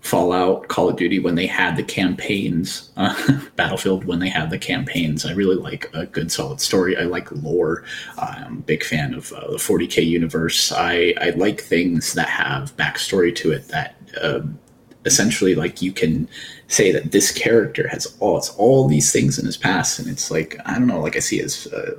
Fallout, 0.01 0.69
Call 0.69 0.89
of 0.89 0.97
Duty 0.97 1.19
when 1.19 1.35
they 1.35 1.47
had 1.47 1.77
the 1.77 1.83
campaigns, 1.83 2.91
uh, 2.97 3.41
Battlefield 3.57 4.05
when 4.05 4.19
they 4.19 4.29
had 4.29 4.51
the 4.51 4.59
campaigns. 4.59 5.27
I 5.27 5.33
really 5.33 5.57
like 5.57 5.91
a 5.93 6.07
good 6.07 6.33
solid 6.33 6.61
story. 6.61 6.97
I 6.97 7.03
like 7.03 7.31
lore. 7.31 7.85
I'm 8.19 8.59
a 8.59 8.63
big 8.63 8.83
fan 8.83 9.15
of 9.15 9.33
uh, 9.33 9.51
the 9.51 9.59
40k 9.59 10.07
universe. 10.07 10.73
I, 10.73 11.15
I 11.21 11.31
like 11.31 11.61
things 11.61 12.15
that 12.15 12.29
have 12.29 12.75
backstory 12.77 13.35
to 13.37 13.53
it 13.53 13.69
that 13.69 13.97
um, 14.23 14.59
essentially 15.05 15.55
like 15.55 15.81
you 15.83 15.93
can 15.93 16.29
say 16.69 16.93
that 16.93 17.13
this 17.13 17.31
character 17.33 17.89
has 17.89 18.15
all 18.21 18.39
it's 18.39 18.51
all 18.51 18.87
these 18.89 19.13
things 19.13 19.39
in 19.39 19.45
his 19.45 19.57
past, 19.57 19.99
and 19.99 20.09
it's 20.09 20.31
like 20.31 20.57
I 20.65 20.75
don't 20.75 20.87
know, 20.87 21.01
like 21.01 21.17
I 21.17 21.21
see 21.21 21.41
as 21.41 21.67
uh, 21.67 21.97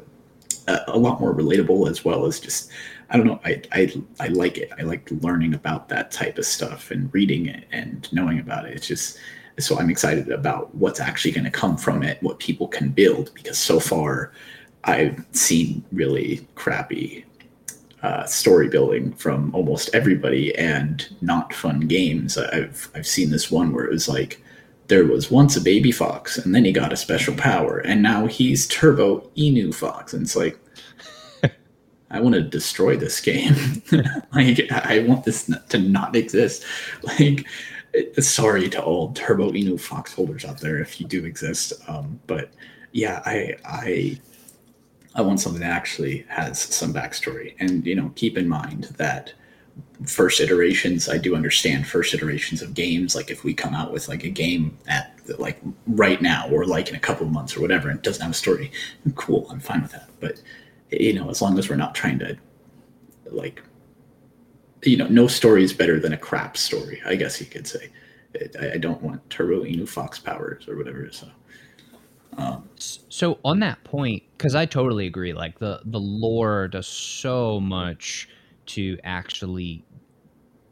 a 0.87 0.97
lot 0.97 1.19
more 1.19 1.33
relatable 1.33 1.89
as 1.89 2.05
well 2.05 2.25
as 2.25 2.39
just 2.39 2.69
I 3.11 3.17
don't 3.17 3.27
know. 3.27 3.41
I, 3.43 3.61
I 3.73 3.93
I 4.19 4.27
like 4.29 4.57
it. 4.57 4.71
I 4.79 4.83
like 4.83 5.09
learning 5.11 5.53
about 5.53 5.89
that 5.89 6.11
type 6.11 6.37
of 6.37 6.45
stuff 6.45 6.91
and 6.91 7.13
reading 7.13 7.45
it 7.45 7.67
and 7.71 8.11
knowing 8.13 8.39
about 8.39 8.65
it. 8.65 8.73
It's 8.75 8.87
just 8.87 9.19
so 9.59 9.77
I'm 9.77 9.89
excited 9.89 10.29
about 10.29 10.73
what's 10.75 11.01
actually 11.01 11.31
going 11.31 11.43
to 11.43 11.51
come 11.51 11.77
from 11.77 12.03
it, 12.03 12.23
what 12.23 12.39
people 12.39 12.67
can 12.69 12.89
build. 12.89 13.31
Because 13.33 13.57
so 13.57 13.79
far, 13.81 14.31
I've 14.85 15.23
seen 15.33 15.83
really 15.91 16.47
crappy 16.55 17.25
uh, 18.01 18.25
story 18.25 18.69
building 18.69 19.11
from 19.13 19.53
almost 19.53 19.93
everybody 19.93 20.55
and 20.55 21.07
not 21.19 21.53
fun 21.53 21.81
games. 21.81 22.37
I've 22.37 22.89
I've 22.95 23.07
seen 23.07 23.29
this 23.29 23.51
one 23.51 23.73
where 23.73 23.85
it 23.85 23.91
was 23.91 24.07
like 24.07 24.41
there 24.87 25.05
was 25.05 25.29
once 25.29 25.55
a 25.55 25.61
baby 25.61 25.91
fox 25.91 26.37
and 26.37 26.55
then 26.55 26.65
he 26.65 26.71
got 26.71 26.93
a 26.93 26.97
special 26.97 27.35
power 27.35 27.79
and 27.79 28.01
now 28.01 28.25
he's 28.25 28.67
Turbo 28.67 29.21
Inu 29.37 29.73
Fox 29.73 30.13
and 30.13 30.23
it's 30.23 30.35
like 30.35 30.59
I 32.11 32.19
want 32.19 32.35
to 32.35 32.41
destroy 32.41 32.97
this 32.97 33.19
game. 33.19 33.55
like 34.33 34.71
I 34.71 34.99
want 35.07 35.25
this 35.25 35.51
to 35.69 35.79
not 35.79 36.15
exist. 36.15 36.63
Like 37.03 37.45
sorry 38.19 38.69
to 38.69 38.81
all 38.81 39.11
Turbo 39.13 39.51
Inu 39.51 39.79
Fox 39.79 40.13
holders 40.13 40.45
out 40.45 40.59
there 40.59 40.79
if 40.79 40.99
you 40.99 41.07
do 41.07 41.25
exist. 41.25 41.73
Um, 41.87 42.19
but 42.27 42.51
yeah, 42.91 43.21
I 43.25 43.55
I 43.65 44.19
I 45.15 45.21
want 45.21 45.39
something 45.39 45.61
that 45.61 45.71
actually 45.71 46.25
has 46.29 46.59
some 46.59 46.93
backstory. 46.93 47.55
And 47.59 47.85
you 47.85 47.95
know, 47.95 48.11
keep 48.15 48.37
in 48.37 48.47
mind 48.47 48.85
that 48.97 49.33
first 50.05 50.41
iterations 50.41 51.07
i 51.07 51.17
do 51.17 51.35
understand 51.35 51.87
first 51.87 52.13
iterations 52.13 52.61
of 52.61 52.73
games 52.73 53.15
like 53.15 53.29
if 53.29 53.43
we 53.43 53.53
come 53.53 53.73
out 53.73 53.91
with 53.91 54.07
like 54.07 54.23
a 54.23 54.29
game 54.29 54.75
at 54.87 55.17
like 55.37 55.61
right 55.87 56.21
now 56.21 56.49
or 56.49 56.65
like 56.65 56.89
in 56.89 56.95
a 56.95 56.99
couple 56.99 57.25
of 57.25 57.31
months 57.31 57.55
or 57.55 57.61
whatever 57.61 57.87
and 57.87 57.99
it 57.99 58.03
doesn't 58.03 58.21
have 58.21 58.31
a 58.31 58.35
story 58.35 58.71
cool 59.15 59.47
i'm 59.51 59.59
fine 59.59 59.81
with 59.81 59.91
that 59.91 60.09
but 60.19 60.41
you 60.91 61.13
know, 61.13 61.29
as 61.29 61.41
long 61.41 61.57
as 61.57 61.69
we're 61.69 61.75
not 61.75 61.95
trying 61.95 62.19
to 62.19 62.37
like, 63.31 63.63
you 64.83 64.97
know, 64.97 65.07
no 65.07 65.27
story 65.27 65.63
is 65.63 65.73
better 65.73 65.99
than 65.99 66.13
a 66.13 66.17
crap 66.17 66.57
story. 66.57 67.01
I 67.05 67.15
guess 67.15 67.39
you 67.39 67.47
could 67.47 67.67
say. 67.67 67.89
I, 68.59 68.73
I 68.73 68.77
don't 68.77 69.01
want 69.01 69.27
Turbo 69.29 69.63
Inu 69.63 69.87
Fox 69.87 70.19
powers 70.19 70.67
or 70.67 70.77
whatever. 70.77 71.09
So. 71.11 71.27
Um, 72.37 72.69
so 72.77 73.39
on 73.43 73.59
that 73.59 73.83
point, 73.83 74.23
because 74.37 74.55
I 74.55 74.65
totally 74.65 75.05
agree. 75.05 75.33
Like 75.33 75.59
the 75.59 75.81
the 75.85 75.99
lore 75.99 76.67
does 76.67 76.87
so 76.87 77.59
much 77.59 78.29
to 78.67 78.97
actually 79.03 79.83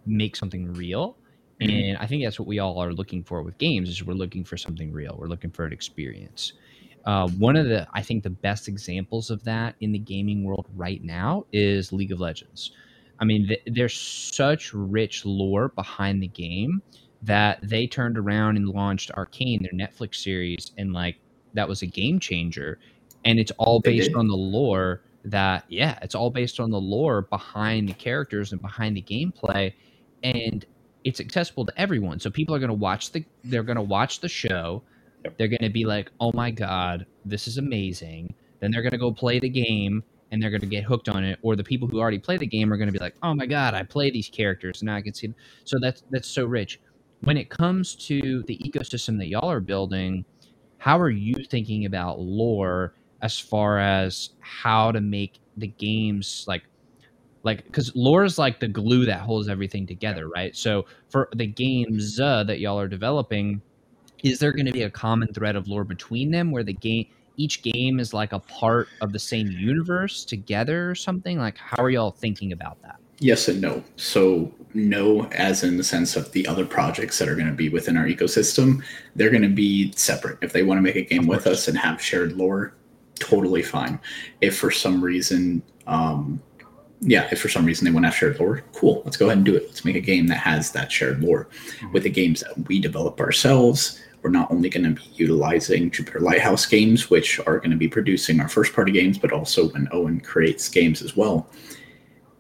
make 0.06 0.36
something 0.38 0.74
real, 0.74 1.18
mm-hmm. 1.62 1.70
and 1.70 1.98
I 1.98 2.06
think 2.06 2.24
that's 2.24 2.40
what 2.40 2.48
we 2.48 2.60
all 2.60 2.80
are 2.80 2.94
looking 2.94 3.24
for 3.24 3.42
with 3.44 3.58
games. 3.58 3.90
Is 3.90 4.04
we're 4.04 4.14
looking 4.14 4.46
for 4.46 4.56
something 4.56 4.94
real. 4.94 5.18
We're 5.20 5.28
looking 5.28 5.52
for 5.52 5.66
an 5.66 5.74
experience. 5.74 6.54
Uh, 7.06 7.28
one 7.30 7.56
of 7.56 7.66
the, 7.66 7.88
I 7.94 8.02
think, 8.02 8.24
the 8.24 8.30
best 8.30 8.68
examples 8.68 9.30
of 9.30 9.44
that 9.46 9.76
in 9.80 9.92
the 9.92 10.00
gaming 10.00 10.44
world 10.44 10.68
right 10.76 11.04
now 11.04 11.46
is 11.52 11.92
League 11.92 12.12
of 12.12 12.20
Legends. 12.20 12.72
I 13.20 13.26
mean, 13.26 13.48
th- 13.48 13.62
there's 13.66 13.98
such 13.98 14.74
rich 14.74 15.26
lore 15.26 15.70
behind 15.70 16.22
the 16.22 16.28
game 16.28 16.82
that 17.22 17.60
they 17.62 17.88
turned 17.88 18.18
around 18.18 18.58
and 18.58 18.68
launched 18.68 19.12
Arcane, 19.12 19.62
their 19.64 19.88
Netflix 19.88 20.16
series, 20.16 20.72
and 20.78 20.94
like 20.94 21.18
that 21.54 21.68
was 21.68 21.82
a 21.82 21.88
game 21.88 22.20
changer. 22.20 22.80
And 23.26 23.40
it's 23.40 23.52
all 23.58 23.82
based 23.82 24.14
on 24.16 24.28
the 24.28 24.38
lore 24.38 25.02
that, 25.26 25.66
yeah, 25.68 26.00
it's 26.02 26.16
all 26.16 26.30
based 26.30 26.60
on 26.60 26.72
the 26.72 26.80
lore 26.80 27.24
behind 27.24 27.90
the 27.90 27.94
characters 27.94 28.54
and 28.54 28.62
behind 28.62 28.96
the 28.96 29.02
gameplay. 29.02 29.74
And 30.24 30.66
it's 31.04 31.20
accessible 31.20 31.66
to 31.66 31.74
everyone. 31.78 32.20
So 32.20 32.30
people 32.30 32.56
are 32.56 32.60
going 32.60 32.70
to 32.70 32.74
watch 32.74 33.12
the, 33.12 33.26
they're 33.44 33.64
going 33.64 33.76
to 33.76 33.82
watch 33.82 34.22
the 34.22 34.30
show 34.30 34.84
Yep. 35.24 35.38
They're 35.38 35.48
going 35.48 35.62
to 35.62 35.70
be 35.70 35.86
like, 35.86 36.12
"Oh 36.20 36.32
my 36.34 36.52
god, 36.52 37.06
this 37.26 37.48
is 37.48 37.58
amazing." 37.58 38.34
Then 38.60 38.72
they're 38.72 38.82
going 38.82 38.92
to 38.92 38.98
go 38.98 39.12
play 39.12 39.40
the 39.40 39.50
game 39.50 40.04
and 40.32 40.42
they're 40.42 40.50
going 40.50 40.62
to 40.62 40.68
get 40.68 40.84
hooked 40.84 41.10
on 41.10 41.24
it 41.24 41.40
or 41.42 41.56
the 41.56 41.64
people 41.64 41.88
who 41.88 42.00
already 42.00 42.20
play 42.20 42.38
the 42.38 42.46
game 42.46 42.72
are 42.72 42.78
going 42.78 42.88
to 42.88 42.94
be 42.94 43.00
like, 43.00 43.16
"Oh 43.24 43.34
my 43.34 43.46
god, 43.46 43.74
I 43.74 43.84
play 43.84 44.12
these 44.12 44.30
characters 44.30 44.82
and 44.82 44.88
now 44.88 44.96
I 44.96 45.02
can 45.02 45.14
see." 45.14 45.28
Them. 45.28 45.36
So 45.66 45.78
that's 45.80 46.04
that's 46.10 46.28
so 46.28 46.46
rich. 46.46 46.80
When 47.22 47.38
it 47.38 47.50
comes 47.50 47.96
to 48.08 48.44
the 48.44 48.58
ecosystem 48.58 49.18
that 49.18 49.28
y'all 49.28 49.52
are 49.52 49.60
building, 49.60 50.24
how 50.78 50.98
are 51.00 51.10
you 51.10 51.36
thinking 51.50 51.86
about 51.86 52.20
lore 52.20 52.94
as 53.22 53.40
far 53.40 53.80
as 53.80 54.32
how 54.40 54.92
to 54.92 55.02
make 55.02 55.40
the 55.58 55.68
games 55.68 56.46
like 56.48 56.64
like 57.44 57.64
because 57.66 57.94
lore 57.96 58.24
is 58.24 58.38
like 58.38 58.60
the 58.60 58.68
glue 58.68 59.06
that 59.06 59.20
holds 59.20 59.48
everything 59.50 59.86
together 59.86 60.28
right 60.30 60.56
so 60.56 60.86
for 61.10 61.30
the 61.36 61.46
games 61.46 62.20
uh, 62.20 62.44
that 62.44 62.60
y'all 62.60 62.80
are 62.80 62.88
developing 62.88 63.62
is 64.24 64.40
there 64.40 64.52
going 64.52 64.66
to 64.66 64.72
be 64.72 64.84
a 64.84 64.90
common 64.90 65.34
thread 65.34 65.56
of 65.56 65.68
lore 65.68 65.84
between 65.84 66.32
them 66.32 66.52
where 66.52 66.64
the 66.64 66.74
game 66.74 67.06
each 67.38 67.62
game 67.62 68.02
is 68.02 68.14
like 68.14 68.34
a 68.34 68.40
part 68.40 68.90
of 69.00 69.14
the 69.14 69.20
same 69.20 69.48
universe 69.48 70.26
together 70.26 70.90
or 70.90 70.96
something 70.96 71.38
like 71.38 71.58
how 71.58 71.82
are 71.82 71.90
y'all 71.90 72.12
thinking 72.12 72.52
about 72.52 72.82
that 72.82 72.98
yes 73.20 73.48
and 73.48 73.62
no 73.62 73.84
so 73.96 74.54
no 74.74 75.26
as 75.28 75.64
in 75.64 75.78
the 75.78 75.84
sense 75.84 76.16
of 76.16 76.32
the 76.34 76.46
other 76.48 76.66
projects 76.66 77.18
that 77.18 77.30
are 77.30 77.36
going 77.36 77.48
to 77.48 77.54
be 77.54 77.70
within 77.70 77.96
our 77.96 78.06
ecosystem 78.06 78.84
they're 79.16 79.30
going 79.30 79.42
to 79.42 79.48
be 79.48 79.92
separate 79.94 80.38
if 80.42 80.52
they 80.52 80.64
want 80.64 80.78
to 80.78 80.82
make 80.82 80.96
a 80.96 81.02
game 81.02 81.28
with 81.28 81.48
us 81.48 81.68
and 81.68 81.78
have 81.78 82.02
shared 82.02 82.34
lore 82.34 82.74
totally 83.20 83.64
fine 83.64 84.00
if 84.42 84.58
for 84.58 84.72
some 84.72 85.04
reason 85.04 85.62
um, 85.88 86.42
yeah, 87.02 87.28
if 87.32 87.40
for 87.40 87.50
some 87.50 87.66
reason 87.66 87.86
they 87.86 87.92
want 87.92 88.04
to 88.04 88.10
have 88.10 88.18
shared 88.18 88.40
lore, 88.40 88.64
cool. 88.74 89.02
Let's 89.06 89.18
go 89.18 89.28
ahead 89.28 89.38
and 89.38 89.46
do 89.46 89.56
it. 89.56 89.64
Let's 89.68 89.86
make 89.86 89.96
a 89.96 90.02
game 90.02 90.28
that 90.28 90.38
has 90.38 90.72
that 90.72 90.92
shared 90.92 91.22
lore. 91.22 91.46
Mm-hmm. 91.46 91.94
With 91.94 92.04
the 92.04 92.10
games 92.10 92.42
that 92.42 92.68
we 92.68 92.80
develop 92.80 93.20
ourselves, 93.22 94.02
we're 94.22 94.30
not 94.30 94.52
only 94.52 94.70
going 94.70 94.84
to 94.84 95.02
be 95.02 95.10
utilizing 95.16 95.92
Jupiter 95.92 96.20
Lighthouse 96.20 96.66
games, 96.66 97.10
which 97.10 97.40
are 97.42 97.58
going 97.60 97.72
to 97.72 97.78
be 97.78 97.88
producing 97.88 98.40
our 98.40 98.50
first 98.50 98.74
party 98.74 98.92
games, 98.92 99.18
but 99.18 99.32
also 99.32 99.70
when 99.70 99.88
Owen 99.92 100.20
creates 100.20 100.70
games 100.70 101.02
as 101.02 101.16
well. 101.16 101.48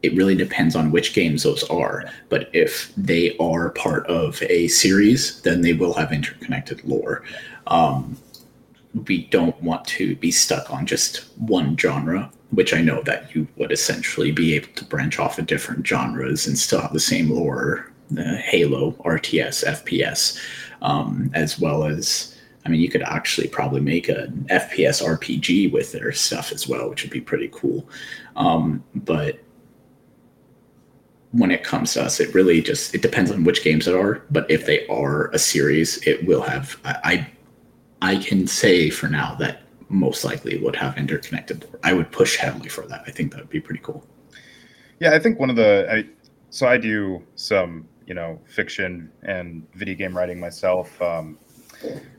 It 0.01 0.15
really 0.15 0.35
depends 0.35 0.75
on 0.75 0.91
which 0.91 1.13
games 1.13 1.43
those 1.43 1.63
are. 1.65 2.05
But 2.29 2.49
if 2.53 2.93
they 2.95 3.35
are 3.37 3.71
part 3.71 4.07
of 4.07 4.41
a 4.43 4.67
series, 4.69 5.41
then 5.41 5.61
they 5.61 5.73
will 5.73 5.93
have 5.93 6.13
interconnected 6.13 6.83
lore. 6.85 7.23
Um, 7.67 8.17
we 9.07 9.25
don't 9.25 9.61
want 9.61 9.85
to 9.87 10.15
be 10.15 10.31
stuck 10.31 10.71
on 10.71 10.85
just 10.85 11.27
one 11.37 11.77
genre 11.77 12.31
which 12.51 12.73
I 12.73 12.81
know 12.81 13.01
that 13.03 13.33
you 13.35 13.47
would 13.57 13.71
essentially 13.71 14.31
be 14.31 14.55
able 14.55 14.69
to 14.75 14.85
branch 14.85 15.19
off 15.19 15.37
of 15.37 15.45
different 15.45 15.85
genres 15.85 16.47
and 16.47 16.57
still 16.57 16.81
have 16.81 16.93
the 16.93 16.99
same 16.99 17.29
lore, 17.29 17.91
the 18.09 18.37
Halo, 18.37 18.93
RTS, 19.05 19.65
FPS, 19.65 20.39
um, 20.81 21.31
as 21.33 21.59
well 21.59 21.83
as, 21.83 22.35
I 22.65 22.69
mean, 22.69 22.81
you 22.81 22.89
could 22.89 23.03
actually 23.03 23.47
probably 23.47 23.81
make 23.81 24.09
an 24.09 24.47
FPS 24.49 25.03
RPG 25.03 25.71
with 25.71 25.91
their 25.91 26.11
stuff 26.11 26.51
as 26.51 26.67
well, 26.67 26.89
which 26.89 27.03
would 27.03 27.11
be 27.11 27.21
pretty 27.21 27.49
cool. 27.51 27.87
Um, 28.35 28.83
but 28.95 29.39
when 31.31 31.51
it 31.51 31.63
comes 31.63 31.93
to 31.93 32.03
us, 32.03 32.19
it 32.19 32.33
really 32.33 32.61
just 32.61 32.95
it 32.95 33.01
depends 33.01 33.31
on 33.31 33.43
which 33.43 33.63
games 33.63 33.87
it 33.87 33.95
are. 33.95 34.23
But 34.31 34.49
if 34.49 34.65
they 34.65 34.87
are 34.87 35.27
a 35.27 35.39
series, 35.39 35.97
it 36.07 36.25
will 36.25 36.41
have. 36.41 36.79
I 36.83 37.27
I 38.01 38.17
can 38.17 38.47
say 38.47 38.89
for 38.89 39.07
now 39.07 39.35
that 39.35 39.61
most 39.89 40.23
likely 40.23 40.57
would 40.57 40.75
have 40.75 40.97
interconnected. 40.97 41.67
I 41.83 41.93
would 41.93 42.11
push 42.11 42.37
heavily 42.37 42.69
for 42.69 42.85
that. 42.87 43.03
I 43.07 43.11
think 43.11 43.31
that 43.31 43.41
would 43.41 43.49
be 43.49 43.59
pretty 43.59 43.81
cool. 43.83 44.05
Yeah, 44.99 45.13
I 45.13 45.19
think 45.19 45.39
one 45.39 45.49
of 45.49 45.55
the 45.55 45.87
I, 45.91 46.05
so 46.49 46.67
I 46.67 46.77
do 46.77 47.21
some 47.35 47.87
you 48.09 48.15
know 48.15 48.39
fiction 48.45 49.11
and 49.21 49.65
video 49.75 49.95
game 49.95 50.17
writing 50.17 50.39
myself, 50.39 50.99
um, 51.01 51.37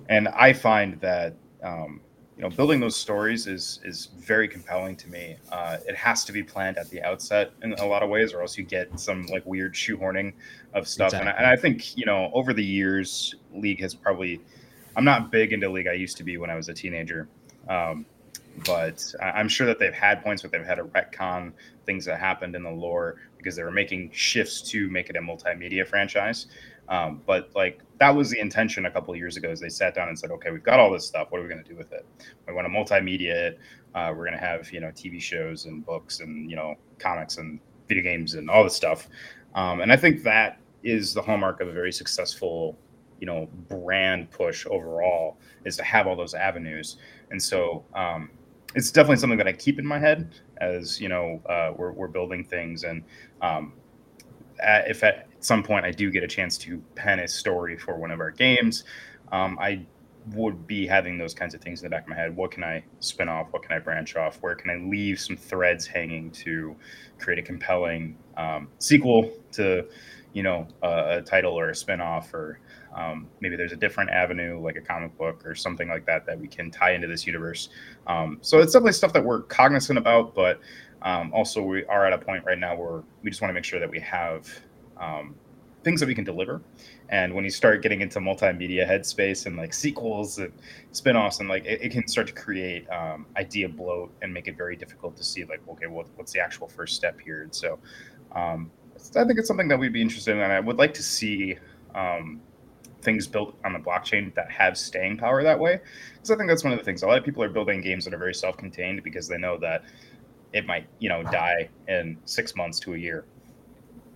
and 0.08 0.28
I 0.28 0.52
find 0.52 0.98
that 1.00 1.34
um, 1.62 2.00
you 2.36 2.42
know 2.42 2.48
building 2.48 2.78
those 2.78 2.96
stories 2.96 3.48
is 3.48 3.80
is 3.84 4.10
very 4.20 4.48
compelling 4.48 4.96
to 4.96 5.10
me. 5.10 5.36
Uh, 5.50 5.78
it 5.86 5.96
has 5.96 6.24
to 6.26 6.32
be 6.32 6.44
planned 6.44 6.78
at 6.78 6.88
the 6.90 7.02
outset 7.02 7.50
in 7.62 7.72
a 7.74 7.84
lot 7.84 8.04
of 8.04 8.08
ways, 8.08 8.32
or 8.32 8.40
else 8.40 8.56
you 8.56 8.64
get 8.64 8.98
some 8.98 9.26
like 9.26 9.44
weird 9.44 9.74
shoehorning 9.74 10.32
of 10.72 10.86
stuff. 10.86 11.08
Exactly. 11.08 11.28
And, 11.28 11.38
I, 11.38 11.42
and 11.42 11.46
I 11.46 11.56
think 11.60 11.98
you 11.98 12.06
know 12.06 12.30
over 12.32 12.54
the 12.54 12.64
years, 12.64 13.34
League 13.52 13.80
has 13.80 13.94
probably. 13.94 14.40
I'm 14.96 15.04
not 15.04 15.30
big 15.30 15.52
into 15.52 15.68
League. 15.68 15.86
I 15.86 15.92
used 15.92 16.16
to 16.16 16.24
be 16.24 16.36
when 16.36 16.50
I 16.50 16.56
was 16.56 16.68
a 16.68 16.74
teenager, 16.74 17.28
um, 17.68 18.06
but 18.64 19.14
I'm 19.20 19.48
sure 19.48 19.66
that 19.66 19.78
they've 19.78 19.92
had 19.92 20.22
points 20.22 20.42
where 20.42 20.50
they've 20.50 20.64
had 20.64 20.78
a 20.78 20.82
retcon 20.82 21.52
things 21.86 22.04
that 22.04 22.18
happened 22.18 22.54
in 22.54 22.62
the 22.62 22.70
lore 22.70 23.16
because 23.36 23.56
they 23.56 23.62
were 23.62 23.70
making 23.70 24.10
shifts 24.12 24.62
to 24.70 24.88
make 24.90 25.10
it 25.10 25.16
a 25.16 25.20
multimedia 25.20 25.86
franchise. 25.86 26.46
Um, 26.88 27.22
but 27.24 27.50
like 27.54 27.80
that 27.98 28.14
was 28.14 28.30
the 28.30 28.40
intention 28.40 28.86
a 28.86 28.90
couple 28.90 29.14
of 29.14 29.18
years 29.18 29.36
ago. 29.36 29.50
Is 29.50 29.60
they 29.60 29.68
sat 29.68 29.94
down 29.94 30.08
and 30.08 30.18
said, 30.18 30.30
"Okay, 30.32 30.50
we've 30.50 30.62
got 30.62 30.80
all 30.80 30.90
this 30.90 31.06
stuff. 31.06 31.30
What 31.30 31.38
are 31.38 31.42
we 31.42 31.48
going 31.48 31.62
to 31.62 31.68
do 31.68 31.76
with 31.76 31.92
it? 31.92 32.04
We 32.48 32.52
want 32.52 32.66
to 32.66 32.72
multimedia 32.72 33.32
it. 33.32 33.58
Uh, 33.94 34.12
we're 34.16 34.26
going 34.26 34.38
to 34.38 34.44
have 34.44 34.72
you 34.72 34.80
know 34.80 34.88
TV 34.88 35.20
shows 35.20 35.66
and 35.66 35.86
books 35.86 36.20
and 36.20 36.50
you 36.50 36.56
know 36.56 36.74
comics 36.98 37.38
and 37.38 37.60
video 37.88 38.02
games 38.02 38.34
and 38.34 38.50
all 38.50 38.64
this 38.64 38.74
stuff." 38.74 39.08
Um, 39.54 39.80
and 39.80 39.92
I 39.92 39.96
think 39.96 40.24
that 40.24 40.58
is 40.82 41.14
the 41.14 41.22
hallmark 41.22 41.60
of 41.60 41.68
a 41.68 41.72
very 41.72 41.92
successful 41.92 42.76
you 43.20 43.26
know 43.26 43.48
brand 43.68 44.30
push 44.30 44.66
overall 44.66 45.36
is 45.64 45.76
to 45.76 45.84
have 45.84 46.06
all 46.06 46.16
those 46.16 46.34
avenues 46.34 46.96
and 47.30 47.40
so 47.40 47.84
um, 47.94 48.30
it's 48.74 48.90
definitely 48.90 49.16
something 49.16 49.38
that 49.38 49.48
I 49.48 49.52
keep 49.52 49.78
in 49.78 49.86
my 49.86 49.98
head 49.98 50.32
as 50.58 51.00
you 51.00 51.08
know 51.08 51.42
uh, 51.48 51.72
we're, 51.76 51.92
we're 51.92 52.08
building 52.08 52.44
things. 52.44 52.84
And 52.84 53.02
um, 53.42 53.72
at, 54.62 54.88
if 54.88 55.02
at 55.02 55.26
some 55.40 55.62
point 55.62 55.84
I 55.84 55.90
do 55.90 56.10
get 56.10 56.22
a 56.22 56.28
chance 56.28 56.58
to 56.58 56.82
pen 56.94 57.20
a 57.20 57.28
story 57.28 57.76
for 57.76 57.96
one 57.96 58.10
of 58.10 58.20
our 58.20 58.30
games, 58.30 58.84
um, 59.32 59.58
I 59.60 59.86
would 60.34 60.66
be 60.66 60.86
having 60.86 61.18
those 61.18 61.34
kinds 61.34 61.54
of 61.54 61.60
things 61.60 61.80
in 61.80 61.86
the 61.86 61.90
back 61.90 62.02
of 62.02 62.08
my 62.08 62.14
head. 62.14 62.36
What 62.36 62.50
can 62.50 62.62
I 62.62 62.84
spin 63.00 63.28
off? 63.28 63.48
What 63.52 63.62
can 63.62 63.74
I 63.74 63.78
branch 63.78 64.16
off? 64.16 64.36
Where 64.42 64.54
can 64.54 64.70
I 64.70 64.76
leave 64.76 65.18
some 65.18 65.36
threads 65.36 65.86
hanging 65.86 66.30
to 66.32 66.76
create 67.18 67.38
a 67.38 67.42
compelling 67.42 68.16
um, 68.36 68.68
sequel 68.78 69.32
to, 69.52 69.86
you 70.34 70.42
know, 70.42 70.68
a, 70.82 71.18
a 71.18 71.22
title 71.22 71.58
or 71.58 71.70
a 71.70 71.72
spinoff 71.72 72.34
or 72.34 72.60
um, 72.94 73.28
maybe 73.40 73.56
there's 73.56 73.72
a 73.72 73.76
different 73.76 74.10
avenue, 74.10 74.60
like 74.60 74.76
a 74.76 74.80
comic 74.80 75.16
book 75.16 75.44
or 75.46 75.54
something 75.54 75.88
like 75.88 76.04
that, 76.06 76.26
that 76.26 76.38
we 76.38 76.48
can 76.48 76.70
tie 76.70 76.92
into 76.92 77.06
this 77.06 77.26
universe. 77.26 77.68
Um, 78.06 78.38
so 78.40 78.58
it's 78.58 78.72
definitely 78.72 78.92
stuff 78.92 79.12
that 79.12 79.24
we're 79.24 79.42
cognizant 79.42 79.98
about, 79.98 80.34
but 80.34 80.60
um, 81.02 81.32
also 81.32 81.62
we 81.62 81.84
are 81.86 82.06
at 82.06 82.12
a 82.12 82.18
point 82.18 82.44
right 82.44 82.58
now 82.58 82.76
where 82.76 83.02
we 83.22 83.30
just 83.30 83.40
want 83.40 83.50
to 83.50 83.54
make 83.54 83.64
sure 83.64 83.80
that 83.80 83.90
we 83.90 84.00
have 84.00 84.48
um, 84.98 85.34
things 85.82 86.00
that 86.00 86.06
we 86.06 86.14
can 86.14 86.24
deliver. 86.24 86.60
And 87.08 87.34
when 87.34 87.44
you 87.44 87.50
start 87.50 87.82
getting 87.82 88.00
into 88.02 88.18
multimedia 88.20 88.88
headspace 88.88 89.46
and 89.46 89.56
like 89.56 89.72
sequels 89.72 90.38
and 90.38 90.52
spin-offs 90.92 91.40
and 91.40 91.48
like 91.48 91.64
it, 91.64 91.82
it 91.82 91.92
can 91.92 92.06
start 92.06 92.26
to 92.26 92.32
create 92.32 92.88
um, 92.90 93.26
idea 93.36 93.68
bloat 93.68 94.12
and 94.22 94.32
make 94.32 94.46
it 94.46 94.56
very 94.56 94.76
difficult 94.76 95.16
to 95.16 95.24
see 95.24 95.44
like, 95.44 95.60
okay, 95.68 95.86
what, 95.86 96.06
what's 96.16 96.32
the 96.32 96.40
actual 96.40 96.68
first 96.68 96.96
step 96.96 97.18
here? 97.20 97.42
And 97.42 97.54
so 97.54 97.78
um, 98.34 98.70
I 99.16 99.24
think 99.24 99.38
it's 99.38 99.48
something 99.48 99.68
that 99.68 99.78
we'd 99.78 99.92
be 99.92 100.02
interested 100.02 100.32
in. 100.32 100.40
And 100.40 100.52
I 100.52 100.60
would 100.60 100.76
like 100.76 100.92
to 100.94 101.02
see 101.02 101.56
um, 101.94 102.40
things 103.02 103.26
built 103.26 103.56
on 103.64 103.72
the 103.72 103.78
blockchain 103.78 104.34
that 104.34 104.50
have 104.50 104.76
staying 104.76 105.16
power 105.16 105.42
that 105.42 105.58
way. 105.58 105.80
Because 106.14 106.30
I 106.30 106.36
think 106.36 106.48
that's 106.48 106.64
one 106.64 106.72
of 106.72 106.78
the 106.78 106.84
things. 106.84 107.02
A 107.02 107.06
lot 107.06 107.18
of 107.18 107.24
people 107.24 107.42
are 107.42 107.48
building 107.48 107.80
games 107.80 108.04
that 108.04 108.14
are 108.14 108.18
very 108.18 108.34
self-contained 108.34 109.02
because 109.02 109.28
they 109.28 109.38
know 109.38 109.58
that 109.58 109.84
it 110.52 110.66
might, 110.66 110.86
you 110.98 111.08
know, 111.08 111.22
die 111.22 111.68
in 111.88 112.18
six 112.24 112.54
months 112.56 112.80
to 112.80 112.94
a 112.94 112.98
year. 112.98 113.24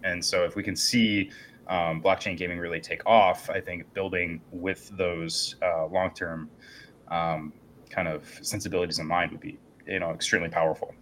And 0.03 0.23
so 0.23 0.45
if 0.45 0.57
we 0.57 0.63
can 0.63 0.77
see 0.77 1.31
um, 1.69 2.03
blockchain 2.03 2.37
gaming 2.37 2.59
really 2.59 2.81
take 2.81 3.07
off, 3.07 3.49
I 3.49 3.61
think 3.61 3.93
building 3.95 4.41
with 4.51 4.91
those 4.97 5.57
uh, 5.63 5.87
long-term 5.87 6.51
um, 7.09 7.53
kind 7.89 8.09
of 8.09 8.29
sensibilities 8.43 8.99
in 8.99 9.07
mind 9.07 9.31
would 9.33 9.41
be, 9.41 9.59
you 9.87 10.01
know, 10.01 10.11
extremely 10.11 10.49
powerful. 10.49 10.95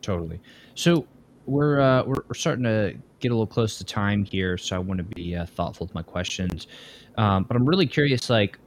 Totally. 0.00 0.40
So 0.74 1.06
we're 1.48 1.80
uh, 1.80 2.02
we're, 2.04 2.22
we're 2.28 2.34
starting 2.34 2.64
to 2.64 2.94
get 3.20 3.30
a 3.30 3.34
little 3.34 3.46
close 3.46 3.78
to 3.78 3.84
time 3.84 4.24
here, 4.24 4.56
so 4.58 4.76
I 4.76 4.78
want 4.78 4.98
to 4.98 5.04
be 5.04 5.34
uh, 5.34 5.46
thoughtful 5.46 5.86
with 5.86 5.94
my 5.94 6.02
questions. 6.02 6.68
Um, 7.16 7.44
but 7.44 7.56
I'm 7.56 7.64
really 7.64 7.86
curious, 7.86 8.30
like, 8.30 8.58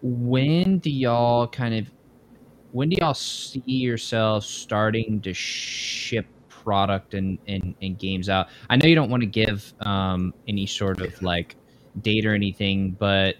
when 0.00 0.78
do 0.78 0.90
y'all 0.90 1.46
kind 1.48 1.74
of, 1.74 1.90
when 2.72 2.88
do 2.88 2.96
y'all 3.00 3.14
see 3.14 3.62
yourselves 3.66 4.46
starting 4.46 5.20
to 5.22 5.34
ship 5.34 6.26
product 6.48 7.14
and, 7.14 7.38
and, 7.46 7.74
and 7.82 7.98
games 7.98 8.28
out? 8.28 8.48
I 8.70 8.76
know 8.76 8.86
you 8.86 8.94
don't 8.94 9.10
want 9.10 9.22
to 9.22 9.26
give 9.26 9.74
um, 9.80 10.32
any 10.46 10.66
sort 10.66 11.00
of 11.02 11.20
like 11.20 11.56
date 12.00 12.24
or 12.24 12.34
anything, 12.34 12.92
but 12.92 13.34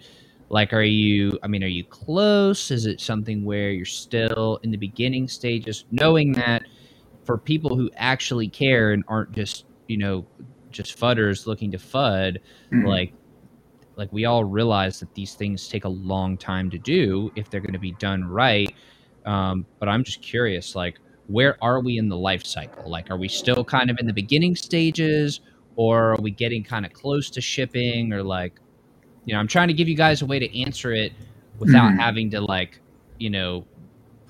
like, 0.49 0.73
are 0.73 0.83
you, 0.83 1.37
I 1.41 1.47
mean, 1.47 1.63
are 1.63 1.67
you 1.67 1.83
close? 1.83 2.71
Is 2.71 2.85
it 2.85 2.99
something 3.01 3.43
where 3.45 3.71
you're 3.71 3.85
still 3.85 4.59
in 4.63 4.71
the 4.71 4.77
beginning 4.77 5.27
stages, 5.27 5.85
knowing 5.91 6.33
that 6.33 6.63
for 7.29 7.37
people 7.37 7.75
who 7.75 7.91
actually 7.95 8.47
care 8.47 8.91
and 8.91 9.03
aren't 9.07 9.31
just 9.33 9.65
you 9.87 9.97
know 9.97 10.25
just 10.71 10.99
fudders 10.99 11.45
looking 11.45 11.69
to 11.69 11.77
fud 11.77 12.39
mm-hmm. 12.71 12.87
like 12.87 13.13
like 13.97 14.11
we 14.11 14.25
all 14.25 14.43
realize 14.43 14.99
that 14.99 15.13
these 15.13 15.35
things 15.35 15.67
take 15.67 15.85
a 15.85 15.89
long 15.89 16.35
time 16.35 16.71
to 16.71 16.79
do 16.79 17.31
if 17.35 17.47
they're 17.47 17.59
going 17.59 17.71
to 17.71 17.77
be 17.77 17.91
done 17.91 18.23
right 18.23 18.73
um, 19.27 19.63
but 19.77 19.87
i'm 19.87 20.03
just 20.03 20.23
curious 20.23 20.73
like 20.75 20.97
where 21.27 21.55
are 21.63 21.81
we 21.81 21.99
in 21.99 22.09
the 22.09 22.17
life 22.17 22.43
cycle 22.43 22.89
like 22.89 23.11
are 23.11 23.17
we 23.17 23.27
still 23.27 23.63
kind 23.63 23.91
of 23.91 23.99
in 23.99 24.07
the 24.07 24.13
beginning 24.13 24.55
stages 24.55 25.41
or 25.75 26.13
are 26.13 26.21
we 26.21 26.31
getting 26.31 26.63
kind 26.63 26.83
of 26.83 26.91
close 26.93 27.29
to 27.29 27.39
shipping 27.39 28.11
or 28.11 28.23
like 28.23 28.59
you 29.25 29.35
know 29.35 29.39
i'm 29.39 29.47
trying 29.47 29.67
to 29.67 29.73
give 29.75 29.87
you 29.87 29.95
guys 29.95 30.23
a 30.23 30.25
way 30.25 30.39
to 30.39 30.59
answer 30.59 30.93
it 30.93 31.13
without 31.59 31.91
mm-hmm. 31.91 31.99
having 31.99 32.31
to 32.31 32.41
like 32.41 32.79
you 33.19 33.29
know 33.29 33.63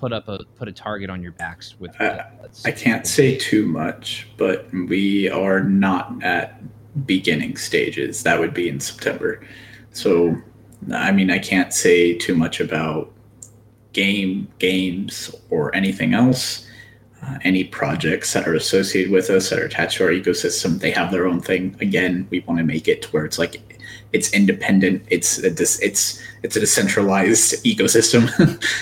put 0.00 0.12
up 0.12 0.26
a 0.28 0.38
put 0.56 0.66
a 0.66 0.72
target 0.72 1.10
on 1.10 1.22
your 1.22 1.32
backs 1.32 1.78
with. 1.78 2.00
Uh, 2.00 2.24
I 2.64 2.72
can't 2.72 3.06
say 3.06 3.36
too 3.36 3.66
much, 3.66 4.26
but 4.36 4.66
we 4.72 5.28
are 5.28 5.60
not 5.62 6.22
at 6.24 6.60
beginning 7.06 7.56
stages. 7.56 8.22
That 8.22 8.40
would 8.40 8.54
be 8.54 8.68
in 8.68 8.80
September. 8.80 9.40
So, 9.92 10.36
I 10.92 11.12
mean, 11.12 11.30
I 11.30 11.38
can't 11.38 11.72
say 11.72 12.14
too 12.14 12.34
much 12.34 12.60
about 12.60 13.12
game 13.92 14.48
games 14.58 15.34
or 15.50 15.74
anything 15.74 16.14
else. 16.14 16.66
uh, 17.22 17.38
any 17.42 17.64
projects 17.64 18.32
that 18.32 18.48
are 18.48 18.54
associated 18.54 19.12
with 19.12 19.28
us 19.30 19.50
that 19.50 19.58
are 19.58 19.64
attached 19.64 19.98
to 19.98 20.04
our 20.04 20.10
ecosystem, 20.10 20.80
they 20.80 20.90
have 20.90 21.10
their 21.10 21.26
own 21.26 21.40
thing. 21.40 21.76
Again, 21.80 22.26
we 22.30 22.40
want 22.40 22.58
to 22.58 22.64
make 22.64 22.88
it 22.88 23.02
to 23.02 23.08
where 23.10 23.24
it's 23.24 23.38
like 23.38 23.60
it's 24.12 24.32
independent. 24.32 25.04
It's 25.08 25.38
a 25.38 25.50
dis- 25.50 25.80
it's 25.80 26.20
it's 26.42 26.56
a 26.56 26.60
decentralized 26.60 27.62
ecosystem, 27.64 28.24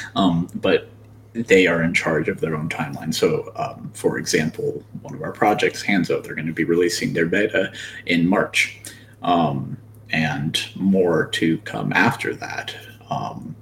um, 0.16 0.48
but 0.54 0.88
they 1.32 1.66
are 1.66 1.82
in 1.82 1.94
charge 1.94 2.28
of 2.28 2.40
their 2.40 2.56
own 2.56 2.68
timeline. 2.68 3.14
So, 3.14 3.52
um, 3.56 3.90
for 3.94 4.18
example, 4.18 4.84
one 5.02 5.14
of 5.14 5.22
our 5.22 5.32
projects, 5.32 5.84
Hanzo, 5.84 6.22
they're 6.22 6.34
going 6.34 6.46
to 6.46 6.52
be 6.52 6.64
releasing 6.64 7.12
their 7.12 7.26
beta 7.26 7.72
in 8.06 8.26
March, 8.26 8.80
um, 9.22 9.76
and 10.10 10.58
more 10.74 11.26
to 11.26 11.58
come 11.58 11.92
after 11.92 12.34
that. 12.34 12.74
Um, 13.10 13.54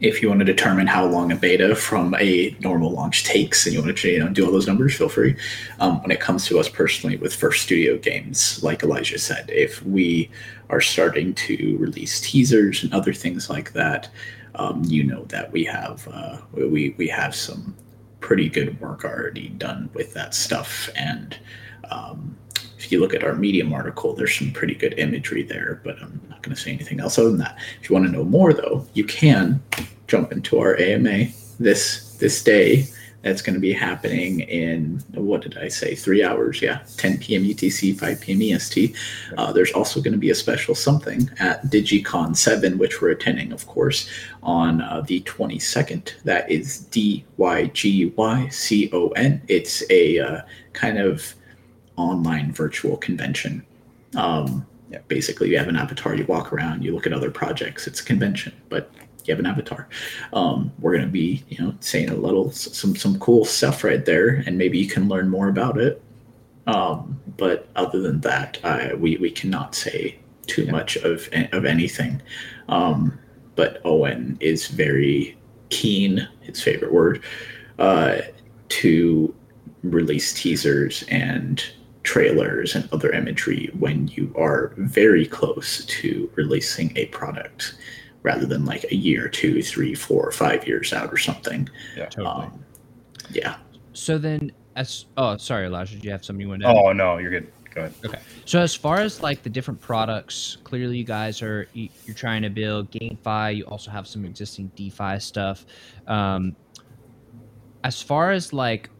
if 0.00 0.22
you 0.22 0.28
want 0.28 0.40
to 0.40 0.46
determine 0.46 0.86
how 0.86 1.04
long 1.04 1.30
a 1.30 1.36
beta 1.36 1.74
from 1.74 2.14
a 2.18 2.56
normal 2.60 2.90
launch 2.90 3.24
takes 3.24 3.66
and 3.66 3.74
you 3.74 3.82
want 3.82 3.96
to 3.96 4.08
you 4.08 4.18
know, 4.18 4.28
do 4.28 4.46
all 4.46 4.52
those 4.52 4.66
numbers, 4.66 4.96
feel 4.96 5.10
free. 5.10 5.36
Um, 5.78 6.00
when 6.00 6.10
it 6.10 6.20
comes 6.20 6.46
to 6.46 6.58
us 6.58 6.68
personally 6.68 7.18
with 7.18 7.34
first 7.34 7.64
studio 7.64 7.98
games, 7.98 8.62
like 8.62 8.82
Elijah 8.82 9.18
said, 9.18 9.50
if 9.50 9.82
we 9.84 10.30
are 10.70 10.80
starting 10.80 11.34
to 11.34 11.76
release 11.78 12.20
teasers 12.20 12.82
and 12.82 12.94
other 12.94 13.12
things 13.12 13.50
like 13.50 13.72
that, 13.72 14.08
um, 14.54 14.82
you 14.84 15.04
know 15.04 15.24
that 15.24 15.50
we 15.52 15.64
have 15.64 16.06
uh, 16.12 16.38
we 16.52 16.94
we 16.98 17.08
have 17.08 17.34
some 17.34 17.74
pretty 18.20 18.48
good 18.48 18.78
work 18.80 19.04
already 19.04 19.48
done 19.50 19.88
with 19.94 20.12
that 20.14 20.34
stuff 20.34 20.90
and 20.94 21.38
um, 21.90 22.36
if 22.78 22.92
you 22.92 23.00
look 23.00 23.14
at 23.14 23.24
our 23.24 23.34
medium 23.34 23.72
article 23.72 24.14
there's 24.14 24.34
some 24.34 24.52
pretty 24.52 24.74
good 24.74 24.98
imagery 24.98 25.42
there 25.42 25.80
but 25.84 26.00
i'm 26.02 26.20
not 26.28 26.42
going 26.42 26.54
to 26.54 26.60
say 26.60 26.70
anything 26.70 27.00
else 27.00 27.18
other 27.18 27.30
than 27.30 27.38
that 27.38 27.58
if 27.80 27.88
you 27.88 27.94
want 27.94 28.04
to 28.04 28.12
know 28.12 28.24
more 28.24 28.52
though 28.52 28.86
you 28.94 29.04
can 29.04 29.62
jump 30.06 30.32
into 30.32 30.58
our 30.58 30.76
AMA 30.76 31.26
this 31.60 32.16
this 32.16 32.42
day. 32.42 32.86
That's 33.22 33.42
going 33.42 33.54
to 33.54 33.60
be 33.60 33.72
happening 33.72 34.40
in 34.40 35.02
what 35.12 35.42
did 35.42 35.58
I 35.58 35.68
say? 35.68 35.94
Three 35.94 36.24
hours, 36.24 36.62
yeah, 36.62 36.80
10 36.96 37.18
p.m. 37.18 37.44
UTC, 37.44 37.98
5 37.98 38.20
p.m. 38.20 38.56
EST. 38.56 38.96
Uh, 39.36 39.52
there's 39.52 39.72
also 39.72 40.00
going 40.00 40.12
to 40.12 40.18
be 40.18 40.30
a 40.30 40.34
special 40.34 40.74
something 40.74 41.30
at 41.38 41.62
DygyCon 41.66 42.34
7, 42.36 42.78
which 42.78 43.02
we're 43.02 43.10
attending, 43.10 43.52
of 43.52 43.66
course, 43.66 44.08
on 44.42 44.80
uh, 44.80 45.02
the 45.02 45.20
22nd. 45.22 46.14
That 46.24 46.50
is 46.50 46.80
D 46.86 47.24
Y 47.36 47.66
G 47.66 48.06
Y 48.16 48.48
C 48.48 48.88
O 48.92 49.08
N. 49.10 49.42
It's 49.48 49.82
a 49.90 50.18
uh, 50.18 50.40
kind 50.72 50.98
of 50.98 51.34
online 51.96 52.52
virtual 52.52 52.96
convention. 52.96 53.64
Um, 54.16 54.66
yeah, 54.90 55.00
basically, 55.08 55.50
you 55.50 55.58
have 55.58 55.68
an 55.68 55.76
avatar, 55.76 56.14
you 56.14 56.24
walk 56.24 56.52
around, 56.52 56.82
you 56.82 56.94
look 56.94 57.06
at 57.06 57.12
other 57.12 57.30
projects. 57.30 57.86
It's 57.86 58.00
a 58.00 58.04
convention, 58.04 58.52
but 58.70 58.90
you 59.26 59.32
have 59.32 59.38
an 59.38 59.46
avatar. 59.46 59.88
Um, 60.32 60.72
we're 60.78 60.92
going 60.92 61.06
to 61.06 61.10
be, 61.12 61.44
you 61.48 61.58
know, 61.62 61.74
saying 61.80 62.10
a 62.10 62.14
little 62.14 62.50
some 62.50 62.96
some 62.96 63.18
cool 63.18 63.44
stuff 63.44 63.84
right 63.84 64.04
there, 64.04 64.42
and 64.46 64.58
maybe 64.58 64.78
you 64.78 64.88
can 64.88 65.08
learn 65.08 65.28
more 65.28 65.48
about 65.48 65.78
it. 65.78 66.02
Um, 66.66 67.20
but 67.36 67.68
other 67.76 68.00
than 68.00 68.20
that, 68.20 68.58
I, 68.64 68.94
we 68.94 69.16
we 69.16 69.30
cannot 69.30 69.74
say 69.74 70.18
too 70.46 70.64
yeah. 70.64 70.72
much 70.72 70.96
of 70.96 71.28
of 71.52 71.64
anything. 71.64 72.22
Um, 72.68 73.18
but 73.56 73.80
Owen 73.84 74.38
is 74.40 74.68
very 74.68 75.36
keen, 75.70 76.26
his 76.40 76.62
favorite 76.62 76.92
word, 76.92 77.22
uh, 77.78 78.18
to 78.68 79.34
release 79.82 80.32
teasers 80.32 81.04
and 81.08 81.64
trailers 82.02 82.74
and 82.74 82.88
other 82.92 83.12
imagery 83.12 83.70
when 83.78 84.08
you 84.08 84.32
are 84.36 84.72
very 84.76 85.26
close 85.26 85.84
to 85.84 86.30
releasing 86.34 86.96
a 86.96 87.06
product 87.06 87.74
rather 88.22 88.46
than 88.46 88.64
like 88.64 88.84
a 88.90 88.94
year, 88.94 89.28
two, 89.28 89.62
three, 89.62 89.94
four, 89.94 90.30
five 90.32 90.66
years 90.66 90.92
out 90.92 91.12
or 91.12 91.16
something. 91.16 91.68
Yeah, 91.96 92.06
totally. 92.06 92.46
Um, 92.46 92.64
yeah. 93.30 93.56
So 93.92 94.18
then, 94.18 94.52
as 94.76 95.06
oh, 95.16 95.36
sorry, 95.36 95.66
Elijah, 95.66 95.94
did 95.94 96.04
you 96.04 96.10
have 96.10 96.24
something 96.24 96.40
you 96.40 96.48
wanted? 96.48 96.64
To 96.64 96.70
oh 96.70 96.92
no, 96.92 97.18
you're 97.18 97.30
good. 97.30 97.52
Go 97.74 97.82
ahead. 97.82 97.94
Okay. 98.04 98.18
So 98.46 98.60
as 98.60 98.74
far 98.74 98.98
as 98.98 99.22
like 99.22 99.42
the 99.42 99.50
different 99.50 99.80
products, 99.80 100.58
clearly 100.64 100.98
you 100.98 101.04
guys 101.04 101.40
are 101.42 101.68
you're 101.72 102.14
trying 102.14 102.42
to 102.42 102.50
build 102.50 102.90
GameFi. 102.90 103.56
You 103.56 103.64
also 103.64 103.90
have 103.90 104.06
some 104.06 104.24
existing 104.24 104.70
DeFi 104.74 105.20
stuff. 105.20 105.66
Um, 106.06 106.56
as 107.84 108.02
far 108.02 108.32
as 108.32 108.52
like 108.52 108.90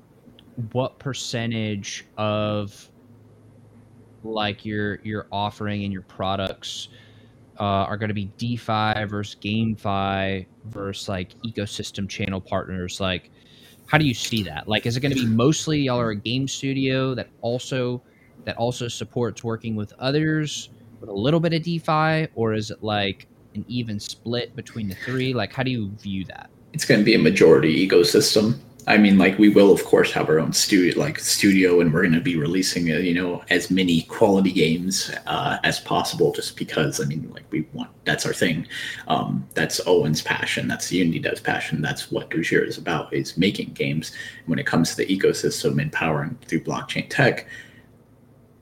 what 0.73 0.99
percentage 0.99 2.07
of 2.17 2.89
like 4.23 4.65
your 4.65 5.01
your 5.03 5.27
offering 5.33 5.85
and 5.85 5.93
your 5.93 6.03
products 6.03 6.89
uh, 7.61 7.85
are 7.85 7.99
going 7.99 8.09
to 8.09 8.15
be 8.15 8.31
DeFi 8.39 9.05
versus 9.05 9.37
GameFi 9.41 10.47
versus 10.65 11.09
like 11.09 11.35
ecosystem 11.43 12.09
channel 12.09 12.41
partners? 12.41 13.01
Like, 13.01 13.31
how 13.87 13.99
do 13.99 14.07
you 14.07 14.15
see 14.15 14.43
that? 14.45 14.67
Like, 14.67 14.87
is 14.87 14.97
it 14.97 15.01
going 15.01 15.15
to 15.15 15.21
be 15.21 15.27
mostly 15.27 15.81
y'all 15.81 16.01
are 16.01 16.11
a 16.11 16.17
game 16.17 16.49
studio 16.49 17.15
that 17.15 17.29
also 17.43 18.03
that 18.47 18.57
also 18.57 18.89
supports 18.89 19.45
working 19.45 19.77
with 19.77 19.93
others 19.99 20.71
with 21.01 21.11
a 21.11 21.15
little 21.15 21.41
bit 21.41 21.53
of 21.53 21.63
DeFi, 21.63 22.29
or 22.35 22.55
is 22.55 22.71
it 22.71 22.83
like 22.83 23.27
an 23.55 23.65
even 23.69 24.01
split 24.01 24.57
between 24.57 24.89
the 24.89 24.95
three? 24.95 25.35
Like, 25.35 25.53
how 25.53 25.63
do 25.63 25.71
you 25.71 25.91
view 25.99 26.25
that? 26.27 26.49
It's 26.73 26.87
going 26.87 27.01
to 27.01 27.05
be 27.05 27.15
a 27.15 27.19
majority 27.19 27.87
ecosystem. 27.87 28.59
I 28.87 28.97
mean, 28.97 29.19
like 29.19 29.39
we 29.39 29.49
will 29.49 29.73
of 29.73 29.85
course 29.85 30.13
have 30.13 30.29
our 30.29 30.39
own 30.39 30.53
studio, 30.53 30.99
like 30.99 31.19
studio, 31.19 31.81
and 31.81 31.93
we're 31.93 32.03
going 32.03 32.15
to 32.15 32.21
be 32.21 32.37
releasing, 32.37 32.91
uh, 32.91 32.97
you 32.97 33.15
know, 33.15 33.43
as 33.51 33.71
many 33.71 34.03
quality 34.03 34.53
games 34.53 35.11
uh, 35.27 35.59
as 35.65 35.81
possible. 35.81 36.33
Just 36.33 36.57
because, 36.57 37.01
I 37.01 37.05
mean, 37.05 37.31
like 37.33 37.45
we 37.51 37.67
want 37.73 37.91
that's 38.05 38.25
our 38.27 38.33
thing. 38.33 38.67
Um, 39.09 39.47
that's 39.55 39.81
Owen's 39.87 40.23
passion. 40.23 40.67
That's 40.69 40.91
Unity 40.91 41.19
Dev's 41.19 41.41
passion. 41.41 41.83
That's 41.83 42.11
what 42.11 42.31
Dojira 42.31 42.67
is 42.67 42.79
about: 42.79 43.13
is 43.13 43.37
making 43.37 43.73
games. 43.75 44.13
When 44.47 44.59
it 44.59 44.67
comes 44.67 44.91
to 44.91 44.97
the 44.97 45.07
ecosystem, 45.07 45.81
empowering 45.81 46.39
through 46.47 46.65
blockchain 46.65 47.09
tech, 47.09 47.47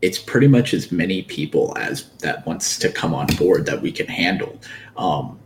it's 0.03 0.19
pretty 0.19 0.49
much 0.49 0.75
as 0.75 0.91
many 0.93 1.23
people 1.23 1.77
as 1.79 2.11
that 2.19 2.47
wants 2.47 2.79
to 2.79 2.91
come 2.91 3.15
on 3.15 3.27
board 3.37 3.67
that 3.67 3.83
we 3.83 3.93
can 3.93 4.07
handle. 4.07 4.59
Um, 4.97 5.39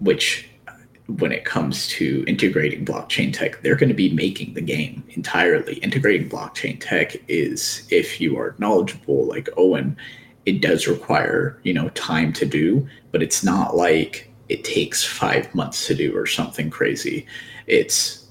which 0.00 0.48
when 1.06 1.32
it 1.32 1.44
comes 1.44 1.86
to 1.88 2.24
integrating 2.26 2.84
blockchain 2.84 3.32
tech, 3.32 3.60
they're 3.60 3.76
going 3.76 3.90
to 3.90 3.94
be 3.94 4.12
making 4.14 4.54
the 4.54 4.62
game 4.62 5.04
entirely. 5.10 5.74
Integrating 5.76 6.30
blockchain 6.30 6.80
tech 6.80 7.16
is, 7.28 7.86
if 7.90 8.20
you 8.20 8.38
are 8.38 8.54
knowledgeable 8.58 9.26
like 9.26 9.48
Owen, 9.56 9.96
it 10.46 10.62
does 10.62 10.86
require, 10.86 11.60
you 11.62 11.74
know, 11.74 11.90
time 11.90 12.32
to 12.34 12.46
do, 12.46 12.86
but 13.12 13.22
it's 13.22 13.44
not 13.44 13.76
like 13.76 14.30
it 14.48 14.64
takes 14.64 15.04
five 15.04 15.54
months 15.54 15.86
to 15.86 15.94
do 15.94 16.16
or 16.16 16.26
something 16.26 16.70
crazy. 16.70 17.26
It's 17.66 18.26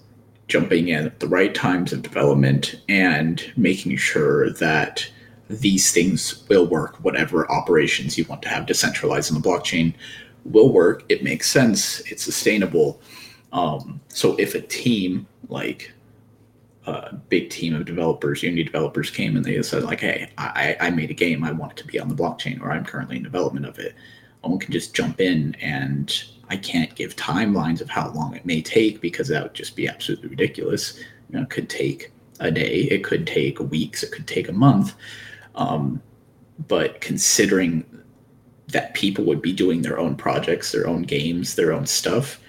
jumping 0.47 0.89
in 0.89 1.05
at 1.05 1.19
the 1.19 1.27
right 1.27 1.53
times 1.53 1.93
of 1.93 2.01
development 2.01 2.81
and 2.89 3.43
making 3.55 3.97
sure 3.97 4.51
that 4.51 5.09
these 5.49 5.91
things 5.91 6.43
will 6.49 6.65
work, 6.65 6.95
whatever 7.03 7.49
operations 7.51 8.17
you 8.17 8.25
want 8.25 8.41
to 8.41 8.49
have 8.49 8.65
decentralized 8.65 9.31
in 9.31 9.39
the 9.39 9.47
blockchain 9.47 9.93
will 10.45 10.71
work. 10.71 11.03
It 11.09 11.23
makes 11.23 11.49
sense. 11.49 12.01
It's 12.01 12.23
sustainable. 12.23 13.01
Um, 13.51 14.01
so 14.07 14.35
if 14.35 14.55
a 14.55 14.61
team 14.61 15.27
like 15.49 15.93
a 16.85 17.15
big 17.15 17.49
team 17.49 17.75
of 17.75 17.85
developers, 17.85 18.43
Unity 18.43 18.63
developers 18.63 19.09
came 19.09 19.35
and 19.35 19.45
they 19.45 19.61
said 19.61 19.83
like, 19.83 20.01
"Hey, 20.01 20.29
I, 20.37 20.75
I 20.81 20.89
made 20.89 21.11
a 21.11 21.13
game. 21.13 21.43
I 21.43 21.51
want 21.51 21.73
it 21.73 21.77
to 21.77 21.87
be 21.87 21.99
on 21.99 22.09
the 22.09 22.15
blockchain, 22.15 22.61
or 22.61 22.71
I'm 22.71 22.85
currently 22.85 23.17
in 23.17 23.23
development 23.23 23.65
of 23.65 23.79
it." 23.79 23.95
One 24.41 24.59
can 24.59 24.73
just 24.73 24.93
jump 24.93 25.21
in, 25.21 25.55
and 25.61 26.13
I 26.49 26.57
can't 26.57 26.93
give 26.95 27.15
timelines 27.15 27.79
of 27.79 27.89
how 27.89 28.11
long 28.11 28.35
it 28.35 28.45
may 28.45 28.61
take 28.61 28.99
because 28.99 29.29
that 29.29 29.43
would 29.43 29.53
just 29.53 29.75
be 29.75 29.87
absolutely 29.87 30.29
ridiculous. 30.29 30.99
You 31.29 31.37
know, 31.37 31.43
it 31.43 31.49
could 31.49 31.69
take 31.69 32.11
a 32.39 32.51
day, 32.51 32.81
it 32.91 33.03
could 33.03 33.25
take 33.25 33.59
weeks, 33.59 34.03
it 34.03 34.11
could 34.11 34.27
take 34.27 34.49
a 34.49 34.53
month. 34.53 34.95
Um, 35.55 36.01
but 36.67 36.99
considering 37.01 37.85
that 38.73 38.93
people 38.95 39.23
would 39.23 39.41
be 39.41 39.53
doing 39.53 39.81
their 39.81 39.99
own 39.99 40.15
projects, 40.15 40.71
their 40.71 40.87
own 40.87 41.03
games, 41.03 41.55
their 41.55 41.71
own 41.71 41.85
stuff, 41.85 42.39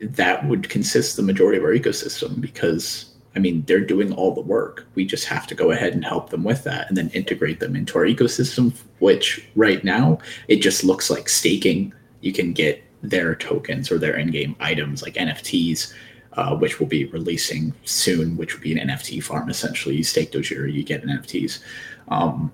that 0.00 0.46
would 0.48 0.68
consist 0.68 1.16
the 1.16 1.22
majority 1.22 1.58
of 1.58 1.64
our 1.64 1.72
ecosystem 1.72 2.40
because 2.40 3.12
I 3.36 3.40
mean 3.40 3.64
they're 3.66 3.80
doing 3.80 4.12
all 4.12 4.32
the 4.34 4.40
work. 4.40 4.86
We 4.94 5.04
just 5.04 5.26
have 5.26 5.46
to 5.48 5.54
go 5.54 5.70
ahead 5.72 5.92
and 5.92 6.04
help 6.04 6.30
them 6.30 6.44
with 6.44 6.64
that 6.64 6.88
and 6.88 6.96
then 6.96 7.10
integrate 7.10 7.60
them 7.60 7.76
into 7.76 7.98
our 7.98 8.04
ecosystem, 8.04 8.74
which 9.00 9.46
right 9.56 9.82
now 9.84 10.18
it 10.48 10.56
just 10.62 10.84
looks 10.84 11.10
like 11.10 11.28
staking. 11.28 11.92
You 12.20 12.32
can 12.32 12.52
get 12.52 12.82
their 13.02 13.34
tokens 13.34 13.90
or 13.90 13.98
their 13.98 14.16
in-game 14.16 14.56
items 14.60 15.02
like 15.02 15.14
NFTs, 15.14 15.92
uh, 16.34 16.56
which 16.56 16.78
will 16.78 16.86
be 16.86 17.04
releasing 17.06 17.74
soon, 17.84 18.36
which 18.36 18.54
would 18.54 18.62
be 18.62 18.78
an 18.78 18.88
NFT 18.88 19.22
farm 19.22 19.50
essentially. 19.50 19.96
You 19.96 20.04
stake 20.04 20.30
Dojira, 20.30 20.72
you 20.72 20.84
get 20.84 21.04
NFTs. 21.04 21.60
Um, 22.08 22.52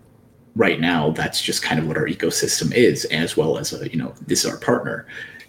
right 0.61 0.78
now 0.78 1.11
that's 1.12 1.40
just 1.40 1.62
kind 1.62 1.80
of 1.80 1.88
what 1.88 1.96
our 1.96 2.04
ecosystem 2.04 2.70
is 2.74 3.06
as 3.06 3.34
well 3.34 3.56
as 3.56 3.72
a 3.72 3.88
you 3.90 3.96
know 3.96 4.12
this 4.26 4.44
is 4.44 4.50
our 4.50 4.58
partner. 4.58 5.06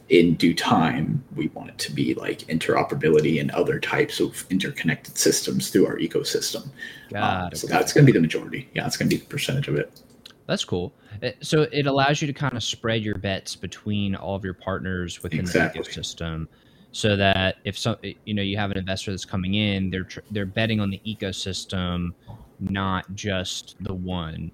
In 0.07 0.35
due 0.35 0.53
time 0.53 1.23
we 1.35 1.47
want 1.49 1.69
it 1.69 1.77
to 1.79 1.91
be 1.91 2.13
like 2.13 2.39
interoperability 2.55 3.39
and 3.39 3.51
other 3.51 3.77
types 3.79 4.19
of 4.21 4.45
interconnected 4.49 5.17
systems 5.17 5.69
through 5.69 5.85
our 5.85 5.97
ecosystem. 5.97 6.69
Um, 7.15 7.53
so 7.53 7.67
that's 7.67 7.93
going 7.93 8.05
to 8.05 8.11
be 8.11 8.17
the 8.17 8.21
majority. 8.21 8.69
Yeah 8.73 8.87
it's 8.87 8.97
going 8.97 9.09
to 9.09 9.15
be 9.15 9.21
the 9.21 9.27
percentage 9.27 9.67
of 9.67 9.75
it. 9.75 10.01
That's 10.47 10.65
cool. 10.65 10.93
Uh, 11.21 11.31
so 11.41 11.63
it 11.73 11.87
allows 11.87 12.21
you 12.21 12.27
to 12.27 12.33
kind 12.33 12.55
of 12.55 12.63
spread 12.63 13.03
your 13.03 13.15
bets 13.15 13.55
between 13.55 14.15
all 14.15 14.35
of 14.35 14.43
your 14.45 14.53
partners 14.53 15.21
within 15.23 15.41
exactly. 15.41 15.81
the 15.81 15.89
ecosystem 15.89 16.47
so 16.93 17.15
that 17.15 17.57
if 17.63 17.77
some 17.77 17.95
you 18.25 18.33
know 18.33 18.41
you 18.41 18.57
have 18.57 18.71
an 18.71 18.77
investor 18.77 19.11
that's 19.11 19.25
coming 19.25 19.55
in, 19.55 19.89
they're 19.89 20.03
tr- 20.03 20.27
they're 20.31 20.45
betting 20.45 20.79
on 20.79 20.89
the 20.89 21.01
ecosystem, 21.05 22.11
not 22.59 23.13
just 23.13 23.75
the 23.81 23.93
one. 23.93 24.51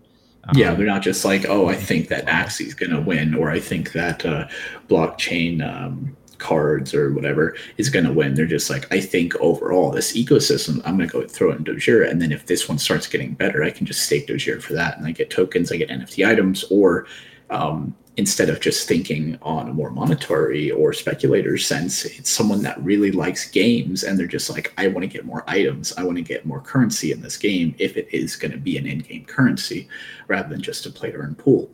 Yeah, 0.54 0.74
they're 0.74 0.86
not 0.86 1.02
just 1.02 1.26
like, 1.26 1.46
oh, 1.48 1.68
I 1.68 1.76
think 1.76 2.08
that 2.10 2.26
Axie's 2.28 2.74
going 2.74 2.92
to 2.92 3.02
win, 3.02 3.36
or 3.36 3.50
I 3.50 3.60
think 3.60 3.92
that 3.94 4.26
uh, 4.26 4.48
blockchain 4.88 5.62
um, 5.62 6.16
cards 6.38 6.94
or 6.94 7.14
whatever 7.14 7.56
is 7.78 7.90
going 7.90 8.06
to 8.06 8.14
win. 8.14 8.36
They're 8.36 8.46
just 8.46 8.70
like, 8.70 8.92
I 8.92 9.00
think 9.00 9.36
overall 9.38 9.92
this 9.92 10.16
ecosystem, 10.16 10.82
I'm 10.86 10.98
going 10.98 11.10
to 11.10 11.14
go 11.14 11.28
throw 11.28 11.52
it 11.52 11.58
in 11.58 11.64
Dojira, 11.64 12.10
and 12.10 12.22
then 12.22 12.32
if 12.32 12.46
this 12.46 12.70
one 12.70 12.78
starts 12.78 13.08
getting 13.08 13.34
better, 13.34 13.64
I 13.64 13.72
can 13.72 13.86
just 13.86 14.04
stake 14.04 14.28
Dojira 14.28 14.62
for 14.62 14.74
that, 14.74 14.98
and 14.98 15.06
I 15.06 15.12
get 15.12 15.30
tokens, 15.30 15.72
I 15.72 15.78
get 15.78 15.90
NFT 15.90 16.28
items, 16.28 16.64
or 16.70 17.08
um, 17.50 17.96
instead 18.18 18.50
of 18.50 18.60
just 18.60 18.88
thinking 18.88 19.38
on 19.44 19.70
a 19.70 19.74
more 19.74 19.92
monetary 19.92 20.72
or 20.72 20.92
speculator 20.92 21.58
sense, 21.58 22.04
it's 22.04 22.32
someone 22.32 22.64
that 22.64 22.82
really 22.84 23.12
likes 23.12 23.50
games 23.50 24.04
and 24.04 24.18
they're 24.18 24.26
just 24.26 24.50
like, 24.50 24.74
I 24.78 24.88
want 24.88 25.04
to 25.04 25.08
get 25.08 25.26
more 25.26 25.44
items. 25.48 25.94
I 25.98 26.04
want 26.04 26.18
to 26.18 26.24
get 26.24 26.46
more 26.46 26.60
currency 26.60 27.12
in 27.12 27.22
this 27.22 27.38
game 27.38 27.76
if 27.78 27.96
it 27.96 28.08
is 28.12 28.36
going 28.36 28.52
to 28.52 28.58
be 28.58 28.78
an 28.78 28.88
in 28.88 29.00
game 29.00 29.26
currency 29.26 29.88
rather 30.28 30.50
than 30.50 30.62
just 30.62 30.86
a 30.88 30.90
play 30.90 31.12
to 31.12 31.18
earn 31.18 31.36
pool. 31.36 31.70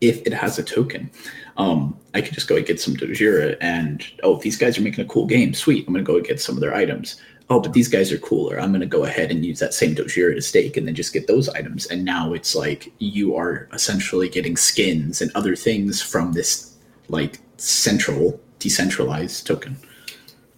If 0.00 0.26
it 0.26 0.34
has 0.34 0.58
a 0.58 0.62
token, 0.62 1.10
um, 1.56 1.96
I 2.14 2.20
could 2.20 2.34
just 2.34 2.48
go 2.48 2.56
and 2.56 2.66
get 2.66 2.80
some 2.80 2.94
Dojira 2.94 3.56
and, 3.60 4.04
oh, 4.24 4.38
these 4.38 4.58
guys 4.58 4.76
are 4.76 4.82
making 4.82 5.04
a 5.04 5.08
cool 5.08 5.26
game. 5.26 5.54
Sweet. 5.54 5.86
I'm 5.86 5.94
going 5.94 6.04
to 6.04 6.12
go 6.12 6.20
get 6.20 6.40
some 6.40 6.56
of 6.56 6.60
their 6.60 6.74
items 6.74 7.22
oh, 7.50 7.60
but 7.60 7.72
these 7.72 7.88
guys 7.88 8.10
are 8.10 8.18
cooler. 8.18 8.58
I'm 8.58 8.70
going 8.70 8.80
to 8.80 8.86
go 8.86 9.04
ahead 9.04 9.30
and 9.30 9.44
use 9.44 9.58
that 9.58 9.74
same 9.74 9.94
Dojira 9.94 10.34
to 10.34 10.42
stake 10.42 10.76
and 10.76 10.86
then 10.86 10.94
just 10.94 11.12
get 11.12 11.26
those 11.26 11.48
items. 11.50 11.86
And 11.86 12.04
now 12.04 12.32
it's 12.32 12.54
like 12.54 12.92
you 12.98 13.36
are 13.36 13.68
essentially 13.72 14.28
getting 14.28 14.56
skins 14.56 15.20
and 15.20 15.30
other 15.34 15.54
things 15.54 16.00
from 16.00 16.32
this 16.32 16.76
like 17.08 17.40
central, 17.58 18.40
decentralized 18.58 19.46
token. 19.46 19.76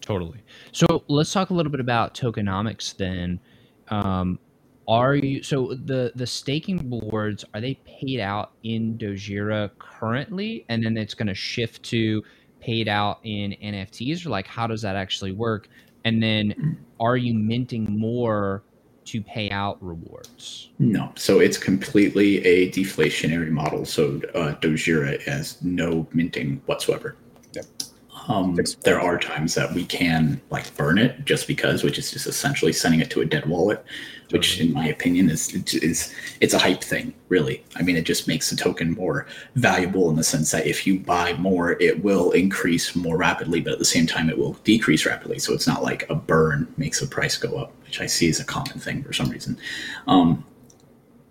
Totally. 0.01 0.41
So 0.72 1.03
let's 1.09 1.32
talk 1.32 1.51
a 1.51 1.55
little 1.55 1.72
bit 1.72 1.80
about 1.80 2.14
tokenomics 2.14 2.97
then. 2.97 3.41
Um, 3.89 4.39
are 4.89 5.16
you 5.16 5.43
so 5.43 5.74
the 5.84 6.12
the 6.14 6.26
staking 6.26 6.89
boards 6.89 7.45
are 7.55 7.61
they 7.61 7.74
paid 7.84 8.20
out 8.20 8.53
in 8.62 8.97
Dojira 8.97 9.70
currently 9.80 10.64
and 10.68 10.84
then 10.84 10.97
it's 10.97 11.14
going 11.14 11.26
to 11.26 11.34
shift 11.34 11.82
to 11.84 12.22
paid 12.61 12.87
out 12.87 13.18
in 13.24 13.57
NFTs 13.62 14.24
or 14.24 14.28
like 14.28 14.47
how 14.47 14.68
does 14.68 14.82
that 14.82 14.95
actually 14.95 15.32
work? 15.32 15.68
And 16.07 16.22
then 16.22 16.78
are 17.00 17.16
you 17.16 17.34
minting 17.34 17.98
more 17.98 18.62
to 19.07 19.20
pay 19.22 19.50
out 19.50 19.76
rewards? 19.82 20.70
No. 20.78 21.11
So 21.16 21.40
it's 21.40 21.59
completely 21.59 22.46
a 22.46 22.70
deflationary 22.70 23.50
model. 23.50 23.84
So 23.84 24.20
uh, 24.32 24.54
Dojira 24.61 25.20
has 25.24 25.61
no 25.62 26.07
minting 26.12 26.62
whatsoever. 26.66 27.16
Yep. 27.54 27.64
Um, 28.29 28.59
there 28.83 29.01
are 29.01 29.18
times 29.18 29.55
that 29.55 29.72
we 29.72 29.85
can 29.85 30.41
like 30.51 30.74
burn 30.77 30.99
it 30.99 31.24
just 31.24 31.47
because, 31.47 31.85
which 31.85 31.99
is 31.99 32.11
just 32.11 32.27
essentially 32.27 32.72
sending 32.72 33.01
it 33.01 33.11
to 33.11 33.20
a 33.20 33.24
dead 33.24 33.47
wallet, 33.47 33.85
which 34.31 34.61
in 34.61 34.72
my 34.72 34.89
opinion 34.89 35.31
is 35.31 35.55
is 35.72 36.12
it's 36.41 36.55
a 36.55 36.59
hype 36.59 36.83
thing, 36.83 37.14
really. 37.29 37.64
I 37.77 37.83
mean, 37.83 37.97
it 37.97 38.05
just 38.05 38.27
makes 38.27 38.51
the 38.51 38.57
token 38.57 38.95
more 38.95 39.27
valuable 39.55 40.11
in 40.11 40.16
the 40.16 40.24
sense 40.24 40.51
that 40.51 40.66
if 40.66 40.87
you 40.87 40.99
buy 40.99 41.35
more, 41.35 41.81
it 41.81 42.03
will 42.03 42.33
increase 42.33 42.97
more 42.97 43.16
rapidly, 43.16 43.61
but 43.61 43.74
at 43.74 43.79
the 43.79 43.85
same 43.85 44.07
time, 44.07 44.29
it 44.29 44.39
will 44.39 44.55
decrease 44.64 45.07
rapidly. 45.07 45.39
So 45.39 45.55
it's 45.55 45.66
not 45.66 45.83
like 45.83 46.09
a 46.11 46.14
burn 46.14 46.72
makes 46.77 47.01
the 47.01 47.07
price 47.07 47.37
go 47.37 47.57
up, 47.59 47.72
which 47.85 48.01
I 48.01 48.07
see 48.07 48.29
as 48.29 48.41
a 48.41 48.45
common 48.45 48.81
thing 48.81 49.05
for 49.05 49.12
some 49.12 49.31
reason. 49.31 49.57
Um, 50.09 50.45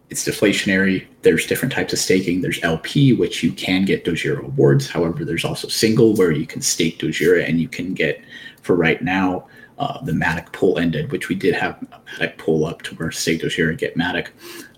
it's 0.09 0.25
deflationary. 0.25 1.07
There's 1.23 1.47
different 1.47 1.73
types 1.73 1.93
of 1.93 1.99
staking. 1.99 2.41
There's 2.41 2.63
LP, 2.63 3.13
which 3.13 3.43
you 3.43 3.51
can 3.51 3.85
get 3.85 4.05
Dojira 4.05 4.37
rewards. 4.37 4.89
However, 4.89 5.25
there's 5.25 5.45
also 5.45 5.67
single, 5.67 6.13
where 6.15 6.31
you 6.31 6.45
can 6.45 6.61
stake 6.61 6.99
Dojira 6.99 7.47
and 7.47 7.59
you 7.59 7.67
can 7.67 7.93
get, 7.93 8.23
for 8.61 8.75
right 8.75 9.01
now, 9.01 9.47
uh, 9.77 10.01
the 10.03 10.11
Matic 10.11 10.53
pool 10.53 10.79
ended, 10.79 11.11
which 11.11 11.27
we 11.27 11.35
did 11.35 11.53
have 11.53 11.77
Matic 12.17 12.37
pull 12.37 12.65
up 12.65 12.81
to 12.83 12.95
where 12.95 13.11
stake 13.11 13.41
Dojira 13.41 13.69
and 13.69 13.77
get 13.77 13.97
Matic. 13.97 14.29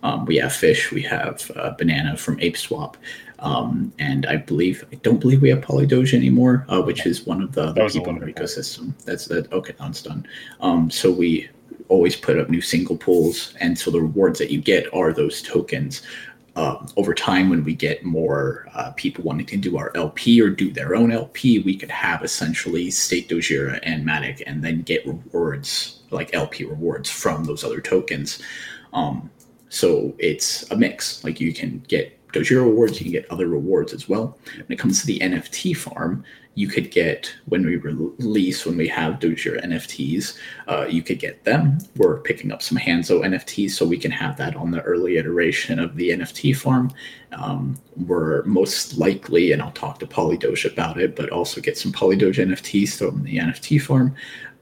Um, 0.02 0.26
we 0.26 0.38
have 0.38 0.54
Fish, 0.54 0.92
we 0.92 1.02
have 1.04 1.52
uh, 1.56 1.72
Banana 1.72 2.16
from 2.18 2.38
ApeSwap. 2.38 2.96
Um, 3.40 3.94
and 4.00 4.26
I 4.26 4.38
believe 4.38 4.84
I 4.92 4.96
don't 4.96 5.20
believe 5.20 5.42
we 5.42 5.50
have 5.50 5.62
Polydoge 5.62 6.14
anymore, 6.14 6.66
uh, 6.70 6.82
which 6.82 7.06
is 7.06 7.26
one 7.26 7.44
of 7.44 7.52
the, 7.52 7.72
the 7.72 7.88
people 7.88 8.10
in 8.10 8.24
our 8.24 8.30
ecosystem. 8.30 8.94
That's 9.06 9.26
that. 9.26 9.52
Okay, 9.52 9.76
that's 9.78 10.02
done. 10.02 10.26
Um, 10.60 10.90
so 10.90 11.12
we 11.12 11.48
always 11.90 12.16
put 12.16 12.38
up 12.38 12.50
new 12.50 12.62
single 12.62 12.98
pools, 12.98 13.54
and 13.60 13.78
so 13.78 13.92
the 13.92 14.02
rewards 14.02 14.40
that 14.40 14.52
you 14.52 14.62
get 14.62 14.94
are 14.94 15.14
those 15.14 15.42
tokens. 15.42 16.02
Um, 16.56 16.88
over 16.98 17.14
time, 17.14 17.52
when 17.52 17.64
we 17.64 17.76
get 17.76 18.04
more 18.04 18.68
uh, 18.74 18.92
people 18.96 19.24
wanting 19.24 19.46
to 19.46 19.58
do 19.58 19.78
our 19.78 19.92
LP 19.96 20.42
or 20.42 20.50
do 20.50 20.72
their 20.72 20.96
own 20.96 21.12
LP, 21.12 21.60
we 21.60 21.76
could 21.78 21.92
have 21.92 22.24
essentially 22.24 22.90
State 22.90 23.30
Dojira 23.30 23.80
and 23.84 24.04
Matic 24.04 24.42
and 24.48 24.64
then 24.64 24.82
get 24.82 25.06
rewards 25.06 26.00
like 26.10 26.34
LP 26.34 26.66
rewards 26.66 27.12
from 27.12 27.44
those 27.44 27.64
other 27.64 27.80
tokens. 27.80 28.42
Um, 28.94 29.30
so 29.70 30.16
it's 30.18 30.70
a 30.72 30.76
mix. 30.76 31.24
Like 31.24 31.40
you 31.40 31.54
can 31.54 31.80
get 31.88 32.18
Dojira 32.32 32.64
rewards, 32.64 33.00
you 33.00 33.06
can 33.06 33.12
get 33.12 33.30
other 33.32 33.48
rewards 33.48 33.94
as 33.94 34.10
well. 34.10 34.38
When 34.56 34.66
it 34.70 34.80
comes 34.80 35.02
to 35.02 35.08
the 35.08 35.20
NFT 35.20 35.76
farm, 35.76 36.24
you 36.58 36.68
could 36.68 36.90
get 36.90 37.32
when 37.46 37.64
we 37.64 37.76
release 37.76 38.66
when 38.66 38.78
we 38.78 38.88
have 38.88 39.20
Dojira 39.20 39.64
NFTs, 39.64 40.40
uh, 40.68 40.88
you 40.90 41.04
could 41.04 41.20
get 41.20 41.44
them. 41.44 41.78
We're 41.96 42.20
picking 42.22 42.52
up 42.52 42.64
some 42.64 42.80
Hanzo 42.80 43.24
NFTs, 43.24 43.70
so 43.72 43.86
we 43.86 44.00
can 44.00 44.10
have 44.10 44.38
that 44.38 44.56
on 44.56 44.72
the 44.72 44.82
early 44.82 45.18
iteration 45.18 45.78
of 45.78 45.96
the 45.96 46.10
NFT 46.10 46.58
farm. 46.58 46.92
Um, 47.32 47.78
we're 48.08 48.42
most 48.46 48.98
likely, 48.98 49.52
and 49.52 49.62
I'll 49.62 49.72
talk 49.72 50.00
to 50.00 50.08
Polydoge 50.08 50.66
about 50.66 51.00
it, 51.00 51.16
but 51.16 51.30
also 51.30 51.62
get 51.62 51.78
some 51.78 51.92
Polydoge 51.92 52.44
NFTs 52.44 52.98
from 52.98 53.22
the 53.22 53.38
NFT 53.38 53.80
farm. 53.80 54.16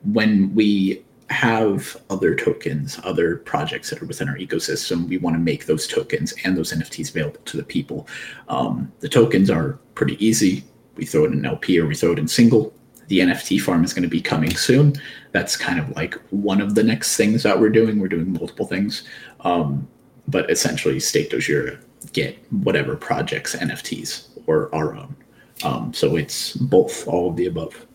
When 0.03 0.53
we 0.53 1.01
have 1.29 1.95
other 2.09 2.35
tokens, 2.35 2.99
other 3.05 3.37
projects 3.37 3.89
that 3.89 4.01
are 4.01 4.05
within 4.05 4.27
our 4.27 4.37
ecosystem, 4.37 5.07
we 5.07 5.17
want 5.17 5.37
to 5.37 5.39
make 5.39 5.65
those 5.65 5.87
tokens 5.87 6.33
and 6.43 6.57
those 6.57 6.73
NFTs 6.73 7.11
available 7.11 7.39
to 7.45 7.55
the 7.55 7.63
people. 7.63 8.05
Um, 8.49 8.91
the 8.99 9.07
tokens 9.07 9.49
are 9.49 9.79
pretty 9.95 10.23
easy. 10.23 10.65
We 10.95 11.05
throw 11.05 11.25
it 11.25 11.33
in 11.33 11.45
LP 11.45 11.79
or 11.79 11.85
we 11.85 11.95
throw 11.95 12.13
it 12.13 12.19
in 12.19 12.27
single. 12.27 12.73
The 13.07 13.19
NFT 13.19 13.61
farm 13.61 13.83
is 13.83 13.93
going 13.93 14.03
to 14.03 14.09
be 14.09 14.21
coming 14.21 14.55
soon. 14.55 14.95
That's 15.31 15.55
kind 15.55 15.79
of 15.79 15.89
like 15.95 16.15
one 16.31 16.61
of 16.61 16.75
the 16.75 16.83
next 16.83 17.17
things 17.17 17.43
that 17.43 17.59
we're 17.59 17.69
doing. 17.69 17.99
We're 17.99 18.07
doing 18.07 18.31
multiple 18.33 18.65
things, 18.65 19.03
um, 19.41 19.87
but 20.27 20.49
essentially, 20.49 20.99
Stake 20.99 21.29
Dojira 21.29 21.79
get 22.13 22.37
whatever 22.51 22.95
projects 22.95 23.55
NFTs 23.55 24.27
or 24.47 24.73
our 24.73 24.95
own. 24.95 25.15
Um, 25.63 25.93
so 25.93 26.15
it's 26.15 26.55
both, 26.55 27.07
all 27.07 27.29
of 27.29 27.35
the 27.35 27.45
above. 27.45 27.85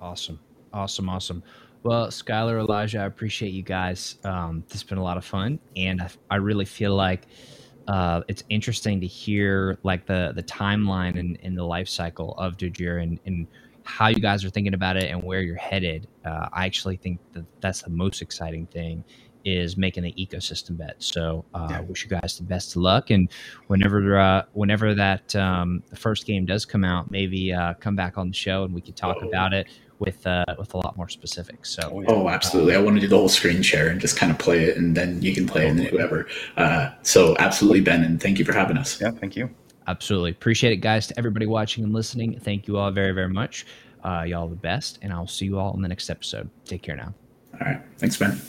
Awesome, 0.00 0.38
awesome, 0.72 1.08
awesome. 1.08 1.42
Well, 1.82 2.08
Skylar, 2.08 2.58
Elijah, 2.58 2.98
I 2.98 3.04
appreciate 3.04 3.50
you 3.50 3.62
guys. 3.62 4.16
Um, 4.24 4.64
this 4.66 4.80
has 4.80 4.82
been 4.82 4.98
a 4.98 5.02
lot 5.02 5.16
of 5.16 5.24
fun, 5.24 5.58
and 5.76 6.02
I, 6.02 6.10
I 6.30 6.36
really 6.36 6.64
feel 6.64 6.94
like 6.94 7.28
uh, 7.88 8.22
it's 8.28 8.42
interesting 8.48 9.00
to 9.00 9.06
hear 9.06 9.78
like 9.82 10.06
the 10.06 10.32
the 10.34 10.42
timeline 10.42 11.18
and, 11.18 11.38
and 11.42 11.56
the 11.56 11.64
life 11.64 11.88
cycle 11.88 12.34
of 12.38 12.56
Dojira 12.56 13.02
and, 13.02 13.20
and 13.26 13.46
how 13.84 14.08
you 14.08 14.20
guys 14.20 14.44
are 14.44 14.50
thinking 14.50 14.74
about 14.74 14.96
it 14.96 15.04
and 15.04 15.22
where 15.22 15.40
you're 15.40 15.56
headed. 15.56 16.08
Uh, 16.24 16.48
I 16.52 16.66
actually 16.66 16.96
think 16.96 17.20
that 17.32 17.44
that's 17.60 17.82
the 17.82 17.90
most 17.90 18.20
exciting 18.20 18.66
thing 18.66 19.04
is 19.44 19.76
making 19.76 20.02
the 20.02 20.12
ecosystem 20.14 20.76
bet. 20.76 20.96
So 20.98 21.44
uh, 21.54 21.68
yeah. 21.70 21.78
I 21.78 21.80
wish 21.82 22.02
you 22.02 22.10
guys 22.10 22.36
the 22.36 22.42
best 22.42 22.74
of 22.74 22.82
luck. 22.82 23.10
And 23.10 23.30
whenever 23.68 24.18
uh, 24.18 24.42
whenever 24.54 24.92
that 24.94 25.36
um, 25.36 25.84
the 25.88 25.96
first 25.96 26.26
game 26.26 26.46
does 26.46 26.64
come 26.64 26.84
out, 26.84 27.12
maybe 27.12 27.52
uh, 27.52 27.74
come 27.74 27.94
back 27.94 28.18
on 28.18 28.28
the 28.28 28.34
show 28.34 28.64
and 28.64 28.74
we 28.74 28.80
could 28.80 28.96
talk 28.96 29.22
Whoa. 29.22 29.28
about 29.28 29.52
it 29.54 29.68
with 29.98 30.26
uh, 30.26 30.44
with 30.58 30.74
a 30.74 30.76
lot 30.76 30.96
more 30.96 31.08
specifics. 31.08 31.70
So 31.70 31.90
oh, 31.92 32.04
oh 32.08 32.28
absolutely, 32.28 32.74
I 32.74 32.80
want 32.80 32.96
to 32.96 33.00
do 33.00 33.08
the 33.08 33.16
whole 33.16 33.28
screen 33.28 33.62
share 33.62 33.88
and 33.88 34.00
just 34.00 34.16
kind 34.16 34.30
of 34.30 34.38
play 34.38 34.64
it, 34.64 34.76
and 34.76 34.96
then 34.96 35.20
you 35.22 35.34
can 35.34 35.46
play 35.46 35.66
it 35.66 35.70
and 35.70 35.80
whoever. 35.80 36.26
Uh, 36.56 36.90
so 37.02 37.36
absolutely, 37.38 37.80
Ben, 37.80 38.02
and 38.02 38.20
thank 38.20 38.38
you 38.38 38.44
for 38.44 38.52
having 38.52 38.76
us. 38.76 39.00
Yeah, 39.00 39.10
thank 39.10 39.36
you. 39.36 39.50
Absolutely 39.86 40.30
appreciate 40.30 40.72
it, 40.72 40.78
guys. 40.78 41.06
To 41.08 41.18
everybody 41.18 41.46
watching 41.46 41.84
and 41.84 41.92
listening, 41.92 42.38
thank 42.40 42.66
you 42.66 42.76
all 42.78 42.90
very 42.90 43.12
very 43.12 43.28
much. 43.28 43.66
Uh, 44.04 44.24
y'all 44.26 44.48
the 44.48 44.56
best, 44.56 44.98
and 45.02 45.12
I'll 45.12 45.26
see 45.26 45.46
you 45.46 45.58
all 45.58 45.74
in 45.74 45.82
the 45.82 45.88
next 45.88 46.10
episode. 46.10 46.48
Take 46.64 46.82
care 46.82 46.96
now. 46.96 47.14
All 47.54 47.66
right, 47.66 47.80
thanks, 47.98 48.16
Ben. 48.16 48.40